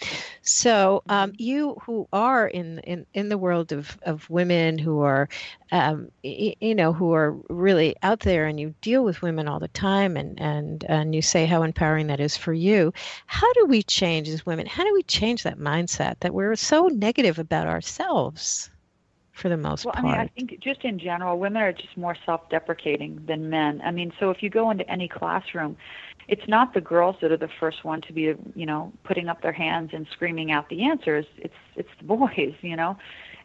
So 0.43 1.03
um, 1.09 1.33
you 1.39 1.77
who 1.85 2.09
are 2.13 2.47
in 2.49 2.79
in 2.81 3.07
in 3.15 3.29
the 3.29 3.39
world 3.39 3.73
of 3.73 3.99
of 4.03 4.29
women 4.31 4.79
who 4.79 5.01
are 5.03 5.29
um, 5.73 6.11
y- 6.25 6.55
you 6.61 6.75
know, 6.75 6.93
who 6.93 7.13
are 7.13 7.33
really 7.49 7.97
out 8.03 8.21
there 8.21 8.47
and 8.47 8.59
you 8.61 8.75
deal 8.81 9.05
with 9.05 9.23
women 9.23 9.49
all 9.49 9.59
the 9.59 9.69
time 9.69 10.17
and, 10.17 10.41
and, 10.41 10.85
and 10.89 11.15
you 11.15 11.23
say 11.23 11.47
how 11.47 11.63
empowering 11.63 12.06
that 12.09 12.21
is 12.21 12.37
for 12.37 12.53
you. 12.53 12.93
How 13.27 13.53
do 13.55 13.67
we 13.67 13.83
change 13.83 14.29
as 14.29 14.47
women? 14.47 14.67
How 14.67 14.85
do 14.85 14.93
we 14.95 15.03
change 15.03 15.43
that 15.45 15.59
mindset 15.59 16.21
that 16.21 16.35
we're 16.35 16.57
so 16.57 16.89
negative 16.89 17.39
about 17.39 17.67
ourselves 17.67 18.71
for 19.33 19.49
the 19.49 19.57
most 19.57 19.87
Well, 19.87 19.95
I 19.97 20.01
part? 20.01 20.05
mean, 20.05 20.19
I 20.19 20.27
think 20.29 20.59
just 20.61 20.85
in 20.85 20.99
general, 20.99 21.39
women 21.39 21.63
are 21.63 21.73
just 21.73 21.97
more 21.97 22.17
self-deprecating 22.27 23.25
than 23.27 23.51
men. 23.51 23.81
I 23.85 23.91
mean, 23.93 24.13
so 24.19 24.31
if 24.31 24.43
you 24.43 24.51
go 24.51 24.71
into 24.71 24.89
any 24.91 25.09
classroom, 25.09 25.77
it's 26.29 26.49
not 26.49 26.75
the 26.75 26.81
girls 26.81 27.17
that 27.21 27.31
are 27.31 27.37
the 27.37 27.49
first 27.61 27.85
one 27.85 28.01
to 28.03 28.13
be, 28.13 28.35
you 28.55 28.67
know, 28.67 28.93
putting 29.05 29.29
up 29.29 29.43
their 29.43 29.53
hands 29.53 29.91
and 29.93 30.07
screaming 30.13 30.51
out 30.51 30.69
the 30.69 30.85
answers. 30.85 31.27
It's 31.37 31.55
it's 31.77 31.89
the 31.99 32.05
boys, 32.17 32.55
you 32.63 32.77
know, 32.77 32.97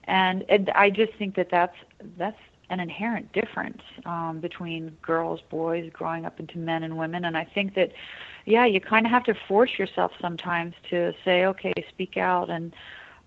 and 0.06 0.44
and 0.50 0.70
I 0.72 0.89
just 0.89 1.13
think 1.13 1.36
that 1.36 1.50
that's 1.51 1.77
that's 2.18 2.39
an 2.72 2.80
inherent 2.80 3.32
difference 3.34 3.82
um, 4.06 4.40
between 4.40 4.98
girls, 5.01 5.42
boys, 5.50 5.92
growing 5.94 6.25
up 6.25 6.40
into 6.40 6.58
men 6.58 6.84
and 6.84 6.98
women. 6.98 7.25
And 7.25 7.38
I 7.38 7.44
think 7.44 7.75
that, 7.75 7.92
yeah, 8.46 8.66
you 8.66 8.80
kind 8.80 9.06
of 9.06 9.12
have 9.12 9.25
to 9.25 9.36
force 9.48 9.78
yourself 9.78 10.13
sometimes 10.20 10.74
to 10.90 11.13
say, 11.24 11.46
okay, 11.46 11.74
speak 11.90 12.18
out 12.18 12.50
and 12.50 12.74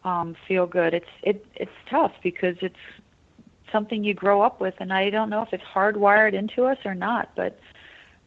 um, 0.03 0.35
feel 0.49 0.67
good. 0.67 0.95
It's 0.95 1.09
it 1.23 1.47
it's 1.55 1.73
tough 1.89 2.13
because 2.23 2.57
it's 2.61 2.75
something 3.71 4.03
you 4.03 4.15
grow 4.15 4.43
up 4.43 4.61
with, 4.61 4.75
and 4.79 4.93
I 4.93 5.11
don't 5.11 5.31
know 5.31 5.43
if 5.43 5.53
it's 5.53 5.65
hardwired 5.65 6.33
into 6.33 6.65
us 6.65 6.79
or 6.85 6.95
not, 6.95 7.31
but 7.37 7.59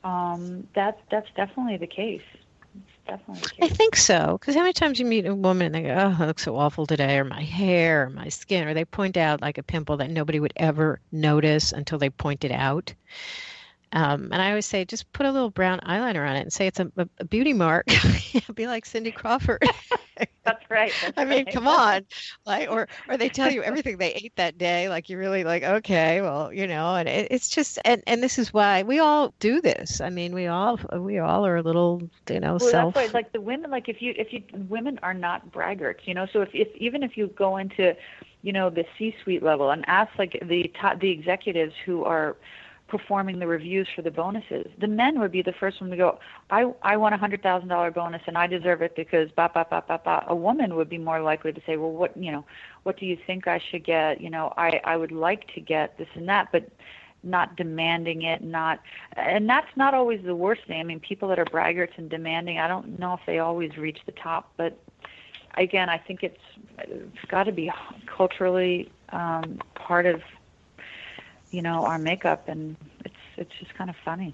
um, 0.03 0.67
that 0.75 0.99
that's 1.11 1.29
definitely 1.35 1.77
the 1.77 1.87
case. 1.87 2.21
Definitely 3.07 3.53
I 3.61 3.69
think 3.69 3.95
so. 3.95 4.37
Because 4.39 4.55
how 4.55 4.61
many 4.61 4.73
times 4.73 4.99
you 4.99 5.05
meet 5.05 5.25
a 5.25 5.33
woman 5.33 5.67
and 5.67 5.75
they 5.75 5.81
go, 5.83 5.95
"Oh, 5.95 6.23
I 6.23 6.25
look 6.27 6.39
so 6.39 6.57
awful 6.57 6.85
today," 6.85 7.17
or 7.17 7.23
"My 7.23 7.41
hair, 7.43 8.03
or 8.03 8.09
my 8.09 8.29
skin," 8.29 8.67
or 8.67 8.73
they 8.73 8.85
point 8.85 9.17
out 9.17 9.41
like 9.41 9.57
a 9.57 9.63
pimple 9.63 9.97
that 9.97 10.11
nobody 10.11 10.39
would 10.39 10.53
ever 10.57 10.99
notice 11.11 11.71
until 11.71 11.97
they 11.99 12.09
point 12.09 12.43
it 12.43 12.51
out. 12.51 12.93
Um, 13.93 14.29
and 14.31 14.41
I 14.41 14.49
always 14.49 14.65
say, 14.65 14.83
just 14.85 15.11
put 15.13 15.25
a 15.25 15.31
little 15.31 15.49
brown 15.49 15.79
eyeliner 15.79 16.27
on 16.27 16.35
it 16.35 16.41
and 16.41 16.51
say 16.51 16.67
it's 16.67 16.79
a, 16.79 16.91
a, 17.19 17.25
beauty 17.25 17.53
mark. 17.53 17.85
Be 18.55 18.67
like 18.67 18.85
Cindy 18.85 19.11
Crawford. 19.11 19.61
That's 20.43 20.69
right. 20.69 20.91
That's 21.01 21.17
I 21.17 21.23
mean, 21.25 21.45
right. 21.45 21.53
come 21.53 21.67
on, 21.67 22.05
like, 22.45 22.69
or 22.69 22.87
or 23.07 23.17
they 23.17 23.29
tell 23.29 23.51
you 23.51 23.63
everything 23.63 23.97
they 23.97 24.13
ate 24.13 24.35
that 24.35 24.57
day. 24.57 24.89
Like 24.89 25.09
you're 25.09 25.19
really 25.19 25.43
like, 25.43 25.63
okay, 25.63 26.21
well, 26.21 26.51
you 26.51 26.67
know, 26.67 26.95
and 26.95 27.07
it, 27.07 27.27
it's 27.31 27.49
just, 27.49 27.79
and 27.85 28.03
and 28.07 28.21
this 28.21 28.37
is 28.37 28.53
why 28.53 28.83
we 28.83 28.99
all 28.99 29.33
do 29.39 29.61
this. 29.61 30.01
I 30.01 30.09
mean, 30.09 30.33
we 30.33 30.47
all 30.47 30.79
we 30.93 31.19
all 31.19 31.45
are 31.45 31.57
a 31.57 31.61
little, 31.61 32.01
you 32.29 32.39
know, 32.39 32.57
Well, 32.59 32.59
self. 32.59 32.93
that's 32.93 33.13
why, 33.13 33.17
like 33.19 33.31
the 33.31 33.41
women, 33.41 33.71
like 33.71 33.89
if 33.89 34.01
you 34.01 34.13
if 34.17 34.33
you 34.33 34.43
women 34.69 34.99
are 35.03 35.13
not 35.13 35.51
braggarts, 35.51 36.05
you 36.05 36.13
know. 36.13 36.27
So 36.31 36.41
if, 36.41 36.49
if 36.53 36.67
even 36.75 37.03
if 37.03 37.15
you 37.15 37.27
go 37.27 37.57
into, 37.57 37.95
you 38.41 38.53
know, 38.53 38.69
the 38.69 38.85
C-suite 38.97 39.43
level 39.43 39.71
and 39.71 39.83
ask 39.87 40.11
like 40.17 40.41
the 40.41 40.71
top 40.79 40.99
the 40.99 41.09
executives 41.09 41.73
who 41.85 42.03
are 42.03 42.35
performing 42.87 43.39
the 43.39 43.47
reviews 43.47 43.87
for 43.95 44.01
the 44.01 44.11
bonuses, 44.11 44.67
the 44.79 44.87
men 44.87 45.19
would 45.19 45.31
be 45.31 45.41
the 45.41 45.53
first 45.53 45.81
one 45.81 45.89
to 45.89 45.97
go. 45.97 46.19
I 46.49 46.71
I 46.81 46.97
want 46.97 47.15
a 47.15 47.17
hundred 47.17 47.43
thousand 47.43 47.69
dollar 47.69 47.91
bonus 47.91 48.21
and 48.27 48.37
I 48.37 48.47
deserve 48.47 48.81
it 48.81 48.95
because 48.95 49.29
ba 49.31 49.49
ba 49.53 49.65
ba 49.69 49.83
ba 49.87 49.99
ba. 50.03 50.25
A 50.27 50.35
woman 50.35 50.75
would 50.75 50.89
be 50.89 50.97
more 50.97 51.21
likely 51.21 51.51
to 51.53 51.61
say, 51.65 51.77
well, 51.77 51.91
what 51.91 52.15
you 52.15 52.31
know, 52.31 52.45
what 52.83 52.97
do 52.97 53.05
you 53.05 53.17
think 53.27 53.47
I 53.47 53.59
should 53.71 53.85
get? 53.85 54.21
You 54.21 54.29
know, 54.29 54.53
I 54.57 54.81
I 54.83 54.97
would 54.97 55.11
like 55.11 55.53
to 55.55 55.61
get 55.61 55.97
this 55.97 56.07
and 56.15 56.27
that, 56.29 56.49
but 56.51 56.69
not 57.23 57.55
demanding 57.55 58.21
it, 58.21 58.43
not, 58.43 58.79
and 59.15 59.49
that's 59.49 59.75
not 59.75 59.93
always 59.93 60.23
the 60.23 60.35
worst 60.35 60.61
thing. 60.67 60.79
I 60.79 60.83
mean, 60.83 60.99
people 60.99 61.27
that 61.29 61.39
are 61.39 61.45
braggarts 61.45 61.97
and 61.97 62.09
demanding, 62.09 62.59
I 62.59 62.67
don't 62.67 62.99
know 62.99 63.13
if 63.13 63.21
they 63.25 63.39
always 63.39 63.75
reach 63.75 63.99
the 64.05 64.11
top, 64.13 64.51
but 64.55 64.77
again, 65.57 65.89
I 65.89 65.97
think 65.97 66.23
it's 66.23 66.39
it's 66.79 67.25
got 67.27 67.43
to 67.43 67.51
be 67.51 67.71
culturally 68.05 68.91
um, 69.09 69.59
part 69.75 70.05
of, 70.05 70.21
you 71.51 71.61
know, 71.61 71.85
our 71.85 71.97
makeup, 71.97 72.47
and 72.47 72.75
it's 73.05 73.15
it's 73.37 73.51
just 73.59 73.73
kind 73.75 73.89
of 73.89 73.95
funny. 74.03 74.33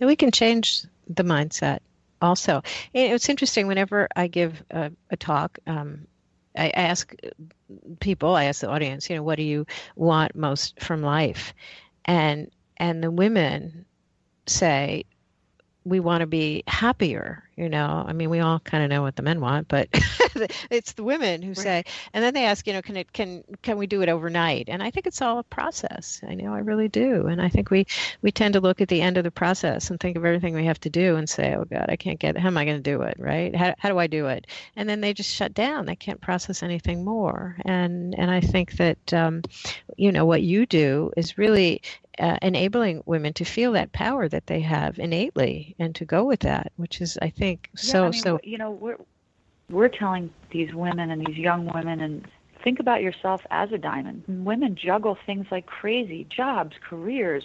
We 0.00 0.16
can 0.16 0.30
change 0.30 0.82
the 1.08 1.22
mindset 1.22 1.80
also. 2.20 2.62
It's 2.92 3.28
interesting 3.28 3.66
whenever 3.66 4.08
I 4.16 4.26
give 4.26 4.62
a, 4.70 4.90
a 5.10 5.16
talk, 5.16 5.58
um, 5.66 6.06
I 6.56 6.70
ask 6.70 7.14
people, 8.00 8.34
I 8.34 8.44
ask 8.44 8.60
the 8.60 8.68
audience, 8.68 9.10
you 9.10 9.16
know, 9.16 9.22
what 9.22 9.36
do 9.36 9.42
you 9.42 9.66
want 9.96 10.34
most 10.34 10.80
from 10.80 11.02
life? 11.02 11.52
And 12.04 12.50
and 12.76 13.02
the 13.02 13.10
women 13.10 13.84
say 14.46 15.04
we 15.84 16.00
want 16.00 16.20
to 16.20 16.26
be 16.26 16.62
happier 16.66 17.44
you 17.56 17.68
know? 17.68 18.04
I 18.06 18.12
mean 18.12 18.30
we 18.30 18.40
all 18.40 18.58
kind 18.58 18.82
of 18.82 18.90
know 18.90 19.02
what 19.02 19.16
the 19.16 19.22
men 19.22 19.40
want 19.40 19.68
but 19.68 19.88
it's 20.70 20.92
the 20.92 21.04
women 21.04 21.42
who 21.42 21.54
say 21.54 21.84
and 22.12 22.24
then 22.24 22.34
they 22.34 22.44
ask 22.44 22.66
you 22.66 22.72
know 22.72 22.82
can 22.82 22.96
it 22.96 23.12
can 23.12 23.44
can 23.62 23.78
we 23.78 23.86
do 23.86 24.02
it 24.02 24.08
overnight? 24.08 24.68
And 24.68 24.82
i 24.82 24.90
think 24.90 25.06
it's 25.06 25.22
all 25.22 25.38
a 25.38 25.44
process. 25.44 26.20
I 26.26 26.34
know 26.34 26.54
i 26.54 26.58
really 26.58 26.88
do. 26.88 27.26
And 27.26 27.40
i 27.40 27.48
think 27.48 27.70
we 27.70 27.86
we 28.22 28.32
tend 28.32 28.54
to 28.54 28.60
look 28.60 28.80
at 28.80 28.88
the 28.88 29.00
end 29.00 29.16
of 29.16 29.24
the 29.24 29.30
process 29.30 29.90
and 29.90 30.00
think 30.00 30.16
of 30.16 30.24
everything 30.24 30.54
we 30.54 30.66
have 30.66 30.80
to 30.80 30.90
do 30.90 31.16
and 31.16 31.28
say 31.28 31.54
oh 31.54 31.64
god 31.64 31.86
i 31.88 31.96
can't 31.96 32.18
get 32.18 32.36
how 32.36 32.48
am 32.48 32.56
i 32.56 32.64
going 32.64 32.82
to 32.82 32.90
do 32.90 33.02
it? 33.02 33.16
Right? 33.18 33.54
How, 33.54 33.74
how 33.78 33.88
do 33.88 33.98
i 33.98 34.06
do 34.06 34.26
it? 34.26 34.46
And 34.76 34.88
then 34.88 35.00
they 35.00 35.12
just 35.12 35.30
shut 35.30 35.54
down. 35.54 35.86
They 35.86 35.96
can't 35.96 36.20
process 36.20 36.62
anything 36.62 37.04
more. 37.04 37.56
And 37.64 38.14
and 38.18 38.30
i 38.30 38.40
think 38.40 38.72
that 38.78 39.14
um, 39.14 39.42
you 39.96 40.12
know 40.12 40.24
what 40.24 40.42
you 40.42 40.66
do 40.66 41.12
is 41.16 41.38
really 41.38 41.82
uh, 42.18 42.38
enabling 42.42 43.02
women 43.06 43.32
to 43.32 43.44
feel 43.44 43.72
that 43.72 43.92
power 43.92 44.28
that 44.28 44.46
they 44.46 44.60
have 44.60 44.98
innately 44.98 45.74
and 45.78 45.94
to 45.94 46.04
go 46.04 46.24
with 46.24 46.40
that 46.40 46.72
which 46.76 47.00
is 47.00 47.18
i 47.22 47.30
think 47.30 47.68
so 47.74 48.02
yeah, 48.02 48.06
I 48.06 48.10
mean, 48.10 48.22
so 48.22 48.40
you 48.42 48.58
know, 48.58 48.70
we're 48.70 48.98
we're 49.70 49.88
telling 49.88 50.30
these 50.50 50.74
women 50.74 51.10
and 51.10 51.26
these 51.26 51.38
young 51.38 51.66
women 51.72 52.00
and 52.00 52.26
think 52.62 52.80
about 52.80 53.02
yourself 53.02 53.42
as 53.50 53.72
a 53.72 53.78
diamond. 53.78 54.24
Women 54.26 54.76
juggle 54.76 55.18
things 55.26 55.46
like 55.50 55.66
crazy, 55.66 56.26
jobs, 56.34 56.76
careers, 56.88 57.44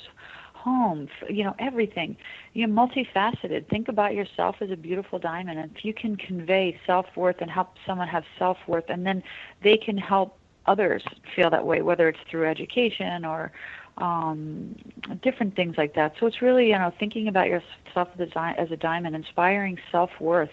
home, 0.54 1.08
you 1.30 1.44
know, 1.44 1.56
everything. 1.60 2.18
You're 2.54 2.70
multifaceted. 2.70 3.68
Think 3.70 3.88
about 3.88 4.14
yourself 4.14 4.58
as 4.62 4.72
a 4.72 4.76
beautiful 4.76 5.18
diamond 5.20 5.60
and 5.60 5.76
if 5.76 5.86
you 5.86 5.94
can 5.94 6.16
convey 6.18 6.80
self-worth 6.86 7.38
and 7.40 7.50
help 7.50 7.76
someone 7.86 8.08
have 8.08 8.26
self-worth 8.38 8.86
and 8.90 9.06
then 9.06 9.24
they 9.64 9.78
can 9.78 9.98
help 9.98 10.38
others 10.66 11.04
feel 11.36 11.50
that 11.50 11.66
way 11.66 11.82
whether 11.82 12.10
it's 12.10 12.20
through 12.30 12.46
education 12.46 13.26
or 13.26 13.52
um, 13.98 14.76
different 15.22 15.56
things 15.56 15.76
like 15.78 15.96
that. 15.96 16.14
So 16.20 16.26
it's 16.26 16.42
really, 16.42 16.70
you 16.70 16.78
know, 16.78 16.92
thinking 17.00 17.28
about 17.28 17.48
yourself 17.48 18.10
as 18.18 18.72
a, 18.72 18.78
diamond, 18.78 19.16
inspiring 19.16 19.78
self-worth, 19.92 20.50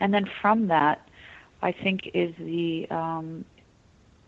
and 0.00 0.12
then 0.12 0.28
from 0.40 0.68
that, 0.68 1.06
I 1.62 1.72
think 1.72 2.10
is 2.14 2.34
the, 2.38 2.86
um, 2.90 3.44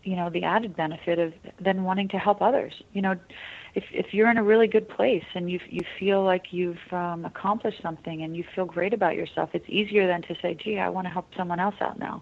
you 0.03 0.15
know, 0.15 0.29
the 0.29 0.43
added 0.43 0.75
benefit 0.75 1.17
of 1.17 1.33
then 1.59 1.83
wanting 1.83 2.07
to 2.09 2.17
help 2.17 2.41
others. 2.41 2.73
You 2.93 3.01
know, 3.01 3.15
if 3.73 3.85
if 3.91 4.13
you're 4.13 4.29
in 4.29 4.37
a 4.37 4.43
really 4.43 4.67
good 4.67 4.87
place 4.87 5.23
and 5.33 5.49
you 5.49 5.59
you 5.67 5.81
feel 5.99 6.23
like 6.23 6.53
you've 6.53 6.91
um, 6.91 7.25
accomplished 7.25 7.81
something 7.81 8.21
and 8.21 8.37
you 8.37 8.43
feel 8.53 8.65
great 8.65 8.93
about 8.93 9.15
yourself, 9.15 9.49
it's 9.53 9.65
easier 9.67 10.05
than 10.07 10.21
to 10.23 10.35
say, 10.41 10.53
"Gee, 10.53 10.77
I 10.79 10.89
want 10.89 11.07
to 11.07 11.11
help 11.11 11.27
someone 11.35 11.59
else 11.59 11.75
out 11.81 11.97
now." 11.97 12.21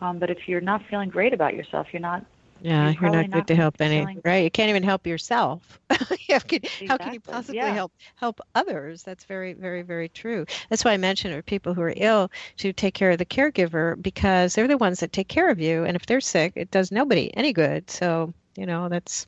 Um, 0.00 0.18
but 0.18 0.30
if 0.30 0.48
you're 0.48 0.60
not 0.60 0.82
feeling 0.88 1.10
great 1.10 1.32
about 1.34 1.54
yourself, 1.54 1.88
you're 1.92 2.00
not 2.00 2.24
yeah 2.62 2.90
you're 2.90 3.02
you're 3.02 3.10
not 3.10 3.24
good 3.24 3.38
not 3.38 3.46
to 3.46 3.54
help 3.54 3.80
any 3.80 4.18
right 4.24 4.44
you 4.44 4.50
can't 4.50 4.70
even 4.70 4.82
help 4.82 5.06
yourself 5.06 5.80
how, 5.90 6.38
can, 6.38 6.60
how 6.88 6.96
can 6.96 7.14
you 7.14 7.20
possibly 7.20 7.56
yeah. 7.56 7.72
help 7.72 7.92
help 8.16 8.40
others 8.54 9.02
that's 9.02 9.24
very 9.24 9.52
very 9.52 9.82
very 9.82 10.08
true 10.08 10.46
that's 10.68 10.84
why 10.84 10.92
i 10.92 10.96
mentioned 10.96 11.34
with 11.34 11.44
people 11.46 11.74
who 11.74 11.82
are 11.82 11.94
ill 11.96 12.30
to 12.56 12.72
take 12.72 12.94
care 12.94 13.10
of 13.10 13.18
the 13.18 13.26
caregiver 13.26 14.00
because 14.00 14.54
they're 14.54 14.68
the 14.68 14.78
ones 14.78 15.00
that 15.00 15.12
take 15.12 15.28
care 15.28 15.50
of 15.50 15.60
you 15.60 15.84
and 15.84 15.96
if 15.96 16.06
they're 16.06 16.20
sick 16.20 16.52
it 16.56 16.70
does 16.70 16.92
nobody 16.92 17.34
any 17.36 17.52
good 17.52 17.88
so 17.90 18.32
you 18.56 18.66
know 18.66 18.88
that's 18.88 19.26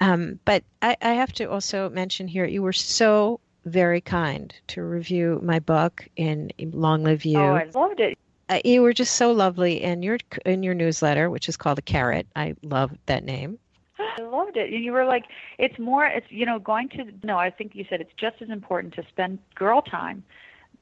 um, 0.00 0.38
but 0.44 0.64
I, 0.82 0.96
I 1.00 1.14
have 1.14 1.32
to 1.34 1.44
also 1.44 1.88
mention 1.88 2.28
here 2.28 2.44
you 2.44 2.62
were 2.62 2.72
so 2.72 3.40
very 3.64 4.00
kind 4.00 4.54
to 4.68 4.82
review 4.82 5.40
my 5.42 5.58
book 5.58 6.08
in 6.16 6.52
Long 6.60 7.02
Live 7.02 7.24
You. 7.24 7.38
Oh, 7.38 7.54
I 7.54 7.64
loved 7.74 8.00
it. 8.00 8.16
Uh, 8.48 8.60
you 8.64 8.82
were 8.82 8.92
just 8.92 9.16
so 9.16 9.32
lovely 9.32 9.82
in 9.82 10.02
your 10.02 10.18
in 10.44 10.62
your 10.62 10.74
newsletter, 10.74 11.30
which 11.30 11.48
is 11.48 11.56
called 11.56 11.78
the 11.78 11.82
Carrot. 11.82 12.26
I 12.36 12.54
love 12.62 12.92
that 13.06 13.24
name. 13.24 13.58
I 13.98 14.22
loved 14.22 14.56
it. 14.56 14.72
And 14.72 14.84
you 14.84 14.92
were 14.92 15.04
like, 15.04 15.24
it's 15.58 15.78
more, 15.78 16.04
it's, 16.04 16.26
you 16.30 16.46
know, 16.46 16.58
going 16.58 16.88
to, 16.90 17.06
no, 17.22 17.38
I 17.38 17.50
think 17.50 17.74
you 17.74 17.84
said 17.88 18.00
it's 18.00 18.12
just 18.16 18.40
as 18.40 18.50
important 18.50 18.94
to 18.94 19.04
spend 19.08 19.38
girl 19.54 19.82
time 19.82 20.22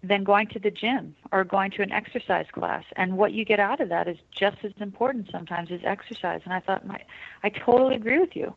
than 0.02 0.24
going 0.24 0.46
to 0.48 0.58
the 0.58 0.70
gym 0.70 1.14
or 1.32 1.44
going 1.44 1.70
to 1.72 1.82
an 1.82 1.92
exercise 1.92 2.46
class. 2.52 2.84
And 2.96 3.16
what 3.16 3.32
you 3.32 3.44
get 3.44 3.60
out 3.60 3.80
of 3.80 3.88
that 3.88 4.08
is 4.08 4.18
just 4.30 4.58
as 4.64 4.72
important 4.78 5.30
sometimes 5.30 5.70
as 5.70 5.80
exercise. 5.84 6.42
And 6.44 6.52
I 6.52 6.60
thought, 6.60 6.86
my, 6.86 7.00
I 7.42 7.48
totally 7.48 7.96
agree 7.96 8.18
with 8.18 8.36
you. 8.36 8.54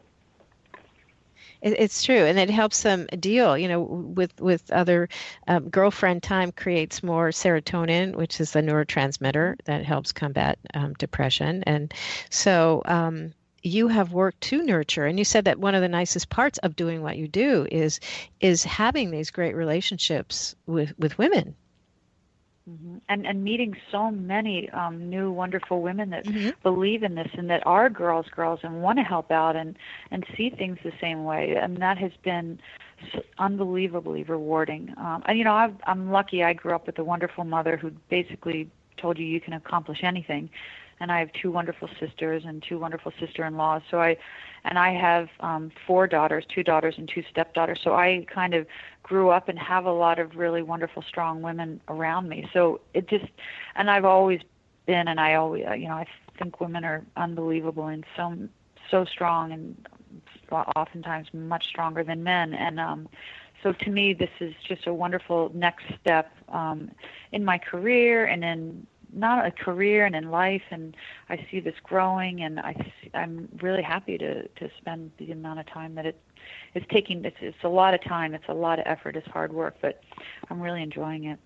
It's 1.62 2.04
true, 2.04 2.26
and 2.26 2.38
it 2.40 2.50
helps 2.50 2.84
them 2.84 3.08
deal. 3.20 3.58
You 3.58 3.68
know, 3.68 3.82
with 3.82 4.40
with 4.40 4.72
other 4.72 5.10
um, 5.48 5.70
girlfriend 5.70 6.24
time 6.24 6.52
creates 6.52 7.04
more 7.04 7.30
serotonin, 7.30 8.16
which 8.16 8.40
is 8.40 8.52
the 8.52 8.62
neurotransmitter 8.62 9.56
that 9.66 9.86
helps 9.86 10.12
combat 10.12 10.60
um, 10.74 10.94
depression. 10.94 11.64
And 11.66 11.94
so, 12.30 12.82
um, 12.86 13.34
you 13.64 13.88
have 13.88 14.14
worked 14.14 14.42
to 14.42 14.64
nurture 14.64 15.06
and 15.06 15.18
you 15.18 15.26
said 15.26 15.46
that 15.46 15.60
one 15.60 15.76
of 15.76 15.82
the 15.82 15.88
nicest 15.88 16.30
parts 16.30 16.58
of 16.60 16.76
doing 16.76 17.02
what 17.02 17.18
you 17.18 17.28
do 17.28 17.68
is 17.72 18.00
is 18.40 18.64
having 18.64 19.12
these 19.12 19.32
great 19.32 19.56
relationships 19.56 20.56
with 20.66 20.94
with 20.98 21.18
women 21.18 21.56
mm-hmm. 22.70 22.98
and 23.10 23.26
and 23.26 23.44
meeting 23.44 23.76
so 23.92 24.12
many 24.12 24.70
um, 24.72 25.10
new 25.10 25.32
wonderful 25.32 25.82
women 25.82 26.10
that 26.10 26.26
mm-hmm. 26.26 26.50
believe 26.64 27.04
in 27.04 27.16
this 27.16 27.30
and 27.34 27.50
that 27.50 27.66
are 27.66 27.90
girls 27.90 28.28
girls 28.30 28.60
and 28.64 28.82
want 28.82 28.98
to 28.98 29.04
help 29.04 29.32
out 29.32 29.56
and 29.56 29.78
and 30.12 30.26
see 30.36 30.50
things 30.50 30.78
the 30.84 30.94
same 31.02 31.24
way 31.24 31.56
and 31.56 31.78
that 31.78 31.98
has 31.98 32.12
been 32.24 32.60
unbelievably 33.38 34.24
rewarding 34.24 34.94
um, 34.98 35.22
and 35.26 35.38
you 35.38 35.44
know 35.44 35.54
I've, 35.54 35.76
i'm 35.86 36.12
lucky 36.12 36.44
i 36.44 36.54
grew 36.54 36.74
up 36.74 36.88
with 36.88 36.98
a 36.98 37.04
wonderful 37.04 37.44
mother 37.44 37.78
who 37.78 37.92
basically 38.10 38.70
told 38.98 39.20
you 39.20 39.26
you 39.26 39.40
can 39.40 39.54
accomplish 39.54 40.04
anything 40.04 40.50
and 41.00 41.12
I 41.12 41.20
have 41.20 41.32
two 41.34 41.52
wonderful 41.52 41.90
sisters 42.00 42.44
and 42.46 42.64
two 42.64 42.80
wonderful 42.80 43.12
sister-in-laws. 43.20 43.84
So 43.90 44.02
I, 44.02 44.18
and 44.64 44.80
I 44.80 44.94
have 44.94 45.30
um, 45.40 45.72
four 45.86 46.08
daughters, 46.08 46.46
two 46.48 46.64
daughters 46.64 46.96
and 46.98 47.08
two 47.08 47.24
stepdaughters. 47.30 47.80
So 47.84 47.94
I 47.94 48.26
kind 48.34 48.54
of 48.54 48.66
grew 49.08 49.30
up 49.30 49.48
and 49.48 49.58
have 49.58 49.86
a 49.86 49.92
lot 49.92 50.20
of 50.20 50.36
really 50.36 50.62
wonderful, 50.62 51.02
strong 51.02 51.42
women 51.42 51.80
around 51.88 52.28
me. 52.28 52.48
So 52.52 52.82
it 52.94 53.08
just, 53.08 53.26
and 53.76 53.90
I've 53.90 54.06
always 54.06 54.42
been, 54.86 55.08
and 55.08 55.20
I 55.20 55.36
always, 55.36 55.66
uh, 55.66 55.74
you 55.74 55.88
know, 55.88 55.96
I 55.96 56.06
think 56.38 56.60
women 56.60 56.84
are 56.84 57.04
unbelievable 57.16 57.88
and 57.88 58.06
so 58.16 58.38
so 58.92 59.04
strong 59.04 59.52
and 59.52 59.88
oftentimes 60.76 61.28
much 61.34 61.66
stronger 61.68 62.04
than 62.04 62.24
men. 62.24 62.54
And 62.54 62.80
um, 62.80 63.10
so 63.64 63.74
to 63.74 63.90
me, 63.90 64.14
this 64.14 64.30
is 64.40 64.54
just 64.66 64.88
a 64.88 64.94
wonderful 64.94 65.52
next 65.54 65.86
step 66.00 66.32
um, 66.50 66.92
in 67.32 67.44
my 67.44 67.58
career 67.58 68.26
and 68.26 68.44
in 68.44 68.88
not 69.14 69.46
a 69.46 69.52
career 69.52 70.06
and 70.06 70.16
in 70.16 70.30
life 70.32 70.64
and 70.70 70.96
I 71.30 71.46
see 71.50 71.62
this 71.62 71.76
growing 71.82 72.42
and 72.42 72.60
I 72.60 72.92
I'm 73.14 73.48
really 73.62 73.82
happy 73.82 74.18
to 74.18 74.48
to 74.48 74.70
spend 74.78 75.12
the 75.18 75.32
amount 75.32 75.60
of 75.60 75.66
time 75.66 75.96
that 75.96 76.06
it 76.06 76.20
it's 76.74 76.86
taking 76.92 77.24
it's 77.26 77.38
it's 77.42 77.64
a 77.64 77.70
lot 77.70 77.94
of 77.94 78.04
time 78.04 78.34
it's 78.34 78.48
a 78.48 78.54
lot 78.54 78.80
of 78.80 78.86
effort 78.88 79.16
it's 79.16 79.28
hard 79.28 79.54
work 79.54 79.76
but 79.82 80.02
I'm 80.50 80.62
really 80.62 80.82
enjoying 80.82 81.26
it. 81.26 81.40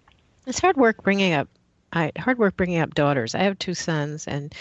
It's 0.48 0.60
hard 0.60 0.78
work 0.78 1.04
bringing 1.04 1.34
up 1.34 1.48
I 1.94 2.12
hard 2.18 2.38
work 2.38 2.56
bringing 2.56 2.80
up 2.80 2.96
daughters. 2.96 3.36
I 3.36 3.40
have 3.40 3.60
two 3.60 3.74
sons 3.74 4.28
and 4.28 4.54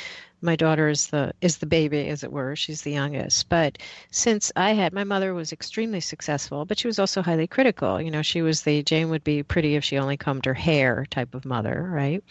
my 0.42 0.56
daughter 0.56 0.88
is 0.88 1.08
the 1.08 1.32
is 1.40 1.58
the 1.58 1.66
baby 1.66 2.08
as 2.08 2.24
it 2.24 2.32
were. 2.32 2.56
She's 2.56 2.82
the 2.82 2.90
youngest. 2.90 3.48
But 3.48 3.78
since 4.10 4.50
i 4.56 4.72
had 4.72 4.92
my 4.92 5.04
mother 5.04 5.34
was 5.34 5.52
extremely 5.52 6.00
successful 6.00 6.64
but 6.64 6.78
she 6.78 6.86
was 6.86 6.98
also 6.98 7.22
highly 7.22 7.46
critical. 7.46 8.00
You 8.00 8.10
know 8.10 8.22
she 8.22 8.42
was 8.42 8.62
the 8.62 8.82
jane 8.82 9.10
would 9.10 9.24
be 9.24 9.42
pretty 9.42 9.76
if 9.76 9.84
she 9.84 9.98
only 9.98 10.16
combed 10.16 10.44
her 10.44 10.54
hair 10.54 11.06
type 11.10 11.34
of 11.34 11.44
mother 11.44 11.88
right? 11.92 12.22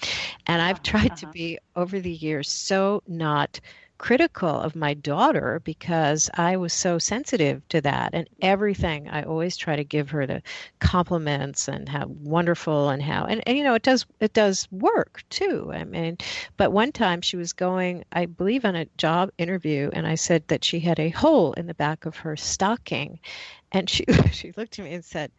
And 0.47 0.61
i've 0.61 0.83
tried 0.83 1.11
uh-huh. 1.11 1.15
to 1.17 1.27
be 1.27 1.59
over 1.75 1.99
the 1.99 2.11
years 2.11 2.49
so 2.49 3.03
not 3.07 3.59
critical 3.99 4.49
of 4.49 4.75
my 4.75 4.95
daughter 4.95 5.61
because 5.63 6.29
I 6.33 6.57
was 6.57 6.73
so 6.73 6.97
sensitive 6.97 7.67
to 7.69 7.81
that 7.81 8.11
and 8.13 8.27
everything. 8.41 9.07
I 9.09 9.23
always 9.23 9.57
try 9.57 9.75
to 9.75 9.83
give 9.83 10.09
her 10.09 10.25
the 10.25 10.41
compliments 10.79 11.67
and 11.67 11.87
how 11.87 12.07
wonderful 12.07 12.89
and 12.89 13.03
how 13.03 13.25
and, 13.25 13.43
and 13.45 13.57
you 13.57 13.63
know 13.63 13.75
it 13.75 13.83
does 13.83 14.07
it 14.19 14.33
does 14.33 14.67
work 14.71 15.23
too. 15.29 15.69
I 15.71 15.83
mean, 15.83 16.17
but 16.57 16.71
one 16.71 16.91
time 16.91 17.21
she 17.21 17.37
was 17.37 17.53
going, 17.53 18.03
I 18.11 18.25
believe, 18.25 18.65
on 18.65 18.75
a 18.75 18.85
job 18.97 19.29
interview, 19.37 19.91
and 19.93 20.07
I 20.07 20.15
said 20.15 20.47
that 20.47 20.63
she 20.63 20.79
had 20.79 20.99
a 20.99 21.09
hole 21.09 21.53
in 21.53 21.67
the 21.67 21.75
back 21.75 22.05
of 22.07 22.17
her 22.17 22.35
stocking, 22.35 23.19
and 23.71 23.89
she 23.89 24.05
she 24.31 24.53
looked 24.53 24.79
at 24.79 24.85
me 24.85 24.93
and 24.93 25.05
said 25.05 25.31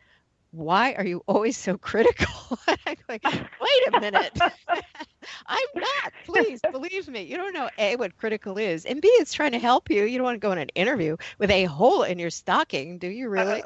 why 0.53 0.93
are 0.95 1.07
you 1.07 1.23
always 1.27 1.57
so 1.57 1.77
critical? 1.79 2.59
I'm 2.87 2.97
like, 3.09 3.23
wait 3.61 3.89
a 3.89 3.93
minute. 3.99 4.43
I'm 5.47 5.59
not. 5.77 6.13
Please 6.25 6.63
believe 6.71 7.09
me. 7.09 7.23
You 7.23 7.37
don't 7.37 7.53
know 7.53 7.69
A, 7.79 7.97
what 7.97 8.17
critical 8.17 8.59
is, 8.59 8.85
and 8.87 9.01
B, 9.01 9.09
it's 9.09 9.33
trying 9.33 9.53
to 9.53 9.59
help 9.59 9.91
you. 9.91 10.05
You 10.05 10.19
don't 10.19 10.25
want 10.25 10.37
to 10.37 10.47
go 10.47 10.53
in 10.53 10.59
an 10.59 10.71
interview 10.75 11.17
with 11.39 11.51
a 11.51 11.65
hole 11.65 12.03
in 12.03 12.19
your 12.19 12.31
stocking, 12.31 12.99
do 12.99 13.09
you 13.09 13.29
really? 13.29 13.65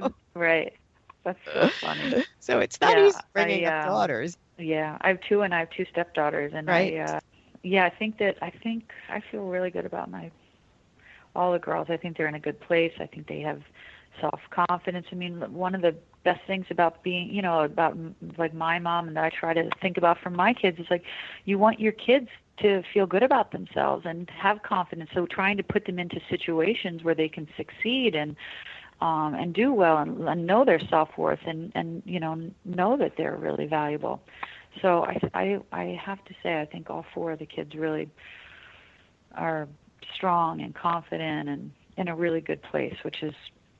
Uh, 0.00 0.08
right. 0.34 0.72
That's 1.24 1.38
so 1.52 1.68
funny. 1.80 2.14
So 2.40 2.60
it's 2.60 2.80
not 2.80 2.98
yeah, 2.98 2.98
easy 2.98 3.20
bringing 3.32 3.64
I, 3.64 3.66
uh, 3.66 3.70
up 3.70 3.80
daughters. 3.80 4.36
Yeah, 4.58 4.96
I 5.00 5.08
have 5.08 5.18
two, 5.28 5.42
and 5.42 5.54
I 5.54 5.60
have 5.60 5.70
two 5.70 5.84
stepdaughters, 5.90 6.52
and 6.54 6.68
right. 6.68 6.94
I, 6.94 6.96
uh, 6.96 7.20
yeah, 7.62 7.84
I 7.84 7.90
think 7.90 8.18
that 8.18 8.36
I 8.42 8.50
think 8.50 8.84
I 9.08 9.20
feel 9.30 9.42
really 9.42 9.70
good 9.70 9.86
about 9.86 10.10
my 10.10 10.30
all 11.36 11.52
the 11.52 11.58
girls. 11.58 11.88
I 11.90 11.96
think 11.96 12.16
they're 12.16 12.28
in 12.28 12.34
a 12.34 12.40
good 12.40 12.60
place. 12.60 12.92
I 12.98 13.06
think 13.06 13.28
they 13.28 13.40
have 13.40 13.62
self 14.20 14.40
confidence. 14.50 15.06
I 15.12 15.14
mean, 15.14 15.40
one 15.52 15.74
of 15.74 15.82
the 15.82 15.94
best 16.24 16.40
things 16.46 16.66
about 16.70 17.02
being, 17.02 17.28
you 17.30 17.42
know, 17.42 17.60
about 17.60 17.96
like 18.38 18.54
my 18.54 18.78
mom 18.78 19.08
and 19.08 19.16
that 19.16 19.24
I 19.24 19.30
try 19.30 19.54
to 19.54 19.70
think 19.80 19.96
about 19.96 20.18
for 20.22 20.30
my 20.30 20.52
kids 20.52 20.78
is 20.78 20.86
like, 20.90 21.04
you 21.44 21.58
want 21.58 21.78
your 21.78 21.92
kids 21.92 22.28
to 22.58 22.82
feel 22.92 23.06
good 23.06 23.22
about 23.22 23.52
themselves 23.52 24.06
and 24.06 24.28
have 24.30 24.62
confidence. 24.62 25.10
So 25.14 25.26
trying 25.26 25.56
to 25.58 25.62
put 25.62 25.84
them 25.84 25.98
into 25.98 26.20
situations 26.30 27.04
where 27.04 27.14
they 27.14 27.28
can 27.28 27.46
succeed 27.56 28.14
and 28.14 28.36
um, 29.00 29.34
and 29.34 29.54
do 29.54 29.74
well 29.74 29.98
and, 29.98 30.26
and 30.26 30.46
know 30.46 30.64
their 30.64 30.80
self 30.88 31.10
worth 31.18 31.40
and 31.46 31.70
and 31.74 32.02
you 32.06 32.18
know 32.18 32.50
know 32.64 32.96
that 32.96 33.12
they're 33.16 33.36
really 33.36 33.66
valuable. 33.66 34.22
So 34.80 35.04
I 35.04 35.18
I 35.34 35.58
I 35.72 36.00
have 36.02 36.24
to 36.24 36.34
say 36.42 36.60
I 36.60 36.64
think 36.64 36.88
all 36.88 37.04
four 37.14 37.32
of 37.32 37.38
the 37.38 37.46
kids 37.46 37.74
really 37.74 38.08
are 39.34 39.68
strong 40.14 40.60
and 40.60 40.74
confident 40.74 41.48
and 41.48 41.70
in 41.96 42.08
a 42.08 42.14
really 42.14 42.40
good 42.40 42.62
place, 42.62 42.96
which 43.02 43.22
is 43.22 43.34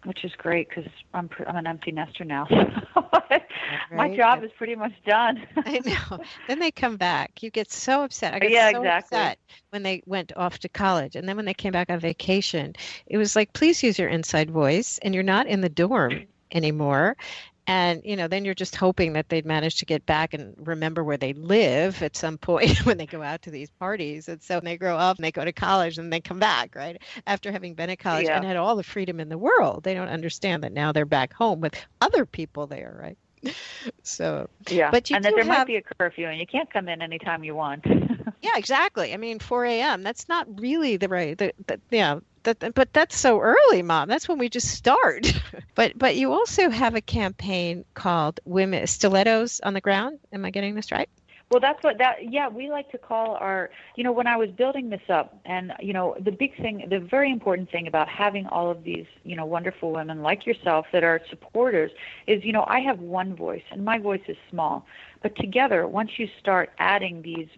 which 0.04 0.24
is 0.24 0.32
great 0.36 0.68
because 0.68 0.90
I'm 1.14 1.28
I'm 1.46 1.56
an 1.56 1.66
empty 1.66 1.90
nester 1.90 2.24
now. 2.24 2.46
right. 3.30 3.42
My 3.90 4.14
job 4.16 4.44
is 4.44 4.50
pretty 4.56 4.76
much 4.76 4.92
done. 5.04 5.44
I 5.56 5.80
know. 5.84 6.18
Then 6.46 6.60
they 6.60 6.70
come 6.70 6.96
back. 6.96 7.42
You 7.42 7.50
get 7.50 7.72
so 7.72 8.04
upset. 8.04 8.34
I 8.34 8.38
got 8.38 8.50
yeah, 8.50 8.70
so 8.70 8.78
exactly. 8.78 9.18
upset 9.18 9.38
when 9.70 9.82
they 9.82 10.02
went 10.06 10.32
off 10.36 10.60
to 10.60 10.68
college, 10.68 11.16
and 11.16 11.28
then 11.28 11.36
when 11.36 11.44
they 11.44 11.54
came 11.54 11.72
back 11.72 11.90
on 11.90 11.98
vacation, 11.98 12.74
it 13.06 13.18
was 13.18 13.34
like, 13.34 13.52
please 13.52 13.82
use 13.82 13.98
your 13.98 14.08
inside 14.08 14.50
voice, 14.50 14.98
and 15.02 15.14
you're 15.14 15.24
not 15.24 15.46
in 15.46 15.60
the 15.60 15.68
dorm 15.68 16.26
anymore 16.52 17.16
and 17.66 18.02
you 18.04 18.16
know 18.16 18.28
then 18.28 18.44
you're 18.44 18.54
just 18.54 18.76
hoping 18.76 19.14
that 19.14 19.28
they'd 19.28 19.46
manage 19.46 19.76
to 19.76 19.84
get 19.84 20.06
back 20.06 20.34
and 20.34 20.54
remember 20.58 21.02
where 21.02 21.16
they 21.16 21.32
live 21.32 22.02
at 22.02 22.16
some 22.16 22.38
point 22.38 22.78
when 22.86 22.96
they 22.96 23.06
go 23.06 23.22
out 23.22 23.42
to 23.42 23.50
these 23.50 23.70
parties. 23.70 24.28
And 24.28 24.42
so 24.42 24.60
they 24.60 24.76
grow 24.76 24.96
up 24.96 25.16
and 25.16 25.24
they 25.24 25.32
go 25.32 25.44
to 25.44 25.52
college 25.52 25.98
and 25.98 26.12
they 26.12 26.20
come 26.20 26.38
back 26.38 26.74
right? 26.74 27.00
After 27.26 27.50
having 27.50 27.74
been 27.74 27.90
at 27.90 27.98
college 27.98 28.26
yeah. 28.26 28.36
and 28.36 28.44
had 28.44 28.56
all 28.56 28.76
the 28.76 28.82
freedom 28.82 29.20
in 29.20 29.28
the 29.28 29.38
world 29.38 29.82
they 29.82 29.94
don't 29.94 30.08
understand 30.08 30.62
that 30.62 30.72
now 30.72 30.92
they're 30.92 31.04
back 31.04 31.32
home 31.32 31.60
with 31.60 31.74
other 32.00 32.24
people 32.24 32.66
there 32.66 32.96
right? 33.00 33.18
So 34.02 34.48
yeah 34.68 34.90
but 34.90 35.10
you 35.10 35.16
and 35.16 35.24
that 35.24 35.34
there 35.34 35.44
have, 35.44 35.58
might 35.58 35.66
be 35.66 35.76
a 35.76 35.82
curfew 35.82 36.26
and 36.26 36.38
you 36.38 36.46
can't 36.46 36.72
come 36.72 36.88
in 36.88 37.02
anytime 37.02 37.44
you 37.44 37.54
want. 37.54 37.84
Yeah 38.42 38.58
exactly. 38.58 39.12
I 39.14 39.16
mean 39.16 39.38
4 39.38 39.64
a.m 39.64 40.02
that's 40.02 40.28
not 40.28 40.60
really 40.60 40.96
the 40.96 41.08
right 41.08 41.36
the, 41.36 41.52
the 41.66 41.80
yeah 41.90 42.20
that, 42.46 42.74
but 42.74 42.92
that's 42.92 43.16
so 43.16 43.40
early, 43.40 43.82
mom. 43.82 44.08
That's 44.08 44.28
when 44.28 44.38
we 44.38 44.48
just 44.48 44.68
start. 44.68 45.32
but 45.74 45.98
but 45.98 46.16
you 46.16 46.32
also 46.32 46.70
have 46.70 46.94
a 46.94 47.00
campaign 47.00 47.84
called 47.94 48.40
Women 48.44 48.86
Stilettos 48.86 49.60
on 49.60 49.74
the 49.74 49.80
Ground. 49.80 50.18
Am 50.32 50.44
I 50.44 50.50
getting 50.50 50.74
this 50.74 50.90
right? 50.90 51.08
Well, 51.50 51.60
that's 51.60 51.82
what 51.84 51.98
that 51.98 52.32
yeah, 52.32 52.48
we 52.48 52.70
like 52.70 52.90
to 52.90 52.98
call 52.98 53.36
our 53.36 53.70
you 53.94 54.02
know, 54.02 54.10
when 54.10 54.26
I 54.26 54.36
was 54.36 54.50
building 54.50 54.90
this 54.90 55.08
up 55.08 55.38
and 55.44 55.72
you 55.80 55.92
know, 55.92 56.16
the 56.18 56.32
big 56.32 56.56
thing 56.56 56.86
the 56.90 56.98
very 56.98 57.30
important 57.30 57.70
thing 57.70 57.86
about 57.86 58.08
having 58.08 58.46
all 58.46 58.70
of 58.70 58.82
these, 58.82 59.06
you 59.22 59.36
know, 59.36 59.46
wonderful 59.46 59.92
women 59.92 60.22
like 60.22 60.44
yourself 60.44 60.86
that 60.92 61.04
are 61.04 61.20
supporters 61.30 61.92
is, 62.26 62.44
you 62.44 62.52
know, 62.52 62.64
I 62.66 62.80
have 62.80 62.98
one 62.98 63.36
voice 63.36 63.62
and 63.70 63.84
my 63.84 63.98
voice 63.98 64.22
is 64.26 64.36
small. 64.50 64.86
But 65.22 65.36
together, 65.36 65.86
once 65.86 66.18
you 66.18 66.28
start 66.40 66.72
adding 66.78 67.22
these 67.22 67.48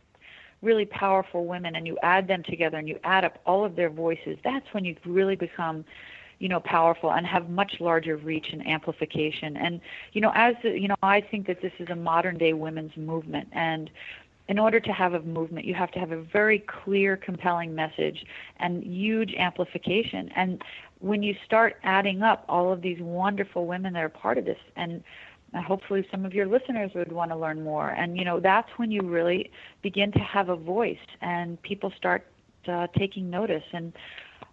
really 0.63 0.87
powerful 0.87 1.47
women 1.47 1.77
and 1.77 1.87
you 1.87 1.97
add 2.03 2.27
them 2.27 2.43
together 2.43 2.79
and 2.79 2.89
you 2.89 2.99
add 3.05 3.25
up 3.25 3.39
all 3.47 3.65
of 3.65 3.77
their 3.77 3.91
voices, 3.91 4.37
that's 4.43 4.67
when 4.73 4.85
you 4.85 4.97
really 5.05 5.37
become 5.37 5.85
you 6.39 6.49
know 6.49 6.61
powerful 6.61 7.13
and 7.13 7.27
have 7.27 7.49
much 7.51 7.75
larger 7.81 8.17
reach 8.17 8.49
and 8.53 8.67
amplification. 8.67 9.57
And 9.57 9.81
you 10.13 10.21
know 10.21 10.33
as 10.35 10.55
you 10.63 10.89
know 10.89 10.97
i 11.03 11.21
think 11.21 11.47
that 11.47 11.61
this 11.61 11.73
is 11.79 11.89
a 11.91 11.97
modern 11.97 12.39
day 12.39 12.53
women's 12.53 12.97
movement 12.97 13.49
and 13.53 13.91
in 14.49 14.59
order 14.59 14.81
to 14.81 14.93
have 14.93 15.15
a 15.15 15.21
movement 15.21 15.67
you 15.67 15.75
have 15.75 15.91
to 15.93 15.99
have 15.99 16.13
a 16.13 16.23
very 16.23 16.61
clear 16.61 17.17
compelling 17.17 17.75
message 17.75 18.25
and 18.59 18.83
huge 18.83 19.35
amplification. 19.35 20.31
And 20.35 20.63
when 21.01 21.23
you 21.23 21.35
start 21.45 21.77
adding 21.83 22.23
up 22.23 22.45
all 22.49 22.73
of 22.73 22.83
these 22.83 22.99
wonderful 23.01 23.67
women 23.67 23.93
that 23.93 24.03
are 24.03 24.09
part 24.09 24.39
of 24.39 24.45
this 24.45 24.59
and 24.77 25.03
hopefully 25.55 26.07
some 26.11 26.25
of 26.25 26.35
your 26.35 26.47
listeners 26.47 26.91
would 26.95 27.13
want 27.13 27.31
to 27.31 27.37
learn 27.37 27.63
more. 27.63 27.91
And 27.91 28.17
you 28.17 28.25
know 28.25 28.41
that's 28.41 28.69
when 28.77 28.91
you 28.91 29.03
really 29.03 29.51
begin 29.83 30.13
to 30.13 30.19
have 30.21 30.49
a 30.49 30.57
voice 30.57 30.97
and 31.21 31.61
people 31.63 31.93
start 31.97 32.27
uh, 32.67 32.87
taking 32.99 33.31
notice. 33.31 33.65
And 33.73 33.93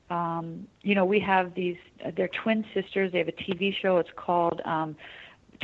um, 0.10 0.68
you 0.82 0.96
know 0.96 1.06
we 1.06 1.20
have 1.20 1.54
these 1.56 1.78
they're 2.16 2.30
twin 2.44 2.66
sisters. 2.74 3.12
They 3.12 3.20
have 3.20 3.28
a 3.28 3.34
tv 3.34 3.74
show. 3.82 3.98
It's 3.98 4.10
called 4.16 4.62
um, 4.66 4.96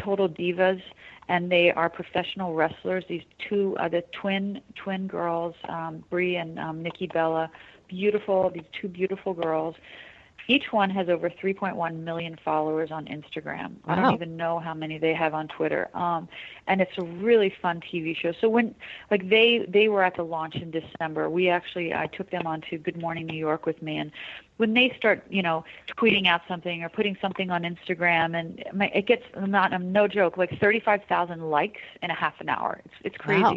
total 0.02 0.28
divas. 0.28 0.82
And 1.30 1.50
they 1.50 1.72
are 1.72 1.89
professional 1.89 2.56
wrestlers. 2.56 3.06
These 3.08 3.24
two 3.48 3.78
uh, 3.80 3.88
the 3.88 4.04
twin 4.20 4.62
twin 4.76 5.08
girls 5.08 5.56
um, 5.70 6.04
brie 6.10 6.36
and 6.36 6.60
um, 6.60 6.84
nikki 6.84 7.08
bella. 7.08 7.50
Beautiful 7.88 8.50
these 8.54 8.63
two 8.80 8.88
beautiful 8.88 9.34
girls 9.34 9.76
each 10.47 10.71
one 10.71 10.89
has 10.89 11.10
over 11.10 11.30
3.1 11.30 11.97
million 11.97 12.38
followers 12.43 12.91
on 12.91 13.06
Instagram. 13.06 13.75
Wow. 13.86 13.88
I 13.88 13.95
don't 13.95 14.13
even 14.13 14.38
know 14.38 14.60
how 14.60 14.73
many 14.73 14.97
they 14.97 15.13
have 15.13 15.34
on 15.34 15.47
Twitter. 15.47 15.89
Um, 15.95 16.27
and 16.67 16.82
it's 16.82 16.97
a 16.97 17.04
really 17.04 17.54
fun 17.62 17.82
TV 17.82 18.15
show. 18.15 18.34
So 18.39 18.49
when 18.49 18.75
like 19.10 19.30
they 19.30 19.65
they 19.67 19.88
were 19.88 20.04
at 20.04 20.15
the 20.15 20.23
launch 20.23 20.56
in 20.56 20.71
December, 20.71 21.30
we 21.30 21.49
actually 21.49 21.93
I 21.93 22.08
took 22.08 22.30
them 22.32 22.47
on 22.47 22.62
to 22.69 22.77
Good 22.77 22.99
Morning 22.99 23.25
New 23.25 23.38
York 23.38 23.65
with 23.65 23.82
me, 23.82 23.97
and 23.97 24.12
when 24.58 24.73
they 24.73 24.93
start 24.97 25.23
you 25.30 25.41
know 25.41 25.63
tweeting 25.97 26.27
out 26.27 26.41
something 26.47 26.84
or 26.84 26.89
putting 26.89 27.17
something 27.21 27.49
on 27.49 27.63
Instagram, 27.63 28.39
and 28.39 28.63
it 28.93 29.08
gets 29.08 29.23
not 29.36 29.80
no 29.82 30.08
joke 30.08 30.38
like 30.38 30.58
35,000 30.60 31.49
likes 31.49 31.82
in 32.01 32.12
a 32.12 32.15
half 32.15 32.39
an 32.39 32.49
hour. 32.49 32.82
It's 32.86 32.95
it's 33.04 33.17
crazy. 33.17 33.41
Wow. 33.41 33.56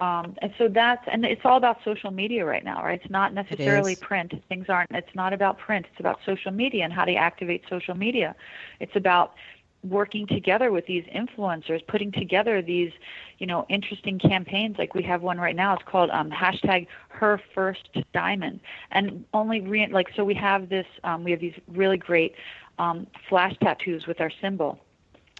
Um, 0.00 0.36
and 0.38 0.52
so 0.58 0.68
that's 0.68 1.02
and 1.10 1.24
it's 1.24 1.40
all 1.44 1.56
about 1.56 1.78
social 1.84 2.12
media 2.12 2.44
right 2.44 2.64
now, 2.64 2.82
right? 2.84 3.00
It's 3.02 3.10
not 3.10 3.34
necessarily 3.34 3.94
it 3.94 4.00
print. 4.00 4.32
Things 4.48 4.66
aren't. 4.68 4.90
It's 4.92 5.14
not 5.14 5.32
about 5.32 5.58
print. 5.58 5.86
It's 5.90 5.98
about 5.98 6.20
social 6.24 6.52
media 6.52 6.84
and 6.84 6.92
how 6.92 7.04
to 7.04 7.14
activate 7.14 7.64
social 7.68 7.96
media. 7.96 8.36
It's 8.78 8.94
about 8.94 9.34
working 9.82 10.26
together 10.26 10.70
with 10.70 10.86
these 10.86 11.04
influencers, 11.04 11.84
putting 11.86 12.12
together 12.12 12.62
these, 12.62 12.92
you 13.38 13.46
know, 13.46 13.66
interesting 13.68 14.18
campaigns. 14.20 14.78
Like 14.78 14.94
we 14.94 15.02
have 15.02 15.22
one 15.22 15.38
right 15.38 15.56
now. 15.56 15.74
It's 15.74 15.82
called 15.84 16.10
um, 16.10 16.30
hashtag 16.30 16.86
Her 17.08 17.40
First 17.52 17.88
Diamond, 18.12 18.60
and 18.92 19.24
only 19.34 19.60
re- 19.60 19.88
like 19.88 20.08
so 20.14 20.24
we 20.24 20.34
have 20.34 20.68
this. 20.68 20.86
Um, 21.02 21.24
we 21.24 21.32
have 21.32 21.40
these 21.40 21.58
really 21.66 21.96
great 21.96 22.36
um, 22.78 23.08
flash 23.28 23.56
tattoos 23.60 24.06
with 24.06 24.20
our 24.20 24.30
symbol. 24.40 24.78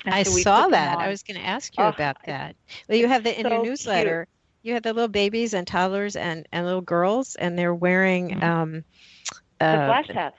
And 0.05 0.15
I 0.15 0.25
so 0.25 0.39
saw 0.39 0.69
that. 0.69 0.99
I 0.99 1.09
was 1.09 1.23
going 1.23 1.39
to 1.39 1.47
ask 1.47 1.77
you 1.77 1.85
oh, 1.85 1.89
about 1.89 2.17
that. 2.27 2.57
Well, 2.89 2.99
you 2.99 3.09
have 3.09 3.25
the 3.25 3.37
in 3.39 3.45
so 3.45 3.53
your 3.53 3.65
newsletter. 3.65 4.27
Cute 4.27 4.38
you 4.63 4.75
have 4.75 4.83
the 4.83 4.93
little 4.93 5.09
babies 5.09 5.55
and 5.55 5.67
toddlers 5.67 6.17
and, 6.17 6.47
and 6.53 6.67
little 6.67 6.81
girls, 6.81 7.35
and 7.37 7.59
they're 7.59 7.75
wearing 7.75 8.31
mm-hmm. 8.31 8.43
um, 8.43 8.85
uh, 9.61 9.73
the 9.73 9.87
flash 9.87 10.09
hats. 10.09 10.37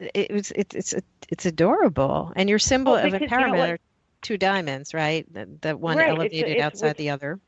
It 0.00 0.30
was 0.30 0.52
it's 0.54 0.74
it's 0.74 0.94
it's 1.28 1.46
adorable, 1.46 2.32
and 2.36 2.48
your 2.48 2.60
symbol 2.60 2.92
well, 2.92 3.04
of 3.04 3.12
empowerment 3.12 3.46
you 3.46 3.56
know 3.56 3.70
are 3.72 3.78
two 4.22 4.38
diamonds, 4.38 4.94
right? 4.94 5.26
The, 5.32 5.48
the 5.60 5.76
one 5.76 5.96
right. 5.96 6.10
elevated 6.10 6.50
it's, 6.50 6.50
it's, 6.50 6.62
outside 6.62 6.96
the 6.96 7.10
other 7.10 7.40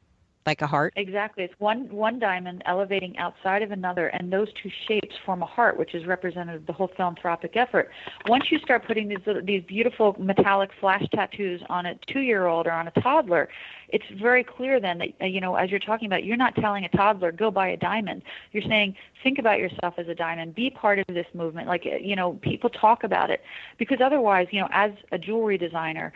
like 0.46 0.62
a 0.62 0.66
heart. 0.66 0.92
Exactly. 0.96 1.44
It's 1.44 1.54
one 1.58 1.88
one 1.90 2.18
diamond 2.18 2.62
elevating 2.66 3.16
outside 3.18 3.62
of 3.62 3.72
another, 3.72 4.08
and 4.08 4.32
those 4.32 4.48
two 4.62 4.70
shapes 4.88 5.14
form 5.24 5.42
a 5.42 5.46
heart, 5.46 5.78
which 5.78 5.94
is 5.94 6.06
representative 6.06 6.62
of 6.62 6.66
the 6.66 6.72
whole 6.72 6.90
philanthropic 6.96 7.56
effort. 7.56 7.90
Once 8.26 8.44
you 8.50 8.58
start 8.58 8.86
putting 8.86 9.08
these 9.08 9.18
these 9.44 9.62
beautiful 9.64 10.16
metallic 10.18 10.70
flash 10.80 11.04
tattoos 11.14 11.62
on 11.68 11.86
a 11.86 11.94
two-year-old 12.06 12.66
or 12.66 12.72
on 12.72 12.88
a 12.88 12.90
toddler, 13.02 13.48
it's 13.90 14.04
very 14.20 14.42
clear 14.42 14.80
then 14.80 14.98
that 14.98 15.08
uh, 15.20 15.24
you 15.26 15.40
know 15.40 15.56
as 15.56 15.70
you're 15.70 15.78
talking 15.78 16.06
about, 16.06 16.24
you're 16.24 16.36
not 16.36 16.54
telling 16.54 16.84
a 16.84 16.88
toddler 16.88 17.32
go 17.32 17.50
buy 17.50 17.68
a 17.68 17.76
diamond. 17.76 18.22
You're 18.52 18.62
saying 18.62 18.96
think 19.22 19.38
about 19.38 19.58
yourself 19.58 19.94
as 19.98 20.08
a 20.08 20.14
diamond, 20.14 20.54
be 20.54 20.70
part 20.70 20.98
of 20.98 21.04
this 21.08 21.26
movement. 21.34 21.68
Like 21.68 21.84
uh, 21.84 21.96
you 21.96 22.16
know, 22.16 22.34
people 22.40 22.70
talk 22.70 23.04
about 23.04 23.30
it 23.30 23.42
because 23.78 23.98
otherwise, 24.02 24.46
you 24.50 24.60
know, 24.60 24.68
as 24.72 24.92
a 25.12 25.18
jewelry 25.18 25.58
designer, 25.58 26.12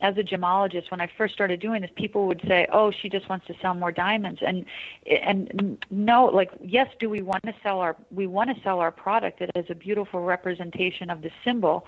as 0.00 0.16
a 0.18 0.22
gemologist, 0.22 0.90
when 0.90 1.00
I 1.00 1.08
first 1.16 1.34
started 1.34 1.60
doing 1.60 1.82
this, 1.82 1.90
people 1.96 2.26
would 2.26 2.40
say, 2.46 2.66
"Oh, 2.72 2.90
she 2.90 3.08
just 3.08 3.28
wants 3.28 3.46
to 3.46 3.54
sell 3.62 3.74
more 3.74 3.92
diamonds," 3.92 4.40
and 4.46 4.66
and 5.06 5.78
no, 5.90 6.26
like 6.26 6.50
yes, 6.60 6.88
do 6.98 7.08
we 7.08 7.22
want 7.22 7.42
to 7.44 7.54
sell 7.62 7.80
our 7.80 7.96
we 8.10 8.26
want 8.26 8.54
to 8.54 8.62
sell 8.62 8.80
our 8.80 8.90
product. 8.90 9.38
That 9.38 9.50
is 9.54 9.66
a 9.70 9.74
beautiful 9.74 10.20
representation 10.20 11.10
of 11.10 11.22
the 11.22 11.30
symbol, 11.44 11.86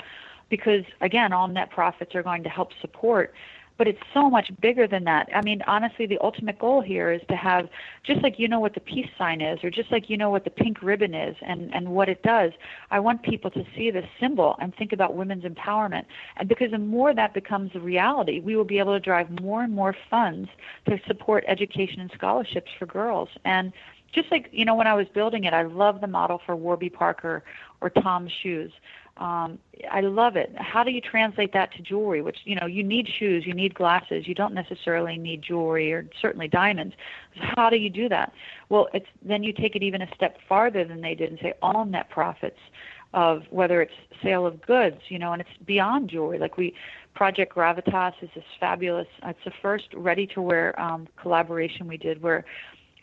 because 0.48 0.84
again, 1.00 1.32
all 1.32 1.48
net 1.48 1.70
profits 1.70 2.14
are 2.14 2.22
going 2.22 2.42
to 2.44 2.48
help 2.48 2.70
support 2.80 3.34
but 3.78 3.86
it's 3.86 4.00
so 4.14 4.30
much 4.30 4.50
bigger 4.60 4.86
than 4.86 5.04
that. 5.04 5.28
I 5.34 5.42
mean, 5.42 5.62
honestly, 5.66 6.06
the 6.06 6.18
ultimate 6.20 6.58
goal 6.58 6.80
here 6.80 7.12
is 7.12 7.20
to 7.28 7.36
have 7.36 7.68
just 8.04 8.22
like 8.22 8.38
you 8.38 8.48
know 8.48 8.60
what 8.60 8.74
the 8.74 8.80
peace 8.80 9.08
sign 9.18 9.40
is, 9.40 9.62
or 9.62 9.70
just 9.70 9.92
like 9.92 10.08
you 10.08 10.16
know 10.16 10.30
what 10.30 10.44
the 10.44 10.50
pink 10.50 10.82
ribbon 10.82 11.14
is 11.14 11.36
and, 11.42 11.74
and 11.74 11.88
what 11.88 12.08
it 12.08 12.22
does. 12.22 12.52
I 12.90 13.00
want 13.00 13.22
people 13.22 13.50
to 13.52 13.64
see 13.76 13.90
this 13.90 14.06
symbol 14.18 14.56
and 14.60 14.74
think 14.74 14.92
about 14.92 15.14
women's 15.14 15.44
empowerment. 15.44 16.04
And 16.36 16.48
because 16.48 16.70
the 16.70 16.78
more 16.78 17.14
that 17.14 17.34
becomes 17.34 17.72
a 17.74 17.80
reality, 17.80 18.40
we 18.40 18.56
will 18.56 18.64
be 18.64 18.78
able 18.78 18.94
to 18.94 19.00
drive 19.00 19.28
more 19.40 19.62
and 19.62 19.72
more 19.72 19.94
funds 20.10 20.48
to 20.88 20.98
support 21.06 21.44
education 21.46 22.00
and 22.00 22.10
scholarships 22.14 22.70
for 22.78 22.86
girls. 22.86 23.28
And 23.44 23.72
just 24.12 24.30
like, 24.30 24.48
you 24.52 24.64
know, 24.64 24.74
when 24.74 24.86
I 24.86 24.94
was 24.94 25.06
building 25.12 25.44
it, 25.44 25.52
I 25.52 25.62
love 25.62 26.00
the 26.00 26.06
model 26.06 26.40
for 26.46 26.56
Warby 26.56 26.90
Parker 26.90 27.42
or 27.80 27.90
Tom's 27.90 28.32
shoes. 28.42 28.72
Um, 29.18 29.58
I 29.90 30.00
love 30.02 30.36
it. 30.36 30.52
How 30.56 30.84
do 30.84 30.90
you 30.90 31.00
translate 31.00 31.52
that 31.54 31.72
to 31.74 31.82
jewelry? 31.82 32.20
Which 32.20 32.38
you 32.44 32.54
know, 32.54 32.66
you 32.66 32.82
need 32.82 33.08
shoes, 33.18 33.44
you 33.46 33.54
need 33.54 33.74
glasses. 33.74 34.28
You 34.28 34.34
don't 34.34 34.52
necessarily 34.52 35.16
need 35.16 35.42
jewelry 35.42 35.92
or 35.92 36.06
certainly 36.20 36.48
diamonds. 36.48 36.94
So 37.36 37.42
how 37.56 37.70
do 37.70 37.76
you 37.76 37.88
do 37.88 38.08
that? 38.10 38.32
Well, 38.68 38.88
it's 38.92 39.06
then 39.22 39.42
you 39.42 39.52
take 39.52 39.74
it 39.74 39.82
even 39.82 40.02
a 40.02 40.14
step 40.14 40.36
farther 40.48 40.84
than 40.84 41.00
they 41.00 41.14
did 41.14 41.30
and 41.30 41.38
say 41.40 41.54
all 41.62 41.84
net 41.84 42.10
profits 42.10 42.58
of 43.14 43.44
whether 43.50 43.80
it's 43.80 43.94
sale 44.22 44.46
of 44.46 44.60
goods, 44.60 45.00
you 45.08 45.18
know, 45.18 45.32
and 45.32 45.40
it's 45.40 45.50
beyond 45.64 46.10
jewelry. 46.10 46.38
Like 46.38 46.58
we, 46.58 46.74
Project 47.14 47.54
Gravitas 47.54 48.12
is 48.20 48.28
this 48.34 48.44
fabulous. 48.60 49.06
It's 49.24 49.38
the 49.44 49.52
first 49.62 49.86
ready-to-wear 49.94 50.78
um, 50.78 51.08
collaboration 51.20 51.88
we 51.88 51.96
did 51.96 52.20
where 52.20 52.44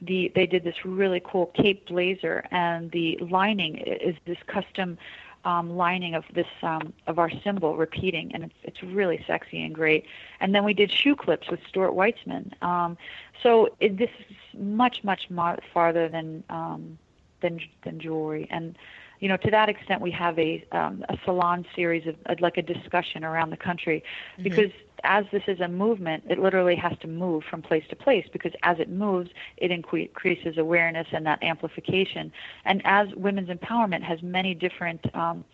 the 0.02 0.32
they 0.36 0.45
did 0.45 0.63
this 0.63 0.76
really 0.84 1.21
cool 1.26 1.47
cape 1.56 1.88
blazer 1.88 2.45
and 2.52 2.91
the 2.91 3.17
lining 3.32 3.78
is 3.78 4.15
this 4.26 4.38
custom 4.47 4.97
um, 5.46 5.76
lining 5.76 6.16
of 6.16 6.24
this 6.34 6.48
um, 6.62 6.94
of 7.08 7.20
our 7.20 7.30
symbol 7.44 7.76
repeating, 7.76 8.34
and 8.34 8.44
it's 8.44 8.56
it's 8.64 8.84
really 8.84 9.24
sexy 9.28 9.64
and 9.64 9.74
great. 9.74 10.06
And 10.40 10.54
then 10.54 10.64
we 10.64 10.74
did 10.74 10.92
shoe 10.92 11.16
clips 11.16 11.50
with 11.50 11.60
Stuart 11.68 11.92
Weitzman. 11.92 12.62
Um, 12.62 12.98
so 13.42 13.70
it, 13.80 13.98
this 13.98 14.10
is 14.30 14.60
much 14.60 15.04
much 15.04 15.30
farther 15.74 16.08
than 16.10 16.44
um, 16.50 16.98
than 17.42 17.60
than 17.84 18.00
jewelry. 18.00 18.48
And 18.50 18.78
you 19.24 19.30
know, 19.30 19.38
to 19.38 19.52
that 19.52 19.70
extent, 19.70 20.02
we 20.02 20.12
have 20.12 20.38
a 20.38 20.66
um, 20.74 21.06
a 21.08 21.18
salon 21.24 21.66
series 21.74 22.06
of, 22.06 22.16
of 22.26 22.42
like 22.42 22.58
a 22.58 22.62
discussion 22.62 23.24
around 23.24 23.52
the 23.52 23.58
country, 23.70 24.04
mm-hmm. 24.34 24.44
because 24.44 24.72
as 25.06 25.24
this 25.32 25.44
is 25.48 25.62
a 25.62 25.68
movement, 25.70 26.26
it 26.30 26.40
literally 26.40 26.76
has 26.76 26.92
to 27.00 27.08
move 27.08 27.44
from 27.50 27.62
place 27.62 27.86
to 27.90 27.96
place 27.96 28.26
because 28.34 28.52
as 28.64 28.80
it 28.80 28.90
moves, 28.90 29.30
it 29.56 29.72
increases 29.72 30.58
awareness 30.58 31.08
and 31.14 31.26
that 31.26 31.42
amplification. 31.42 32.34
And 32.66 32.82
as 32.84 33.08
women's 33.16 33.48
empowerment 33.48 34.04
has 34.04 34.22
many 34.22 34.54
different 34.54 35.02
um, 35.16 35.46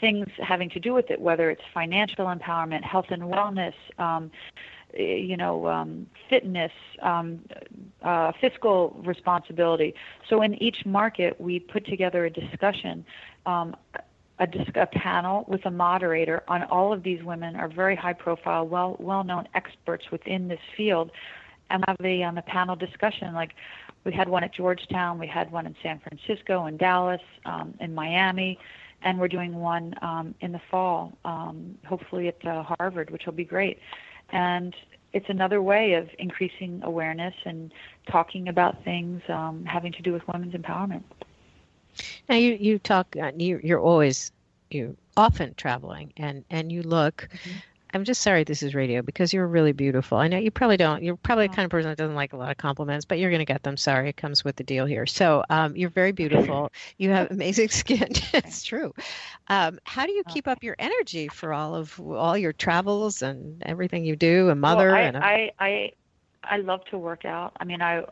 things 0.00 0.28
having 0.38 0.70
to 0.70 0.78
do 0.78 0.94
with 0.94 1.10
it, 1.10 1.20
whether 1.20 1.50
it's 1.50 1.62
financial 1.74 2.26
empowerment, 2.26 2.84
health 2.84 3.06
and 3.10 3.22
wellness, 3.22 3.74
um, 3.98 4.30
you 4.96 5.36
know, 5.36 5.66
um, 5.68 6.06
fitness, 6.30 6.72
um, 7.02 7.40
uh, 8.02 8.32
fiscal 8.40 8.96
responsibility. 9.04 9.94
So 10.28 10.42
in 10.42 10.60
each 10.62 10.86
market, 10.86 11.40
we 11.40 11.60
put 11.60 11.86
together 11.86 12.24
a 12.24 12.30
discussion 12.30 13.04
um, 13.46 13.76
a, 14.38 14.48
a 14.76 14.86
panel 14.86 15.44
with 15.48 15.64
a 15.66 15.70
moderator 15.70 16.42
on 16.48 16.62
all 16.64 16.92
of 16.92 17.02
these 17.02 17.22
women 17.22 17.56
are 17.56 17.68
very 17.68 17.96
high 17.96 18.12
profile, 18.12 18.66
well 18.66 18.96
well 18.98 19.24
known 19.24 19.48
experts 19.54 20.10
within 20.10 20.48
this 20.48 20.60
field, 20.76 21.10
and 21.70 21.84
have 21.86 21.96
a 22.04 22.22
um, 22.22 22.38
a 22.38 22.42
panel 22.42 22.76
discussion. 22.76 23.34
Like 23.34 23.54
we 24.04 24.12
had 24.12 24.28
one 24.28 24.44
at 24.44 24.54
Georgetown, 24.54 25.18
we 25.18 25.26
had 25.26 25.50
one 25.50 25.66
in 25.66 25.74
San 25.82 26.00
Francisco, 26.00 26.66
in 26.66 26.76
Dallas, 26.76 27.20
um, 27.44 27.74
in 27.80 27.94
Miami, 27.94 28.58
and 29.02 29.18
we're 29.18 29.28
doing 29.28 29.54
one 29.54 29.94
um, 30.02 30.34
in 30.40 30.52
the 30.52 30.60
fall, 30.70 31.16
um, 31.24 31.76
hopefully 31.86 32.28
at 32.28 32.46
uh, 32.46 32.62
Harvard, 32.78 33.10
which 33.10 33.26
will 33.26 33.32
be 33.32 33.44
great. 33.44 33.78
And 34.30 34.74
it's 35.12 35.28
another 35.28 35.62
way 35.62 35.94
of 35.94 36.08
increasing 36.18 36.80
awareness 36.84 37.34
and 37.44 37.72
talking 38.10 38.48
about 38.48 38.82
things 38.84 39.22
um, 39.28 39.64
having 39.64 39.92
to 39.92 40.02
do 40.02 40.12
with 40.12 40.26
women's 40.28 40.54
empowerment. 40.54 41.02
Now 42.28 42.36
you 42.36 42.54
you 42.60 42.78
talk 42.78 43.16
uh, 43.20 43.32
you 43.36 43.60
you're 43.62 43.80
always 43.80 44.32
you 44.70 44.96
often 45.16 45.54
traveling 45.54 46.12
and 46.16 46.44
and 46.50 46.70
you 46.70 46.82
look. 46.82 47.28
Mm-hmm. 47.32 47.58
I'm 47.94 48.04
just 48.04 48.20
sorry 48.20 48.44
this 48.44 48.62
is 48.62 48.74
radio 48.74 49.02
because 49.02 49.32
you're 49.32 49.46
really 49.46 49.72
beautiful. 49.72 50.18
I 50.18 50.28
know 50.28 50.38
you 50.38 50.50
probably 50.50 50.76
don't. 50.76 51.02
You're 51.02 51.16
probably 51.16 51.46
the 51.48 51.54
kind 51.54 51.64
of 51.64 51.70
person 51.70 51.88
that 51.88 51.96
doesn't 51.96 52.14
like 52.14 52.32
a 52.32 52.36
lot 52.36 52.50
of 52.50 52.56
compliments, 52.58 53.04
but 53.04 53.18
you're 53.18 53.30
going 53.30 53.40
to 53.40 53.46
get 53.46 53.62
them. 53.62 53.76
Sorry, 53.76 54.10
it 54.10 54.16
comes 54.16 54.44
with 54.44 54.56
the 54.56 54.64
deal 54.64 54.84
here. 54.84 55.06
So 55.06 55.42
um, 55.48 55.74
you're 55.74 55.90
very 55.90 56.12
beautiful. 56.12 56.70
You 56.98 57.10
have 57.10 57.30
amazing 57.30 57.68
skin. 57.70 58.08
it's 58.34 58.62
true. 58.62 58.92
Um, 59.48 59.78
how 59.84 60.04
do 60.04 60.12
you 60.12 60.22
keep 60.24 60.46
up 60.46 60.62
your 60.62 60.76
energy 60.78 61.28
for 61.28 61.52
all 61.52 61.74
of 61.74 61.98
all 62.00 62.36
your 62.36 62.52
travels 62.52 63.22
and 63.22 63.62
everything 63.64 64.04
you 64.04 64.16
do? 64.16 64.50
A 64.50 64.54
mother 64.54 64.88
well, 64.88 64.94
I, 64.94 65.00
and 65.00 65.16
a... 65.16 65.24
I 65.24 65.52
I 65.58 65.92
I 66.44 66.56
love 66.58 66.84
to 66.86 66.98
work 66.98 67.24
out. 67.24 67.56
I 67.58 67.64
mean, 67.64 67.80
I 67.80 68.04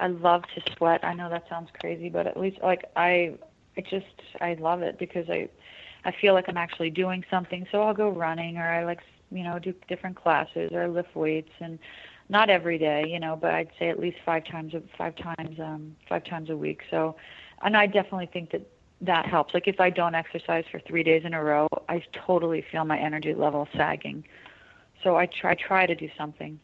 I 0.00 0.08
love 0.08 0.44
to 0.54 0.72
sweat. 0.76 1.04
I 1.04 1.14
know 1.14 1.28
that 1.28 1.48
sounds 1.48 1.68
crazy, 1.78 2.08
but 2.08 2.26
at 2.26 2.38
least 2.38 2.58
like 2.62 2.84
I 2.96 3.34
I 3.76 3.80
just 3.82 4.06
I 4.40 4.54
love 4.54 4.82
it 4.82 4.98
because 4.98 5.28
I 5.28 5.48
I 6.04 6.12
feel 6.12 6.34
like 6.34 6.48
I'm 6.48 6.56
actually 6.56 6.90
doing 6.90 7.24
something. 7.30 7.66
So 7.70 7.82
I'll 7.82 7.94
go 7.94 8.08
running 8.08 8.58
or 8.58 8.68
I 8.68 8.84
like 8.84 9.00
you 9.30 9.42
know 9.42 9.58
do 9.58 9.74
different 9.88 10.16
classes 10.16 10.72
or 10.72 10.88
lift 10.88 11.14
weights 11.14 11.52
and 11.60 11.78
not 12.28 12.48
every 12.48 12.78
day, 12.78 13.04
you 13.06 13.20
know, 13.20 13.36
but 13.36 13.52
I'd 13.52 13.70
say 13.78 13.90
at 13.90 13.98
least 13.98 14.18
five 14.24 14.44
times 14.44 14.74
five 14.96 15.14
times 15.16 15.58
um 15.60 15.96
five 16.08 16.24
times 16.24 16.50
a 16.50 16.56
week. 16.56 16.82
So 16.90 17.16
and 17.62 17.76
I 17.76 17.86
definitely 17.86 18.26
think 18.26 18.50
that 18.50 18.62
that 19.00 19.26
helps. 19.26 19.54
Like 19.54 19.68
if 19.68 19.80
I 19.80 19.90
don't 19.90 20.14
exercise 20.14 20.64
for 20.70 20.78
3 20.80 21.02
days 21.02 21.24
in 21.24 21.34
a 21.34 21.42
row, 21.42 21.68
I 21.88 22.02
totally 22.12 22.62
feel 22.62 22.84
my 22.84 22.98
energy 22.98 23.34
level 23.34 23.68
sagging. 23.76 24.24
So 25.02 25.16
I 25.16 25.26
try 25.26 25.54
try 25.54 25.86
to 25.86 25.94
do 25.94 26.08
something. 26.16 26.58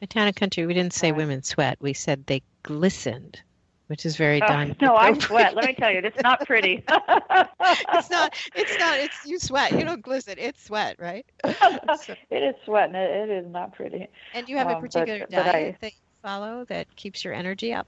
The 0.00 0.06
town 0.06 0.28
and 0.28 0.36
country, 0.36 0.64
we 0.64 0.74
didn't 0.74 0.92
say 0.92 1.10
women 1.12 1.42
sweat. 1.42 1.76
We 1.80 1.92
said 1.92 2.26
they 2.26 2.42
glistened. 2.62 3.42
Which 3.88 4.06
is 4.06 4.16
very 4.16 4.40
uh, 4.40 4.46
done. 4.46 4.76
No, 4.80 4.96
I 4.96 5.12
sweat. 5.18 5.54
Let 5.54 5.64
me 5.64 5.74
tell 5.74 5.90
you, 5.90 5.98
it's 5.98 6.22
not 6.22 6.46
pretty. 6.46 6.84
it's 6.88 8.10
not. 8.10 8.34
It's 8.54 8.78
not. 8.78 8.98
It's 8.98 9.26
you 9.26 9.38
sweat. 9.38 9.72
You 9.72 9.84
don't 9.84 10.02
glisten. 10.02 10.36
It's 10.38 10.62
sweat, 10.64 10.96
right? 10.98 11.26
so. 11.44 12.14
It 12.30 12.42
is 12.42 12.54
sweat, 12.64 12.88
and 12.88 12.96
it, 12.96 13.30
it 13.30 13.44
is 13.44 13.50
not 13.50 13.74
pretty. 13.74 14.06
And 14.34 14.48
you 14.48 14.56
have 14.56 14.68
um, 14.68 14.76
a 14.76 14.80
particular 14.80 15.20
but, 15.20 15.30
diet 15.30 15.44
but 15.46 15.54
I, 15.54 15.76
that 15.80 15.92
you 15.92 15.98
follow 16.22 16.64
that 16.68 16.94
keeps 16.96 17.24
your 17.24 17.34
energy 17.34 17.72
up. 17.72 17.86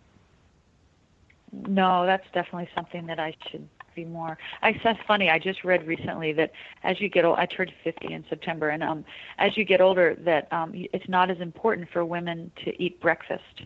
No, 1.53 2.07
that's 2.07 2.27
definitely 2.33 2.69
something 2.75 3.07
that 3.07 3.19
I 3.19 3.35
should 3.51 3.69
be 3.95 4.05
more. 4.05 4.39
I 4.63 4.81
that's 4.83 5.01
funny. 5.07 5.29
I 5.31 5.39
just 5.39 5.65
read 5.65 5.87
recently 5.87 6.33
that 6.35 6.53
as 6.83 7.01
you 7.01 7.09
get 7.09 7.25
old, 7.25 7.39
I 7.39 7.47
turned 7.47 7.73
50 7.85 8.13
in 8.13 8.25
September, 8.29 8.71
and 8.71 8.83
um, 8.83 9.05
as 9.39 9.57
you 9.57 9.65
get 9.65 9.81
older, 9.81 10.17
that 10.21 10.51
um, 10.53 10.73
it's 10.75 11.09
not 11.09 11.31
as 11.31 11.41
important 11.41 11.89
for 11.93 12.05
women 12.05 12.51
to 12.65 12.83
eat 12.83 13.01
breakfast. 13.01 13.63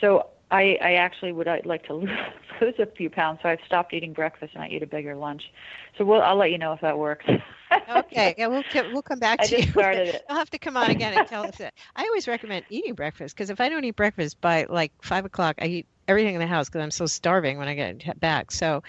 So 0.00 0.26
I, 0.50 0.78
I 0.82 0.92
actually 0.94 1.32
would 1.32 1.46
I'd 1.46 1.66
like 1.66 1.84
to 1.84 1.94
lose, 1.94 2.10
lose 2.60 2.74
a 2.78 2.86
few 2.86 3.08
pounds, 3.08 3.40
so 3.42 3.48
I've 3.48 3.60
stopped 3.66 3.92
eating 3.92 4.12
breakfast 4.12 4.54
and 4.54 4.62
I 4.62 4.68
eat 4.68 4.82
a 4.82 4.86
bigger 4.86 5.14
lunch. 5.14 5.42
So 5.96 6.04
we'll 6.04 6.22
I'll 6.22 6.36
let 6.36 6.50
you 6.50 6.58
know 6.58 6.72
if 6.72 6.80
that 6.80 6.98
works. 6.98 7.26
okay, 7.90 8.34
yeah, 8.36 8.46
we'll 8.46 8.64
we'll 8.92 9.02
come 9.02 9.18
back 9.18 9.40
to 9.40 9.44
I 9.44 9.48
just 9.48 9.66
you. 9.66 9.72
Started 9.72 10.08
it. 10.08 10.24
I'll 10.28 10.36
have 10.36 10.50
to 10.50 10.58
come 10.58 10.76
on 10.76 10.90
again 10.90 11.14
and 11.16 11.26
tell 11.28 11.44
us 11.44 11.56
that. 11.58 11.74
I 11.96 12.04
always 12.04 12.26
recommend 12.26 12.64
eating 12.68 12.94
breakfast 12.94 13.36
because 13.36 13.50
if 13.50 13.60
I 13.60 13.68
don't 13.68 13.84
eat 13.84 13.96
breakfast 13.96 14.40
by 14.40 14.66
like 14.68 14.92
five 15.02 15.24
o'clock, 15.24 15.56
I 15.60 15.66
eat 15.66 15.86
everything 16.08 16.34
in 16.34 16.40
the 16.40 16.46
house 16.46 16.68
because 16.68 16.82
I'm 16.82 16.90
so 16.90 17.06
starving 17.06 17.58
when 17.58 17.68
I 17.68 17.74
get 17.74 18.18
back. 18.20 18.50
So 18.50 18.82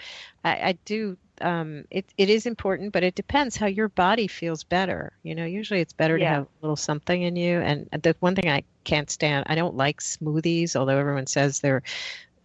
I, 0.44 0.50
I 0.50 0.78
do. 0.84 1.16
Um, 1.42 1.84
it 1.90 2.06
it 2.16 2.30
is 2.30 2.46
important, 2.46 2.92
but 2.92 3.02
it 3.02 3.14
depends 3.14 3.56
how 3.56 3.66
your 3.66 3.88
body 3.88 4.28
feels 4.28 4.64
better. 4.64 5.12
You 5.22 5.34
know, 5.34 5.44
usually 5.44 5.80
it's 5.80 5.92
better 5.92 6.16
yeah. 6.16 6.24
to 6.24 6.34
have 6.34 6.42
a 6.44 6.48
little 6.62 6.76
something 6.76 7.22
in 7.22 7.36
you. 7.36 7.60
And 7.60 7.88
the 7.90 8.14
one 8.20 8.34
thing 8.34 8.48
I 8.48 8.64
can't 8.84 9.10
stand, 9.10 9.46
I 9.48 9.54
don't 9.54 9.76
like 9.76 10.00
smoothies, 10.00 10.76
although 10.76 10.98
everyone 10.98 11.26
says 11.26 11.60
they're 11.60 11.82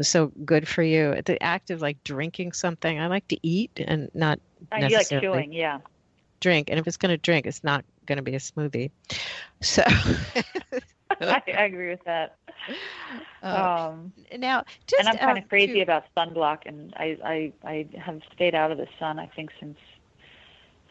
so 0.02 0.32
good 0.46 0.68
for 0.68 0.84
you. 0.84 1.22
The 1.26 1.42
act 1.42 1.70
of 1.70 1.82
like 1.82 2.04
drinking 2.04 2.54
something, 2.54 3.00
I 3.00 3.08
like 3.08 3.28
to 3.30 3.38
eat 3.42 3.72
and 3.78 4.10
not 4.14 4.40
necessarily 4.72 5.28
like 5.28 5.36
chewing, 5.36 5.54
yeah. 5.54 5.80
Drink, 6.40 6.70
and 6.70 6.80
if 6.80 6.88
it's 6.88 6.98
going 6.98 7.10
to 7.10 7.18
drink, 7.18 7.48
it's 7.48 7.64
not 7.64 7.84
going 8.06 8.18
to 8.18 8.22
be 8.22 8.36
a 8.36 8.40
smoothie. 8.40 8.92
So 9.62 9.84
I, 11.22 11.42
I, 11.48 11.64
agree 11.64 11.90
with 11.90 12.04
that. 12.06 12.38
Uh, 13.42 13.90
um, 13.92 14.12
now, 14.38 14.64
just, 14.88 15.00
and 15.00 15.10
I'm 15.10 15.18
kind 15.18 15.38
uh, 15.38 15.42
of 15.42 15.50
crazy 15.50 15.76
to, 15.76 15.82
about 15.82 16.04
sunblock, 16.16 16.60
and 16.66 16.94
I, 16.98 17.18
I 17.24 17.54
I 17.64 17.88
have 18.00 18.22
stayed 18.34 18.56
out 18.56 18.72
of 18.72 18.78
the 18.78 18.88
sun. 19.00 19.20
I 19.20 19.28
think 19.28 19.52
since 19.60 19.78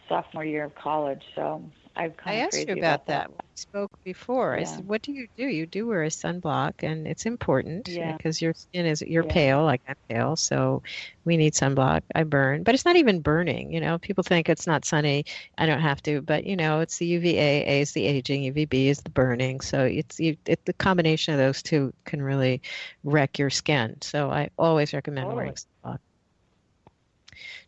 sophomore 0.08 0.44
year 0.44 0.64
of 0.64 0.74
college. 0.74 1.22
So 1.34 1.62
I'm 1.96 2.12
kind 2.12 2.36
I 2.36 2.40
asked 2.40 2.68
you 2.68 2.74
about, 2.74 3.06
that. 3.06 3.30
We 3.30 3.36
spoke 3.54 3.98
before. 4.04 4.54
Yeah. 4.54 4.60
I 4.60 4.64
said, 4.64 4.86
"What 4.86 5.02
do 5.02 5.12
you 5.12 5.28
do? 5.36 5.46
You 5.46 5.66
do 5.66 5.86
wear 5.86 6.02
a 6.02 6.08
sunblock, 6.08 6.82
and 6.82 7.06
it's 7.06 7.24
important 7.24 7.88
yeah. 7.88 8.16
because 8.16 8.42
your 8.42 8.52
skin 8.54 8.84
is 8.84 9.00
you're 9.00 9.24
yeah. 9.24 9.32
pale, 9.32 9.64
like 9.64 9.80
I'm 9.88 9.96
pale, 10.08 10.36
so 10.36 10.82
we 11.24 11.36
need 11.36 11.54
sunblock. 11.54 12.02
I 12.14 12.24
burn, 12.24 12.64
but 12.64 12.74
it's 12.74 12.84
not 12.84 12.96
even 12.96 13.20
burning. 13.20 13.72
You 13.72 13.80
know, 13.80 13.98
people 13.98 14.22
think 14.22 14.48
it's 14.48 14.66
not 14.66 14.84
sunny. 14.84 15.24
I 15.56 15.66
don't 15.66 15.80
have 15.80 16.02
to, 16.02 16.20
but 16.20 16.44
you 16.44 16.56
know, 16.56 16.80
it's 16.80 16.98
the 16.98 17.06
UVA. 17.06 17.64
A 17.66 17.80
is 17.80 17.92
the 17.92 18.04
aging. 18.04 18.52
UVB 18.52 18.86
is 18.86 19.00
the 19.00 19.10
burning. 19.10 19.60
So 19.60 19.84
it's 19.84 20.20
you, 20.20 20.36
it, 20.46 20.64
the 20.66 20.74
combination 20.74 21.32
of 21.32 21.38
those 21.38 21.62
two 21.62 21.94
can 22.04 22.20
really 22.20 22.60
wreck 23.04 23.38
your 23.38 23.50
skin. 23.50 23.96
So 24.02 24.30
I 24.30 24.50
always 24.58 24.92
recommend 24.92 25.32
wearing 25.32 25.56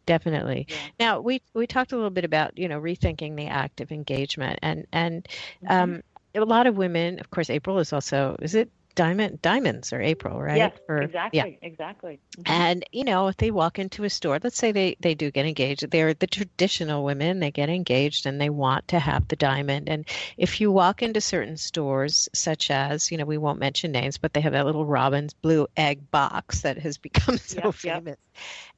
definitely. 0.09 0.67
Yeah. 0.69 0.77
Now 0.99 1.21
we 1.21 1.43
we 1.55 1.67
talked 1.67 1.93
a 1.93 1.97
little 1.97 2.11
bit 2.11 2.25
about 2.25 2.59
you 2.59 2.67
know 2.67 2.81
rethinking 2.81 3.37
the 3.37 3.47
act 3.47 3.81
of 3.81 3.93
engagement 3.93 4.59
and 4.63 4.87
and 4.93 5.29
mm-hmm. 5.63 5.71
um, 5.71 6.03
a 6.35 6.45
lot 6.45 6.67
of 6.67 6.77
women, 6.77 7.21
of 7.21 7.31
course, 7.31 7.51
April 7.51 7.79
is 7.79 7.93
also 7.93 8.37
is 8.41 8.55
it 8.55 8.71
diamond 8.99 9.41
diamonds 9.41 9.93
or 9.93 10.03
April, 10.03 10.43
right? 10.43 10.57
Yes, 10.57 10.77
For, 10.85 11.01
exactly, 11.01 11.39
yeah. 11.39 11.45
exactly. 11.63 12.19
Mm-hmm. 12.37 12.53
And 12.53 12.85
you 12.91 13.05
know, 13.05 13.29
if 13.29 13.37
they 13.37 13.53
walk 13.53 13.79
into 13.79 14.03
a 14.03 14.11
store, 14.11 14.41
let's 14.43 14.59
say 14.59 14.73
they 14.73 14.97
they 14.99 15.15
do 15.15 15.31
get 15.31 15.47
engaged, 15.47 15.89
they're 15.89 16.15
the 16.15 16.27
traditional 16.27 17.05
women. 17.05 17.39
They 17.39 17.53
get 17.53 17.71
engaged 17.71 18.27
and 18.27 18.41
they 18.41 18.51
want 18.51 18.89
to 18.89 18.99
have 18.99 19.29
the 19.29 19.37
diamond. 19.37 19.89
And 19.89 20.05
if 20.37 20.61
you 20.61 20.73
walk 20.73 21.01
into 21.01 21.21
certain 21.21 21.57
stores, 21.57 22.29
such 22.35 22.73
as 22.73 23.13
you 23.13 23.19
know, 23.19 23.25
we 23.25 23.39
won't 23.39 23.61
mention 23.61 23.93
names, 23.93 24.19
but 24.19 24.33
they 24.33 24.41
have 24.41 24.53
that 24.53 24.67
little 24.67 24.85
Robin's 24.85 25.33
blue 25.33 25.69
egg 25.77 26.11
box 26.11 26.63
that 26.63 26.79
has 26.79 26.99
become 26.99 27.39
so 27.39 27.67
yep, 27.67 27.75
famous. 27.75 28.05
Yep 28.05 28.19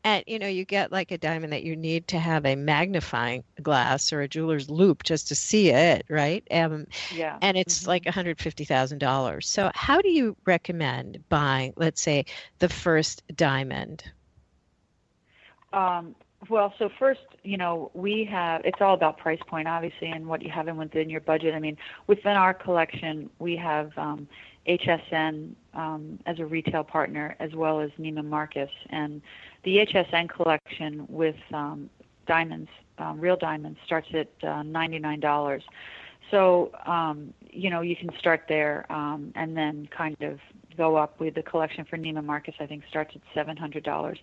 and 0.04 0.24
you 0.26 0.38
know 0.38 0.46
you 0.46 0.64
get 0.64 0.90
like 0.92 1.10
a 1.10 1.18
diamond 1.18 1.52
that 1.52 1.62
you 1.62 1.76
need 1.76 2.08
to 2.08 2.18
have 2.18 2.46
a 2.46 2.56
magnifying 2.56 3.44
glass 3.62 4.12
or 4.12 4.22
a 4.22 4.28
jeweler's 4.28 4.70
loupe 4.70 5.02
just 5.02 5.28
to 5.28 5.34
see 5.34 5.70
it 5.70 6.04
right 6.08 6.46
um, 6.50 6.86
yeah 7.14 7.38
and 7.42 7.56
it's 7.56 7.80
mm-hmm. 7.80 7.88
like 7.88 8.04
$150000 8.04 9.44
so 9.44 9.70
how 9.74 10.00
do 10.00 10.09
you 10.10 10.36
recommend 10.44 11.22
buying 11.28 11.72
let's 11.76 12.00
say 12.00 12.24
the 12.58 12.68
first 12.68 13.22
diamond 13.34 14.04
um, 15.72 16.14
well, 16.48 16.72
so 16.78 16.88
first, 16.98 17.20
you 17.42 17.58
know, 17.58 17.90
we 17.92 18.24
have 18.24 18.62
it's 18.64 18.80
all 18.80 18.94
about 18.94 19.18
price 19.18 19.40
point, 19.46 19.68
obviously, 19.68 20.08
and 20.08 20.26
what 20.26 20.42
you 20.42 20.50
have 20.50 20.68
in 20.68 20.76
within 20.76 21.10
your 21.10 21.20
budget. 21.20 21.54
I 21.54 21.58
mean, 21.58 21.76
within 22.06 22.36
our 22.36 22.54
collection, 22.54 23.28
we 23.38 23.56
have 23.56 23.96
um, 23.98 24.26
HSN 24.66 25.52
um, 25.74 26.18
as 26.24 26.38
a 26.38 26.46
retail 26.46 26.82
partner, 26.82 27.36
as 27.40 27.54
well 27.54 27.80
as 27.80 27.90
Neiman 27.98 28.26
Marcus, 28.26 28.70
and 28.88 29.20
the 29.64 29.86
HSN 29.86 30.30
collection 30.30 31.04
with 31.08 31.36
um, 31.52 31.90
diamonds, 32.26 32.70
um, 32.98 33.20
real 33.20 33.36
diamonds, 33.36 33.78
starts 33.84 34.08
at 34.14 34.28
uh, 34.42 34.62
$99. 34.62 35.62
So, 36.30 36.70
um, 36.86 37.34
you 37.52 37.70
know, 37.70 37.80
you 37.80 37.96
can 37.96 38.10
start 38.18 38.44
there 38.48 38.90
um, 38.90 39.32
and 39.34 39.56
then 39.56 39.88
kind 39.96 40.16
of 40.22 40.38
go 40.76 40.96
up 40.96 41.18
with 41.20 41.34
the 41.34 41.42
collection 41.42 41.84
for 41.84 41.96
Neiman 41.96 42.24
Marcus, 42.24 42.54
I 42.60 42.66
think 42.66 42.84
starts 42.88 43.14
at 43.14 43.46
$700. 43.46 44.16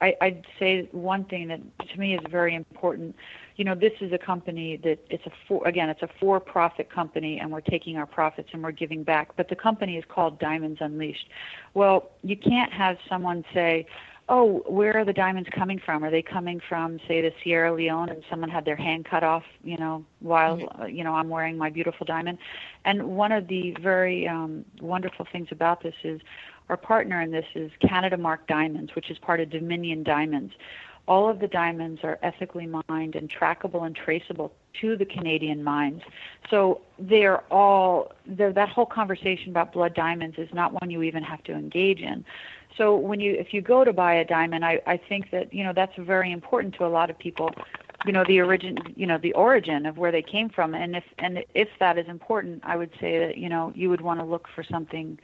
I, 0.00 0.14
I'd 0.20 0.46
say 0.58 0.88
one 0.92 1.24
thing 1.24 1.48
that 1.48 1.60
to 1.88 1.98
me 1.98 2.14
is 2.14 2.20
very 2.30 2.54
important. 2.54 3.16
You 3.56 3.64
know, 3.64 3.74
this 3.74 3.92
is 4.00 4.12
a 4.12 4.18
company 4.18 4.76
that 4.78 4.98
it's 5.10 5.26
a 5.26 5.30
for, 5.48 5.66
again, 5.66 5.88
it's 5.88 6.02
a 6.02 6.08
for-profit 6.20 6.90
company, 6.90 7.38
and 7.40 7.50
we're 7.50 7.60
taking 7.60 7.96
our 7.96 8.06
profits 8.06 8.50
and 8.52 8.62
we're 8.62 8.72
giving 8.72 9.02
back. 9.02 9.30
But 9.36 9.48
the 9.48 9.56
company 9.56 9.96
is 9.96 10.04
called 10.08 10.38
Diamonds 10.38 10.78
Unleashed. 10.80 11.28
Well, 11.74 12.10
you 12.22 12.36
can't 12.36 12.72
have 12.72 12.98
someone 13.08 13.44
say, 13.52 13.86
oh, 14.28 14.62
where 14.66 14.96
are 14.96 15.04
the 15.04 15.12
diamonds 15.12 15.48
coming 15.54 15.78
from? 15.78 16.02
Are 16.02 16.10
they 16.10 16.22
coming 16.22 16.60
from, 16.68 16.98
say, 17.06 17.20
the 17.20 17.32
Sierra 17.42 17.74
Leone, 17.74 18.08
and 18.08 18.22
someone 18.30 18.48
had 18.48 18.64
their 18.64 18.76
hand 18.76 19.04
cut 19.04 19.22
off, 19.22 19.42
you 19.62 19.76
know, 19.76 20.04
while 20.20 20.56
mm-hmm. 20.56 20.82
Uh, 20.82 20.86
you 20.86 21.04
know 21.04 21.14
I'm 21.14 21.28
wearing 21.28 21.58
my 21.58 21.70
beautiful 21.70 22.06
diamond? 22.06 22.38
And 22.84 23.16
one 23.16 23.32
of 23.32 23.48
the 23.48 23.76
very 23.80 24.26
um, 24.26 24.64
wonderful 24.80 25.26
things 25.30 25.48
about 25.50 25.82
this 25.82 25.94
is 26.04 26.20
our 26.68 26.76
partner 26.76 27.20
in 27.20 27.30
this 27.30 27.44
is 27.54 27.70
CanadaMark 27.82 28.46
Diamonds, 28.48 28.94
which 28.94 29.10
is 29.10 29.18
part 29.18 29.40
of 29.40 29.50
Dominion 29.50 30.02
Diamonds. 30.02 30.54
All 31.06 31.28
of 31.28 31.38
the 31.38 31.48
diamonds 31.48 32.00
are 32.02 32.18
ethically 32.22 32.66
mined 32.88 33.14
and 33.14 33.30
trackable 33.30 33.84
and 33.84 33.94
traceable 33.94 34.54
to 34.80 34.96
the 34.96 35.04
Canadian 35.04 35.62
mines. 35.62 36.00
So 36.50 36.80
they're 36.98 37.40
all 37.52 38.12
they're, 38.24 38.54
that 38.54 38.70
whole 38.70 38.86
conversation 38.86 39.50
about 39.50 39.74
blood 39.74 39.92
diamonds 39.94 40.38
is 40.38 40.48
not 40.54 40.72
one 40.72 40.90
you 40.90 41.02
even 41.02 41.22
have 41.22 41.44
to 41.44 41.52
engage 41.52 42.00
in. 42.00 42.24
So 42.76 42.96
when 42.96 43.20
you 43.20 43.34
if 43.34 43.54
you 43.54 43.60
go 43.60 43.84
to 43.84 43.92
buy 43.92 44.14
a 44.14 44.24
diamond, 44.24 44.64
I 44.64 44.80
I 44.86 44.96
think 44.96 45.30
that 45.30 45.52
you 45.52 45.64
know 45.64 45.72
that's 45.72 45.92
very 45.98 46.32
important 46.32 46.74
to 46.76 46.86
a 46.86 46.88
lot 46.88 47.10
of 47.10 47.18
people. 47.18 47.50
You 48.04 48.12
know 48.12 48.24
the 48.26 48.40
origin, 48.40 48.78
you 48.96 49.06
know 49.06 49.18
the 49.18 49.32
origin 49.34 49.86
of 49.86 49.96
where 49.96 50.12
they 50.12 50.22
came 50.22 50.48
from, 50.48 50.74
and 50.74 50.96
if 50.96 51.04
and 51.18 51.44
if 51.54 51.68
that 51.80 51.98
is 51.98 52.06
important, 52.08 52.62
I 52.64 52.76
would 52.76 52.90
say 53.00 53.18
that 53.18 53.38
you 53.38 53.48
know 53.48 53.72
you 53.74 53.88
would 53.90 54.00
want 54.00 54.20
to 54.20 54.26
look 54.26 54.48
for 54.54 54.64
something, 54.64 55.18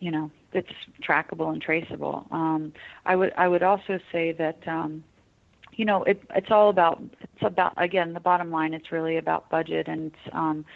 you 0.00 0.10
know, 0.10 0.30
that's 0.52 0.68
trackable 1.02 1.50
and 1.52 1.60
traceable. 1.60 2.26
Um, 2.30 2.72
I 3.06 3.16
would 3.16 3.32
I 3.36 3.48
would 3.48 3.62
also 3.62 3.98
say 4.10 4.32
that. 4.32 4.66
Um, 4.66 5.04
you 5.74 5.86
know, 5.86 6.02
it, 6.02 6.22
it's 6.34 6.50
all 6.50 6.68
about 6.68 7.02
it's 7.22 7.42
about 7.42 7.72
again 7.78 8.12
the 8.12 8.20
bottom 8.20 8.50
line. 8.50 8.74
It's 8.74 8.92
really 8.92 9.16
about 9.16 9.48
budget 9.48 9.88
and 9.88 10.12
um, 10.34 10.66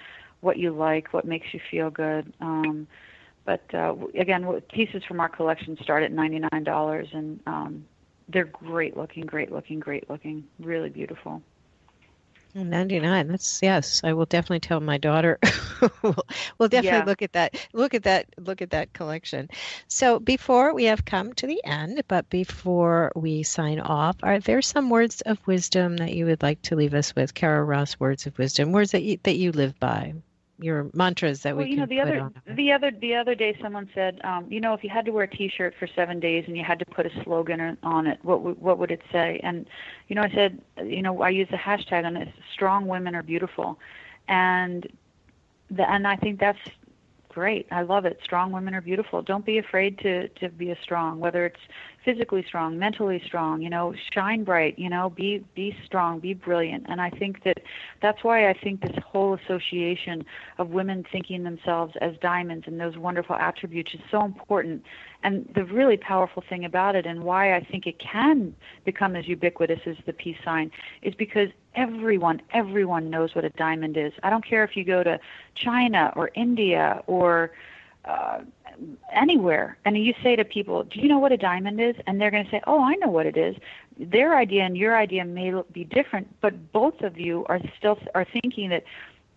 what 0.41 0.57
you 0.57 0.71
like, 0.71 1.13
what 1.13 1.27
makes 1.27 1.53
you 1.53 1.61
feel 1.71 1.91
good. 1.91 2.33
Um, 2.41 2.87
but 3.47 3.63
uh, 3.73 3.95
again, 4.19 4.61
pieces 4.73 5.03
from 5.05 5.21
our 5.21 5.29
collection 5.29 5.79
start 5.81 6.03
at 6.03 6.13
$99, 6.13 7.17
and 7.17 7.41
um, 7.47 7.87
they're 8.29 8.45
great 8.45 8.97
looking, 8.97 9.25
great 9.25 9.53
looking, 9.53 9.79
great 9.79 10.11
looking, 10.11 10.45
really 10.59 10.91
beautiful. 10.91 11.41
99 12.55 13.29
that's 13.29 13.61
yes 13.63 14.01
i 14.03 14.15
will 14.15 14.25
definitely 14.25 14.61
tell 14.61 14.81
my 14.81 14.99
daughter. 14.99 15.39
We'll, 16.03 16.17
we'll, 16.59 16.71
definitely 16.71 17.01
yeah. 17.01 17.05
look 17.05 17.21
at 17.21 17.35
that 17.35 17.69
look 17.75 17.93
at 17.93 18.05
that 18.05 18.29
look 18.39 18.63
at 18.63 18.71
that 18.71 18.95
collection. 18.95 19.51
So 19.89 20.19
before 20.19 20.73
we 20.73 20.85
have 20.85 21.05
come 21.05 21.35
to 21.35 21.47
the 21.47 21.63
end 21.67 22.03
but 22.09 22.31
before 22.31 23.13
we 23.15 23.43
sign 23.43 23.81
off 23.81 24.17
are 24.23 24.41
there 24.41 24.63
some 24.63 24.89
words 24.89 25.21
of 25.21 25.39
wisdom 25.47 25.99
that 25.99 26.15
you 26.15 26.25
would 26.25 26.43
like 26.43 26.63
to 26.63 26.77
leave 26.77 26.95
us 26.95 27.15
with? 27.15 27.35
Kara 27.35 27.63
ross 27.63 28.01
words 28.01 28.27
of 28.27 28.39
wisdom 28.39 28.73
words 28.73 28.93
that 28.93 29.03
you, 29.03 29.19
that 29.25 29.37
you 29.37 29.53
live 29.53 29.79
by 29.79 30.15
your 30.59 30.91
mantras 30.95 31.43
that 31.43 31.57
well, 31.57 31.65
we 31.65 31.73
you 31.73 31.77
know 31.77 31.87
the 31.87 32.01
other 32.01 32.21
on. 32.21 32.35
the 32.55 32.73
other 32.73 32.91
the 32.91 33.15
other 33.15 33.35
day 33.35 33.57
someone 33.61 33.89
said 33.95 34.21
um, 34.25 34.51
you 34.51 34.61
know 34.61 34.73
if 34.73 34.83
you 34.83 34.91
had 34.91 35.05
to 35.05 35.11
wear 35.11 35.25
a 35.25 35.29
t-shirt 35.29 35.75
for 35.79 35.87
seven 35.87 36.19
days 36.19 36.45
and 36.47 36.57
you 36.57 36.65
had 36.65 36.79
to 36.79 36.87
put 36.87 37.05
a 37.05 37.25
slogan 37.25 37.77
on 37.83 38.07
it 38.07 38.19
what 38.23 38.43
would 38.43 38.59
what 38.61 38.79
would 38.79 38.91
it 38.91 39.03
say 39.13 39.39
and 39.43 39.67
you 40.09 40.17
know 40.17 40.23
i 40.23 40.31
said 40.31 40.61
you 40.83 41.03
know 41.03 41.21
i 41.21 41.29
use 41.29 41.49
the 41.51 41.57
hashtag 41.57 42.05
on 42.05 42.17
it 42.17 42.29
strong 42.53 42.87
women 42.87 43.15
are 43.15 43.23
beautiful 43.23 43.79
and 44.29 44.89
the, 45.71 45.89
and 45.91 46.07
i 46.07 46.17
think 46.17 46.41
that's 46.41 46.59
great. 47.37 47.67
I 47.71 47.83
love 47.83 48.07
it. 48.07 48.19
Strong 48.25 48.53
women 48.53 48.75
are 48.75 48.81
beautiful. 48.81 49.21
Don't 49.21 49.45
be 49.45 49.59
afraid 49.59 49.99
to 49.99 50.29
to 50.41 50.49
be 50.49 50.71
a 50.71 50.77
strong, 50.83 51.21
whether 51.21 51.45
it's 51.45 51.61
physically 52.07 52.45
strong, 52.47 52.79
mentally 52.79 53.21
strong, 53.27 53.61
you 53.61 53.69
know, 53.69 53.93
shine 54.15 54.45
bright, 54.45 54.79
you 54.79 54.89
know, 54.89 55.11
be 55.11 55.45
be 55.57 55.77
strong, 55.85 56.21
be 56.21 56.33
brilliant. 56.33 56.87
And 56.89 57.01
I 57.01 57.11
think 57.11 57.43
that 57.43 57.59
that's 58.01 58.23
why 58.23 58.49
I 58.49 58.55
think 58.55 58.81
this 58.81 58.97
whole 59.05 59.35
association 59.35 60.25
of 60.59 60.69
women 60.69 61.05
thinking 61.11 61.43
themselves 61.43 61.95
as 62.01 62.15
diamonds 62.23 62.65
and 62.69 62.81
those 62.81 62.97
wonderful 62.97 63.35
attributes 63.35 63.93
is 63.93 64.01
so 64.09 64.25
important. 64.25 64.85
And 65.25 65.51
the 65.57 65.65
really 65.65 65.97
powerful 65.97 66.45
thing 66.49 66.65
about 66.65 66.95
it 66.95 67.07
and 67.07 67.25
why 67.25 67.57
I 67.57 67.61
think 67.61 67.89
it 67.89 67.99
can 67.99 68.55
become 68.85 69.17
as 69.17 69.27
ubiquitous 69.27 69.81
as 69.85 69.97
the 70.07 70.13
peace 70.13 70.39
sign 70.45 70.71
is 71.03 71.15
because 71.17 71.49
everyone 71.75 72.41
everyone 72.55 73.11
knows 73.11 73.35
what 73.35 73.45
a 73.45 73.51
diamond 73.51 73.97
is. 73.97 74.13
I 74.23 74.31
don't 74.31 74.47
care 74.47 74.63
if 74.63 74.77
you 74.77 74.85
go 74.85 75.03
to 75.03 75.19
China 75.57 76.13
or 76.15 76.31
India 76.37 77.03
or 77.09 77.51
uh, 78.05 78.43
anywhere. 79.13 79.79
And 79.85 79.97
you 79.97 80.15
say 80.23 80.37
to 80.37 80.45
people 80.45 80.85
do 80.85 81.01
you 81.01 81.09
know 81.09 81.19
what 81.19 81.33
a 81.33 81.37
diamond 81.37 81.81
is? 81.81 81.97
And 82.07 82.21
they're 82.21 82.31
going 82.31 82.45
to 82.45 82.51
say 82.51 82.61
oh 82.67 82.83
i 82.83 82.95
know 82.97 83.09
what 83.09 83.27
it 83.27 83.37
is. 83.37 83.57
Their 83.99 84.37
idea 84.37 84.65
and 84.65 84.77
your 84.77 84.97
idea 84.97 85.25
may 85.25 85.53
be 85.73 85.85
different 85.85 86.29
but 86.41 86.73
both 86.73 87.01
of 87.01 87.19
you 87.19 87.45
are 87.49 87.61
still 87.79 87.99
are 88.15 88.27
thinking 88.33 88.71
that 88.71 88.85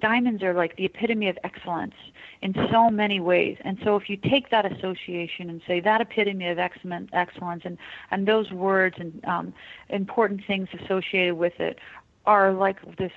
diamonds 0.02 0.44
are 0.44 0.54
like 0.54 0.76
the 0.78 0.86
epitome 0.86 1.28
of 1.28 1.38
excellence 1.44 1.96
in 2.42 2.54
so 2.72 2.90
many 2.90 3.20
ways. 3.20 3.58
And 3.66 3.78
so 3.84 3.96
if 3.96 4.10
you 4.10 4.18
take 4.18 4.50
that 4.50 4.66
association 4.66 5.50
and 5.50 5.62
say 5.68 5.80
that 5.82 6.02
epitome 6.02 6.48
of 6.48 6.58
excellence 6.60 7.62
and 7.66 7.78
and 8.12 8.28
those 8.28 8.52
words 8.52 8.96
and 9.00 9.24
um, 9.26 9.54
important 9.90 10.42
things 10.48 10.70
associated 10.84 11.36
with 11.36 11.60
it 11.60 11.80
are 12.26 12.54
like 12.54 12.98
this 12.98 13.12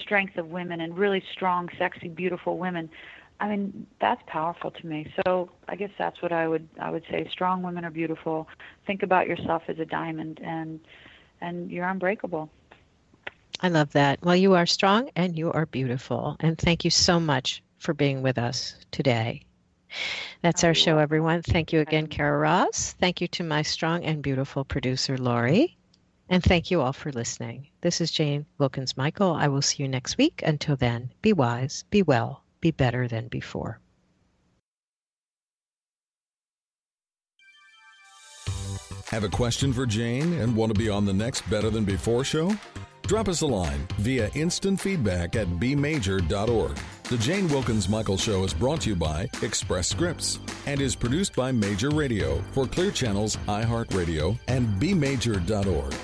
strength 0.00 0.36
of 0.36 0.48
women 0.48 0.80
and 0.80 0.96
really 0.96 1.22
strong 1.32 1.68
sexy 1.78 2.08
beautiful 2.08 2.58
women 2.58 2.88
I 3.44 3.48
mean, 3.48 3.86
that's 4.00 4.22
powerful 4.26 4.70
to 4.70 4.86
me. 4.86 5.12
So 5.22 5.50
I 5.68 5.76
guess 5.76 5.90
that's 5.98 6.22
what 6.22 6.32
I 6.32 6.48
would 6.48 6.66
I 6.80 6.90
would 6.90 7.04
say. 7.10 7.28
Strong 7.30 7.62
women 7.62 7.84
are 7.84 7.90
beautiful. 7.90 8.48
Think 8.86 9.02
about 9.02 9.26
yourself 9.26 9.64
as 9.68 9.78
a 9.78 9.84
diamond, 9.84 10.40
and 10.42 10.80
and 11.42 11.70
you're 11.70 11.86
unbreakable. 11.86 12.48
I 13.60 13.68
love 13.68 13.92
that. 13.92 14.22
Well, 14.22 14.34
you 14.34 14.54
are 14.54 14.64
strong 14.64 15.10
and 15.14 15.36
you 15.36 15.52
are 15.52 15.66
beautiful, 15.66 16.36
and 16.40 16.56
thank 16.56 16.86
you 16.86 16.90
so 16.90 17.20
much 17.20 17.62
for 17.76 17.92
being 17.92 18.22
with 18.22 18.38
us 18.38 18.76
today. 18.90 19.42
That's 20.40 20.64
oh, 20.64 20.68
our 20.68 20.74
show, 20.74 20.96
everyone. 20.96 21.42
Thank 21.42 21.70
you 21.70 21.80
again, 21.80 22.06
Kara 22.06 22.38
Ross. 22.38 22.94
Thank 22.98 23.20
you 23.20 23.28
to 23.28 23.44
my 23.44 23.60
strong 23.60 24.04
and 24.04 24.22
beautiful 24.22 24.64
producer, 24.64 25.18
Laurie. 25.18 25.76
And 26.30 26.42
thank 26.42 26.70
you 26.70 26.80
all 26.80 26.94
for 26.94 27.12
listening. 27.12 27.68
This 27.82 28.00
is 28.00 28.10
Jane 28.10 28.46
Wilkens 28.58 28.96
Michael. 28.96 29.34
I 29.34 29.48
will 29.48 29.60
see 29.60 29.82
you 29.82 29.88
next 29.88 30.16
week. 30.16 30.42
Until 30.46 30.76
then, 30.76 31.12
be 31.20 31.34
wise, 31.34 31.84
be 31.90 32.00
well, 32.02 32.43
be 32.64 32.70
better 32.70 33.06
than 33.06 33.28
before. 33.28 33.78
Have 39.08 39.22
a 39.22 39.28
question 39.28 39.72
for 39.72 39.86
Jane 39.86 40.32
and 40.40 40.56
want 40.56 40.74
to 40.74 40.78
be 40.78 40.88
on 40.88 41.04
the 41.04 41.12
next 41.12 41.48
Better 41.50 41.70
Than 41.70 41.84
Before 41.84 42.24
show? 42.24 42.56
Drop 43.02 43.28
us 43.28 43.42
a 43.42 43.46
line 43.46 43.86
via 43.98 44.30
instant 44.34 44.80
feedback 44.80 45.36
at 45.36 45.46
bmajor.org. 45.60 46.76
The 47.04 47.18
Jane 47.18 47.46
Wilkens 47.48 47.86
Michael 47.86 48.16
Show 48.16 48.44
is 48.44 48.54
brought 48.54 48.80
to 48.80 48.90
you 48.90 48.96
by 48.96 49.28
Express 49.42 49.88
Scripts 49.88 50.40
and 50.66 50.80
is 50.80 50.96
produced 50.96 51.36
by 51.36 51.52
Major 51.52 51.90
Radio 51.90 52.42
for 52.52 52.66
Clear 52.66 52.90
Channels, 52.90 53.36
iHeartRadio, 53.46 54.38
and 54.48 54.66
bmajor.org. 54.80 55.94